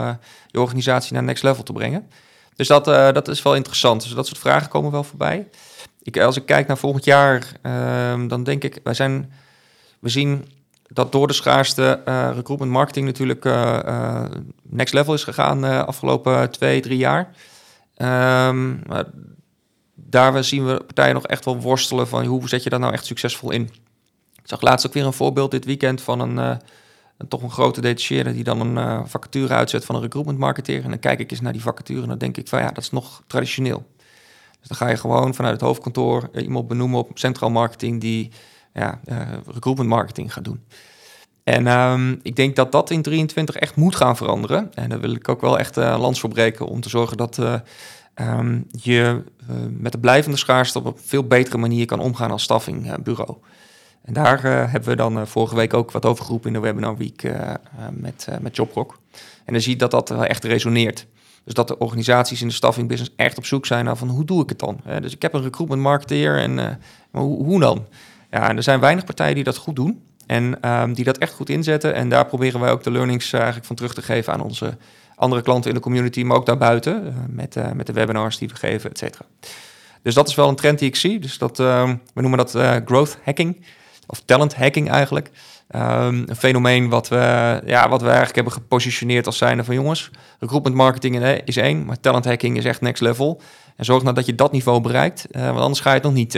je 0.46 0.60
organisatie 0.60 1.12
naar 1.12 1.22
next 1.22 1.42
level 1.42 1.62
te 1.62 1.72
brengen. 1.72 2.08
Dus 2.56 2.68
dat, 2.68 2.84
dat 2.84 3.28
is 3.28 3.42
wel 3.42 3.54
interessant. 3.54 4.02
Dus 4.02 4.12
dat 4.12 4.26
soort 4.26 4.38
vragen 4.38 4.68
komen 4.68 4.90
wel 4.90 5.04
voorbij. 5.04 5.46
Ik, 6.02 6.18
als 6.18 6.36
ik 6.36 6.46
kijk 6.46 6.66
naar 6.66 6.78
volgend 6.78 7.04
jaar, 7.04 7.52
ehm, 7.62 8.28
dan 8.28 8.44
denk 8.44 8.64
ik, 8.64 8.80
wij 8.82 8.94
zijn, 8.94 9.32
we 9.98 10.08
zien 10.08 10.44
dat 10.88 11.12
door 11.12 11.26
de 11.26 11.32
schaarste 11.32 12.00
uh, 12.08 12.30
recruitment 12.34 12.72
marketing 12.72 13.06
natuurlijk 13.06 13.44
uh, 13.44 14.24
next 14.62 14.94
level 14.94 15.14
is 15.14 15.24
gegaan 15.24 15.60
de 15.60 15.84
afgelopen 15.84 16.50
twee, 16.50 16.80
drie 16.80 16.98
jaar. 16.98 17.34
Um, 18.48 18.82
daar 19.94 20.44
zien 20.44 20.66
we 20.66 20.76
partijen 20.86 21.14
nog 21.14 21.26
echt 21.26 21.44
wel 21.44 21.60
worstelen 21.60 22.08
van 22.08 22.24
hoe 22.24 22.48
zet 22.48 22.62
je 22.62 22.70
dat 22.70 22.80
nou 22.80 22.92
echt 22.92 23.06
succesvol 23.06 23.50
in. 23.50 23.62
Ik 24.32 24.54
zag 24.54 24.60
laatst 24.60 24.86
ook 24.86 24.92
weer 24.92 25.06
een 25.06 25.12
voorbeeld 25.12 25.50
dit 25.50 25.64
weekend 25.64 26.02
van 26.02 26.20
een, 26.20 26.36
een 27.16 27.28
toch 27.28 27.42
een 27.42 27.50
grote 27.50 27.80
detacheerder 27.80 28.32
die 28.32 28.44
dan 28.44 28.76
een 28.76 29.08
vacature 29.08 29.54
uitzet 29.54 29.84
van 29.84 29.94
een 29.94 30.00
recruitment 30.00 30.38
marketeer. 30.38 30.82
En 30.82 30.90
dan 30.90 30.98
kijk 30.98 31.18
ik 31.18 31.30
eens 31.30 31.40
naar 31.40 31.52
die 31.52 31.62
vacature 31.62 32.02
en 32.02 32.08
dan 32.08 32.18
denk 32.18 32.36
ik 32.36 32.48
van 32.48 32.60
ja, 32.60 32.68
dat 32.68 32.82
is 32.82 32.90
nog 32.90 33.22
traditioneel. 33.26 33.86
Dus 34.58 34.68
dan 34.68 34.76
ga 34.76 34.88
je 34.88 34.96
gewoon 34.96 35.34
vanuit 35.34 35.54
het 35.54 35.62
hoofdkantoor 35.62 36.30
iemand 36.34 36.68
benoemen 36.68 36.98
op 36.98 37.18
centraal 37.18 37.50
marketing 37.50 38.00
die 38.00 38.30
ja, 38.72 39.00
uh, 39.04 39.20
recruitment 39.46 39.88
marketing 39.88 40.32
gaat 40.32 40.44
doen. 40.44 40.64
En 41.44 41.66
um, 41.66 42.20
ik 42.22 42.36
denk 42.36 42.56
dat 42.56 42.72
dat 42.72 42.90
in 42.90 43.02
23 43.02 43.56
echt 43.56 43.76
moet 43.76 43.96
gaan 43.96 44.16
veranderen. 44.16 44.74
En 44.74 44.88
daar 44.88 45.00
wil 45.00 45.14
ik 45.14 45.28
ook 45.28 45.40
wel 45.40 45.58
echt 45.58 45.76
uh, 45.76 45.96
lans 45.98 46.20
voor 46.20 46.30
breken 46.30 46.66
om 46.66 46.80
te 46.80 46.88
zorgen 46.88 47.16
dat 47.16 47.38
um, 48.14 48.66
je 48.70 49.24
met 49.70 49.92
de 49.92 49.98
blijvende 49.98 50.36
schaarste 50.36 50.78
op 50.78 50.86
een 50.86 51.02
veel 51.04 51.24
betere 51.24 51.58
manier 51.58 51.86
kan 51.86 52.00
omgaan 52.00 52.30
als 52.30 52.42
staffingbureau. 52.42 53.36
En 54.02 54.12
daar 54.12 54.42
hebben 54.70 54.88
we 54.88 54.96
dan 54.96 55.26
vorige 55.26 55.54
week 55.54 55.74
ook 55.74 55.90
wat 55.90 56.06
over 56.06 56.24
geroepen 56.24 56.48
in 56.48 56.54
de 56.54 56.60
Webinar 56.60 56.96
Week 56.96 57.32
met, 57.92 58.28
met 58.40 58.56
Jobrock. 58.56 58.98
En 59.44 59.52
dan 59.52 59.62
zie 59.62 59.72
je 59.72 59.78
dat 59.78 59.90
dat 59.90 60.10
echt 60.10 60.44
resoneert. 60.44 61.06
Dus 61.48 61.56
dat 61.56 61.68
de 61.68 61.78
organisaties 61.78 62.40
in 62.42 62.48
de 62.48 62.54
staffing 62.54 62.88
business 62.88 63.14
echt 63.16 63.38
op 63.38 63.44
zoek 63.44 63.66
zijn 63.66 63.84
naar 63.84 63.96
van 63.96 64.08
hoe 64.08 64.24
doe 64.24 64.42
ik 64.42 64.48
het 64.48 64.58
dan? 64.58 64.80
dus 65.00 65.14
ik 65.14 65.22
heb 65.22 65.34
een 65.34 65.42
recruitment 65.42 65.82
marketeer 65.82 66.38
en 66.38 66.54
maar 67.10 67.22
hoe, 67.22 67.44
hoe 67.44 67.60
dan? 67.60 67.86
Ja, 68.30 68.48
en 68.48 68.56
er 68.56 68.62
zijn 68.62 68.80
weinig 68.80 69.04
partijen 69.04 69.34
die 69.34 69.44
dat 69.44 69.56
goed 69.56 69.76
doen. 69.76 70.02
En 70.26 70.70
um, 70.70 70.94
die 70.94 71.04
dat 71.04 71.18
echt 71.18 71.32
goed 71.32 71.48
inzetten. 71.48 71.94
En 71.94 72.08
daar 72.08 72.26
proberen 72.26 72.60
wij 72.60 72.70
ook 72.70 72.82
de 72.82 72.90
learnings 72.90 73.32
eigenlijk 73.32 73.66
van 73.66 73.76
terug 73.76 73.94
te 73.94 74.02
geven 74.02 74.32
aan 74.32 74.40
onze 74.40 74.76
andere 75.14 75.42
klanten 75.42 75.70
in 75.70 75.76
de 75.76 75.82
community, 75.82 76.22
maar 76.22 76.36
ook 76.36 76.46
daarbuiten. 76.46 77.06
Uh, 77.06 77.12
met, 77.28 77.56
uh, 77.56 77.72
met 77.72 77.86
de 77.86 77.92
webinars 77.92 78.38
die 78.38 78.48
we 78.48 78.54
geven, 78.54 78.90
et 78.90 78.98
cetera. 78.98 79.24
Dus 80.02 80.14
dat 80.14 80.28
is 80.28 80.34
wel 80.34 80.48
een 80.48 80.54
trend 80.54 80.78
die 80.78 80.88
ik 80.88 80.96
zie. 80.96 81.18
Dus 81.18 81.38
dat, 81.38 81.60
ehm, 81.60 81.96
we 82.14 82.20
noemen 82.20 82.38
dat 82.38 82.50
growth 82.84 83.18
hacking. 83.24 83.64
Of 84.06 84.22
talent 84.24 84.54
hacking 84.54 84.90
eigenlijk. 84.90 85.30
Um, 85.76 86.24
een 86.26 86.36
fenomeen 86.36 86.88
wat 86.88 87.08
we, 87.08 87.16
ja, 87.66 87.88
wat 87.88 88.00
we 88.00 88.06
eigenlijk 88.06 88.34
hebben 88.34 88.52
gepositioneerd 88.52 89.26
als 89.26 89.38
zijnde 89.38 89.64
van 89.64 89.74
jongens. 89.74 90.10
Recruitment 90.38 90.76
marketing 90.76 91.24
is 91.44 91.56
één, 91.56 91.84
maar 91.84 92.00
talent 92.00 92.24
hacking 92.24 92.56
is 92.56 92.64
echt 92.64 92.80
next 92.80 93.02
level. 93.02 93.40
En 93.76 93.84
zorg 93.84 94.02
nou 94.02 94.14
dat 94.14 94.26
je 94.26 94.34
dat 94.34 94.52
niveau 94.52 94.80
bereikt, 94.80 95.26
want 95.30 95.58
anders 95.58 95.80
ga 95.80 95.88
je 95.88 95.94
het 95.94 96.04
nog 96.04 96.12
niet, 96.12 96.34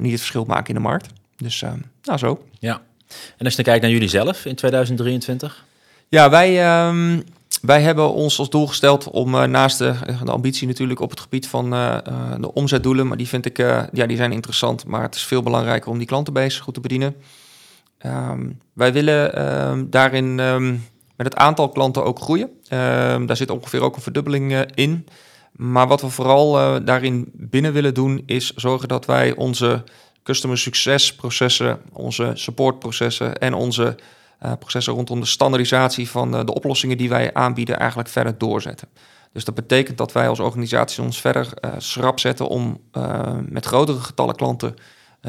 niet 0.00 0.10
het 0.10 0.20
verschil 0.20 0.44
maken 0.44 0.68
in 0.68 0.74
de 0.74 0.80
markt. 0.80 1.08
Dus 1.36 1.64
nou 2.02 2.18
zo. 2.18 2.42
Ja, 2.58 2.82
en 3.08 3.44
als 3.44 3.48
je 3.48 3.56
dan 3.56 3.64
kijkt 3.64 3.82
naar 3.82 3.90
jullie 3.90 4.08
zelf 4.08 4.44
in 4.44 4.54
2023? 4.54 5.64
Ja, 6.08 6.30
wij, 6.30 6.86
um, 6.88 7.24
wij 7.62 7.82
hebben 7.82 8.12
ons 8.12 8.38
als 8.38 8.50
doel 8.50 8.66
gesteld 8.66 9.10
om 9.10 9.34
uh, 9.34 9.44
naast 9.44 9.78
de, 9.78 9.94
de, 10.24 10.30
ambitie 10.30 10.66
natuurlijk 10.66 11.00
op 11.00 11.10
het 11.10 11.20
gebied 11.20 11.48
van 11.48 11.74
uh, 11.74 11.98
de 12.40 12.52
omzetdoelen, 12.54 13.06
maar 13.06 13.16
die 13.16 13.28
vind 13.28 13.46
ik, 13.46 13.56
ja, 13.92 14.06
die 14.06 14.16
zijn 14.16 14.32
interessant, 14.32 14.86
maar 14.86 15.02
het 15.02 15.14
is 15.14 15.22
veel 15.22 15.42
belangrijker 15.42 15.90
om 15.90 15.98
die 15.98 16.06
klantenbase 16.06 16.62
goed 16.62 16.74
te 16.74 16.80
bedienen. 16.80 17.16
Um, 18.06 18.60
wij 18.72 18.92
willen 18.92 19.52
um, 19.68 19.90
daarin 19.90 20.34
met 21.16 21.26
het 21.26 21.36
aantal 21.36 21.68
klanten 21.68 22.04
ook 22.04 22.18
groeien. 22.18 22.50
daar 23.26 23.36
zit 23.36 23.50
ongeveer 23.50 23.80
ook 23.80 23.96
een 23.96 24.02
verdubbeling 24.02 24.52
in. 24.74 25.06
Maar 25.52 25.86
wat 25.86 26.00
we 26.00 26.08
vooral 26.08 26.84
daarin 26.84 27.30
binnen 27.32 27.72
willen 27.72 27.94
doen, 27.94 28.22
is 28.26 28.54
zorgen 28.54 28.88
dat 28.88 29.06
wij 29.06 29.34
onze 29.34 29.84
customer 30.22 30.58
succesprocessen, 30.58 31.80
onze 31.92 32.30
supportprocessen 32.34 33.38
en 33.38 33.54
onze 33.54 33.96
uh, 34.42 34.52
processen 34.58 34.92
rondom 34.92 35.20
de 35.20 35.26
standaardisatie 35.26 36.10
van 36.10 36.30
de 36.30 36.54
oplossingen 36.54 36.98
die 36.98 37.08
wij 37.08 37.34
aanbieden 37.34 37.78
eigenlijk 37.78 38.08
verder 38.08 38.38
doorzetten. 38.38 38.88
Dus 39.32 39.44
dat 39.44 39.54
betekent 39.54 39.98
dat 39.98 40.12
wij 40.12 40.28
als 40.28 40.40
organisatie 40.40 41.02
ons 41.02 41.20
verder 41.20 41.48
schrap 41.78 42.20
zetten 42.20 42.48
om 42.48 42.80
met 43.48 43.66
grotere 43.66 43.98
getallen 43.98 44.36
klanten 44.36 44.74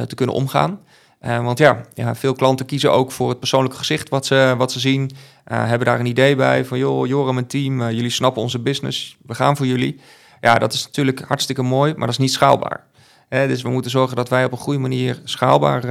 te 0.08 0.16
kunnen 0.16 0.36
omgaan. 0.36 0.80
Want 1.20 1.58
ja, 1.58 1.82
ja, 1.94 2.16
veel 2.16 2.34
klanten 2.34 2.66
kiezen 2.66 2.92
ook 2.92 3.12
voor 3.12 3.30
het 3.30 3.40
persoonlijke 3.40 3.78
gezicht 3.78 4.10
wat 4.10 4.26
ze, 4.26 4.56
wat 4.58 4.72
ze 4.72 4.80
zien. 4.80 5.12
hebben 5.44 5.88
daar 5.88 6.00
een 6.00 6.06
idee 6.06 6.36
bij 6.36 6.66
van, 6.66 6.78
joh, 6.78 7.08
Joram 7.08 7.38
en 7.38 7.48
team, 7.48 7.90
jullie 7.90 8.10
snappen 8.10 8.42
onze 8.42 8.60
business, 8.60 9.18
we 9.26 9.36
gaan 9.36 9.58
voor 9.58 9.66
jullie. 9.66 10.00
Ja, 10.42 10.56
dat 10.56 10.74
is 10.74 10.86
natuurlijk 10.86 11.20
hartstikke 11.20 11.62
mooi, 11.62 11.92
maar 11.92 12.08
dat 12.08 12.16
is 12.16 12.18
niet 12.18 12.32
schaalbaar 12.32 12.88
dus 13.30 13.62
we 13.62 13.70
moeten 13.70 13.92
zorgen 13.92 14.16
dat 14.16 14.30
wij 14.30 14.46
op 14.46 14.52
een 14.52 14.58
goede 14.58 14.80
manier 14.80 15.22
schaalbaar, 15.24 15.86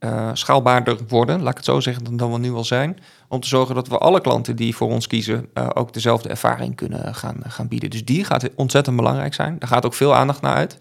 uh, 0.00 0.30
schaalbaarder 0.32 0.98
worden, 1.08 1.40
laat 1.40 1.50
ik 1.50 1.56
het 1.56 1.64
zo 1.64 1.80
zeggen, 1.80 2.16
dan 2.16 2.32
we 2.32 2.38
nu 2.38 2.52
al 2.52 2.64
zijn. 2.64 2.98
Om 3.28 3.40
te 3.40 3.48
zorgen 3.48 3.74
dat 3.74 3.88
we 3.88 3.98
alle 3.98 4.20
klanten 4.20 4.56
die 4.56 4.76
voor 4.76 4.88
ons 4.88 5.06
kiezen 5.06 5.48
ook 5.74 5.92
dezelfde 5.92 6.28
ervaring 6.28 6.76
kunnen 6.76 7.14
gaan, 7.14 7.36
gaan 7.46 7.68
bieden. 7.68 7.90
Dus 7.90 8.04
die 8.04 8.24
gaat 8.24 8.48
ontzettend 8.54 8.96
belangrijk 8.96 9.34
zijn. 9.34 9.58
Daar 9.58 9.68
gaat 9.68 9.86
ook 9.86 9.94
veel 9.94 10.14
aandacht 10.14 10.40
naar 10.40 10.54
uit. 10.54 10.78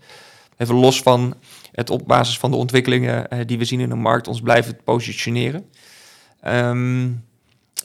Even 0.57 0.75
los 0.75 1.01
van 1.01 1.35
het 1.77 1.89
op 1.89 2.07
basis 2.07 2.39
van 2.39 2.51
de 2.51 2.57
ontwikkelingen 2.57 3.47
die 3.47 3.57
we 3.57 3.65
zien 3.65 3.79
in 3.79 3.89
de 3.89 3.95
markt 3.95 4.27
ons 4.27 4.41
blijven 4.41 4.77
positioneren. 4.83 5.65
Um, 6.47 7.25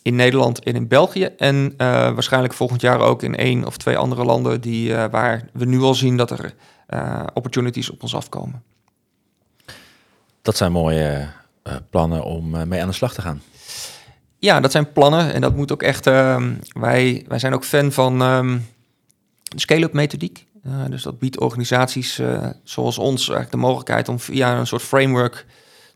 in 0.03 0.15
Nederland 0.15 0.63
en 0.63 0.75
in 0.75 0.89
België. 0.89 1.25
En 1.25 1.57
uh, 1.57 1.77
waarschijnlijk 2.13 2.55
volgend 2.55 2.81
jaar 2.81 3.01
ook 3.01 3.23
in 3.23 3.37
één 3.37 3.65
of 3.65 3.77
twee 3.77 3.97
andere 3.97 4.25
landen 4.25 4.61
die, 4.61 4.89
uh, 4.89 5.05
waar 5.11 5.49
we 5.53 5.65
nu 5.65 5.81
al 5.81 5.95
zien 5.95 6.17
dat 6.17 6.31
er 6.31 6.55
uh, 6.89 7.23
opportunities 7.35 7.91
op 7.91 8.03
ons 8.03 8.15
afkomen. 8.15 8.63
Dat 10.43 10.57
zijn 10.57 10.73
mooie 10.73 11.29
plannen 11.91 12.25
om 12.25 12.69
mee 12.69 12.81
aan 12.83 12.89
de 12.89 12.95
slag 12.95 13.15
te 13.15 13.23
gaan. 13.23 13.43
Ja, 14.39 14.61
dat 14.61 14.71
zijn 14.73 14.93
plannen 14.93 15.33
en 15.33 15.41
dat 15.41 15.57
moet 15.57 15.73
ook 15.73 15.83
echt. 15.83 16.07
Ehm, 16.07 16.53
wij, 16.73 17.25
wij 17.29 17.39
zijn 17.39 17.55
ook 17.55 17.65
fan 17.65 17.93
van 17.93 18.21
um, 18.21 18.67
de 19.43 19.61
scale-up 19.61 19.93
methodiek. 19.93 20.47
Dus 20.89 21.03
dat 21.03 21.19
biedt 21.19 21.41
organisaties 21.41 22.21
zoals 22.65 22.99
ons 22.99 23.21
eigenlijk 23.21 23.51
de 23.51 23.57
mogelijkheid 23.57 24.09
om 24.09 24.21
via 24.21 24.59
een 24.59 24.67
soort 24.67 24.83
framework 24.83 25.47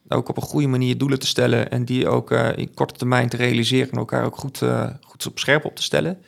ook 0.08 0.28
op 0.28 0.36
een 0.36 0.42
goede 0.42 0.66
manier 0.66 0.98
doelen 0.98 1.18
te 1.18 1.26
stellen 1.26 1.70
en 1.70 1.84
die 1.84 2.08
ook 2.08 2.30
uh, 2.30 2.56
in 2.56 2.74
korte 2.74 2.94
termijn 2.94 3.28
te 3.28 3.36
realiseren 3.36 3.90
en 3.90 3.98
elkaar 3.98 4.24
ook 4.24 4.36
goed, 4.36 4.62
goed 5.00 5.26
op 5.26 5.38
scherp 5.38 5.64
op 5.64 5.76
te 5.76 5.82
stellen. 5.82 6.18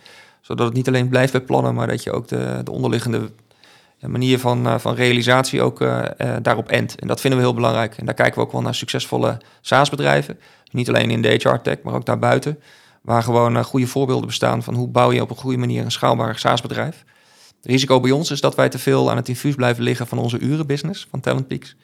Zodat 0.41 0.67
het 0.67 0.75
niet 0.75 0.89
alleen 0.89 1.09
blijft 1.09 1.33
bij 1.33 1.41
plannen, 1.41 1.75
maar 1.75 1.87
dat 1.87 2.03
je 2.03 2.13
ook 2.13 2.29
de, 2.29 2.61
de 2.65 2.71
onderliggende 2.71 3.31
manier 4.01 4.39
van, 4.39 4.81
van 4.81 4.95
realisatie 4.95 5.63
ook 5.63 5.79
daarop 6.43 6.69
endt. 6.69 7.01
En 7.01 7.09
dat 7.09 7.21
vinden 7.21 7.39
we 7.39 7.45
heel 7.45 7.55
belangrijk. 7.55 7.97
En 7.97 8.07
daar 8.07 8.15
kijken 8.15 8.35
we 8.35 8.47
ook 8.47 8.53
wel 8.53 8.63
naar 8.63 8.75
succesvolle 8.75 9.39
SaaS-bedrijven. 9.61 10.39
Niet 10.71 10.89
alleen 10.89 11.11
in 11.11 11.23
de 11.23 11.29
HR-tech, 11.29 11.77
maar 11.83 11.95
ook 11.95 12.07
daarbuiten. 12.07 12.59
Waar 13.03 13.23
gewoon 13.23 13.65
goede 13.65 13.87
voorbeelden 13.87 14.27
bestaan 14.27 14.63
van 14.63 14.75
hoe 14.75 14.89
bouw 14.89 15.13
je 15.13 15.23
op 15.23 15.31
een 15.31 15.37
goede 15.37 15.59
manier 15.59 15.85
een 15.85 15.91
schaalbaar 15.91 16.39
SaaS-bedrijf. 16.39 17.05
Risico 17.69 18.01
bij 18.01 18.11
ons 18.11 18.31
is 18.31 18.41
dat 18.41 18.55
wij 18.55 18.69
te 18.69 18.79
veel 18.79 19.11
aan 19.11 19.17
het 19.17 19.29
infuus 19.29 19.55
blijven 19.55 19.83
liggen 19.83 20.07
van 20.07 20.19
onze 20.19 20.39
urenbusiness, 20.39 21.07
van 21.11 21.21
Talent 21.21 21.47
Peaks. 21.47 21.77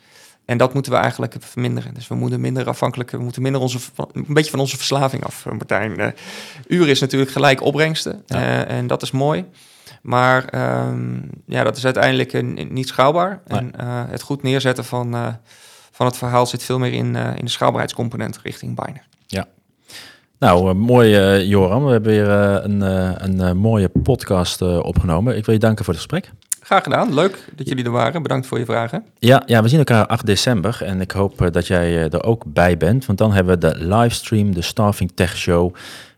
En 0.44 0.58
dat 0.58 0.74
moeten 0.74 0.92
we 0.92 0.98
eigenlijk 0.98 1.36
verminderen. 1.40 1.94
Dus 1.94 2.08
we 2.08 2.14
moeten 2.14 2.40
minder 2.40 2.68
afhankelijk, 2.68 3.10
we 3.10 3.18
moeten 3.18 3.42
minder 3.42 3.60
onze, 3.60 3.78
een 4.12 4.24
beetje 4.28 4.50
van 4.50 4.60
onze 4.60 4.76
verslaving 4.76 5.24
af, 5.24 5.44
Martijn. 5.44 6.00
Uh, 6.00 6.06
uren 6.66 6.88
is 6.88 7.00
natuurlijk 7.00 7.30
gelijk 7.30 7.62
opbrengsten 7.62 8.22
uh, 8.28 8.70
en 8.70 8.86
dat 8.86 9.02
is 9.02 9.10
mooi. 9.10 9.44
Maar 10.02 10.54
um, 10.88 11.30
ja, 11.46 11.64
dat 11.64 11.76
is 11.76 11.84
uiteindelijk 11.84 12.32
uh, 12.32 12.68
niet 12.70 12.88
schaalbaar. 12.88 13.40
Nee. 13.46 13.58
En 13.58 13.72
het 14.10 14.22
goed 14.22 14.42
neerzetten 14.42 14.84
van, 14.84 15.36
van 15.90 16.06
het 16.06 16.16
verhaal 16.16 16.46
zit 16.46 16.62
veel 16.62 16.78
meer 16.78 16.92
in, 16.92 17.16
in 17.16 17.44
de 17.44 17.50
schaalbaarheidscomponent 17.50 18.38
richting 18.42 18.84
Biner. 18.84 19.06
Ja. 19.26 19.46
Nou, 20.44 20.74
mooi 20.74 21.10
Joram. 21.46 21.84
We 21.84 21.90
hebben 21.90 22.12
weer 22.12 22.28
een, 22.64 23.40
een 23.40 23.56
mooie 23.56 23.88
podcast 23.88 24.62
opgenomen. 24.62 25.36
Ik 25.36 25.44
wil 25.44 25.54
je 25.54 25.60
danken 25.60 25.84
voor 25.84 25.94
het 25.94 26.02
gesprek. 26.02 26.32
Graag 26.64 26.82
gedaan. 26.82 27.14
Leuk 27.14 27.48
dat 27.56 27.68
jullie 27.68 27.84
er 27.84 27.90
waren. 27.90 28.22
Bedankt 28.22 28.46
voor 28.46 28.58
je 28.58 28.64
vragen. 28.64 29.04
Ja, 29.18 29.42
ja 29.46 29.62
we 29.62 29.68
zien 29.68 29.78
elkaar 29.78 30.06
8 30.06 30.26
december 30.26 30.78
en 30.84 31.00
ik 31.00 31.10
hoop 31.10 31.42
eh, 31.42 31.50
dat 31.50 31.66
jij 31.66 31.96
eh, 31.96 32.12
er 32.12 32.24
ook 32.24 32.44
bij 32.46 32.76
bent. 32.76 33.06
Want 33.06 33.18
dan 33.18 33.32
hebben 33.32 33.54
we 33.54 33.68
de 33.68 33.84
livestream, 33.84 34.54
de 34.54 34.62
Staffing 34.62 35.12
Tech 35.14 35.36
Show 35.36 35.74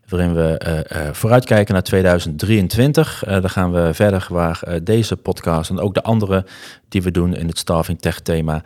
waarin 0.08 0.34
we 0.34 0.60
uh, 0.66 1.02
uh, 1.02 1.12
vooruitkijken 1.12 1.74
naar 1.74 1.82
2023. 1.82 3.24
Uh, 3.26 3.32
dan 3.32 3.50
gaan 3.50 3.72
we 3.72 3.94
verder 3.94 4.26
waar 4.30 4.62
deze 4.82 5.16
podcast 5.16 5.70
en 5.70 5.78
ook 5.78 5.94
de 5.94 6.02
andere 6.02 6.44
die 6.88 7.02
we 7.02 7.10
doen 7.10 7.34
in 7.34 7.48
het 7.48 7.58
Staffing 7.58 8.00
Tech 8.00 8.20
thema 8.20 8.62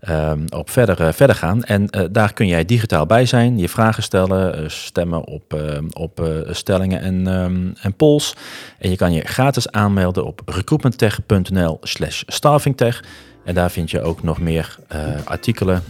ehm, 0.00 0.44
op 0.48 0.70
verder, 0.70 1.14
verder 1.14 1.36
gaan. 1.36 1.64
En 1.64 1.86
daar 2.10 2.32
kun 2.32 2.46
jij 2.46 2.64
digitaal 2.64 3.06
bij 3.06 3.26
zijn, 3.26 3.58
je 3.58 3.68
vragen 3.68 4.02
stellen, 4.02 4.70
stemmen 4.70 5.26
op, 5.26 5.62
op 5.92 6.28
stellingen 6.50 7.00
en, 7.00 7.26
um, 7.26 7.74
en 7.80 7.94
polls. 7.94 8.34
En 8.78 8.90
je 8.90 8.96
kan 8.96 9.12
je 9.12 9.20
gratis 9.20 9.70
aanmelden 9.70 10.24
op 10.24 10.42
recruitmenttech.nl 10.46 11.78
slash 11.80 12.22
staffingtech. 12.26 13.04
En 13.44 13.54
daar 13.54 13.70
vind 13.70 13.90
je 13.90 14.02
ook 14.02 14.22
nog 14.22 14.40
meer 14.40 14.76
artikelen 15.24 15.82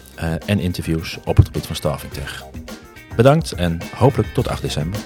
en 0.46 0.60
interviews 0.60 1.18
op 1.24 1.36
het 1.36 1.46
gebied 1.46 1.66
van 1.66 1.76
Staffing 1.76 2.12
Tech. 2.12 2.44
Bedankt 3.16 3.52
en 3.52 3.78
hopelijk 3.96 4.34
tot 4.34 4.48
8 4.48 4.62
december. 4.62 5.00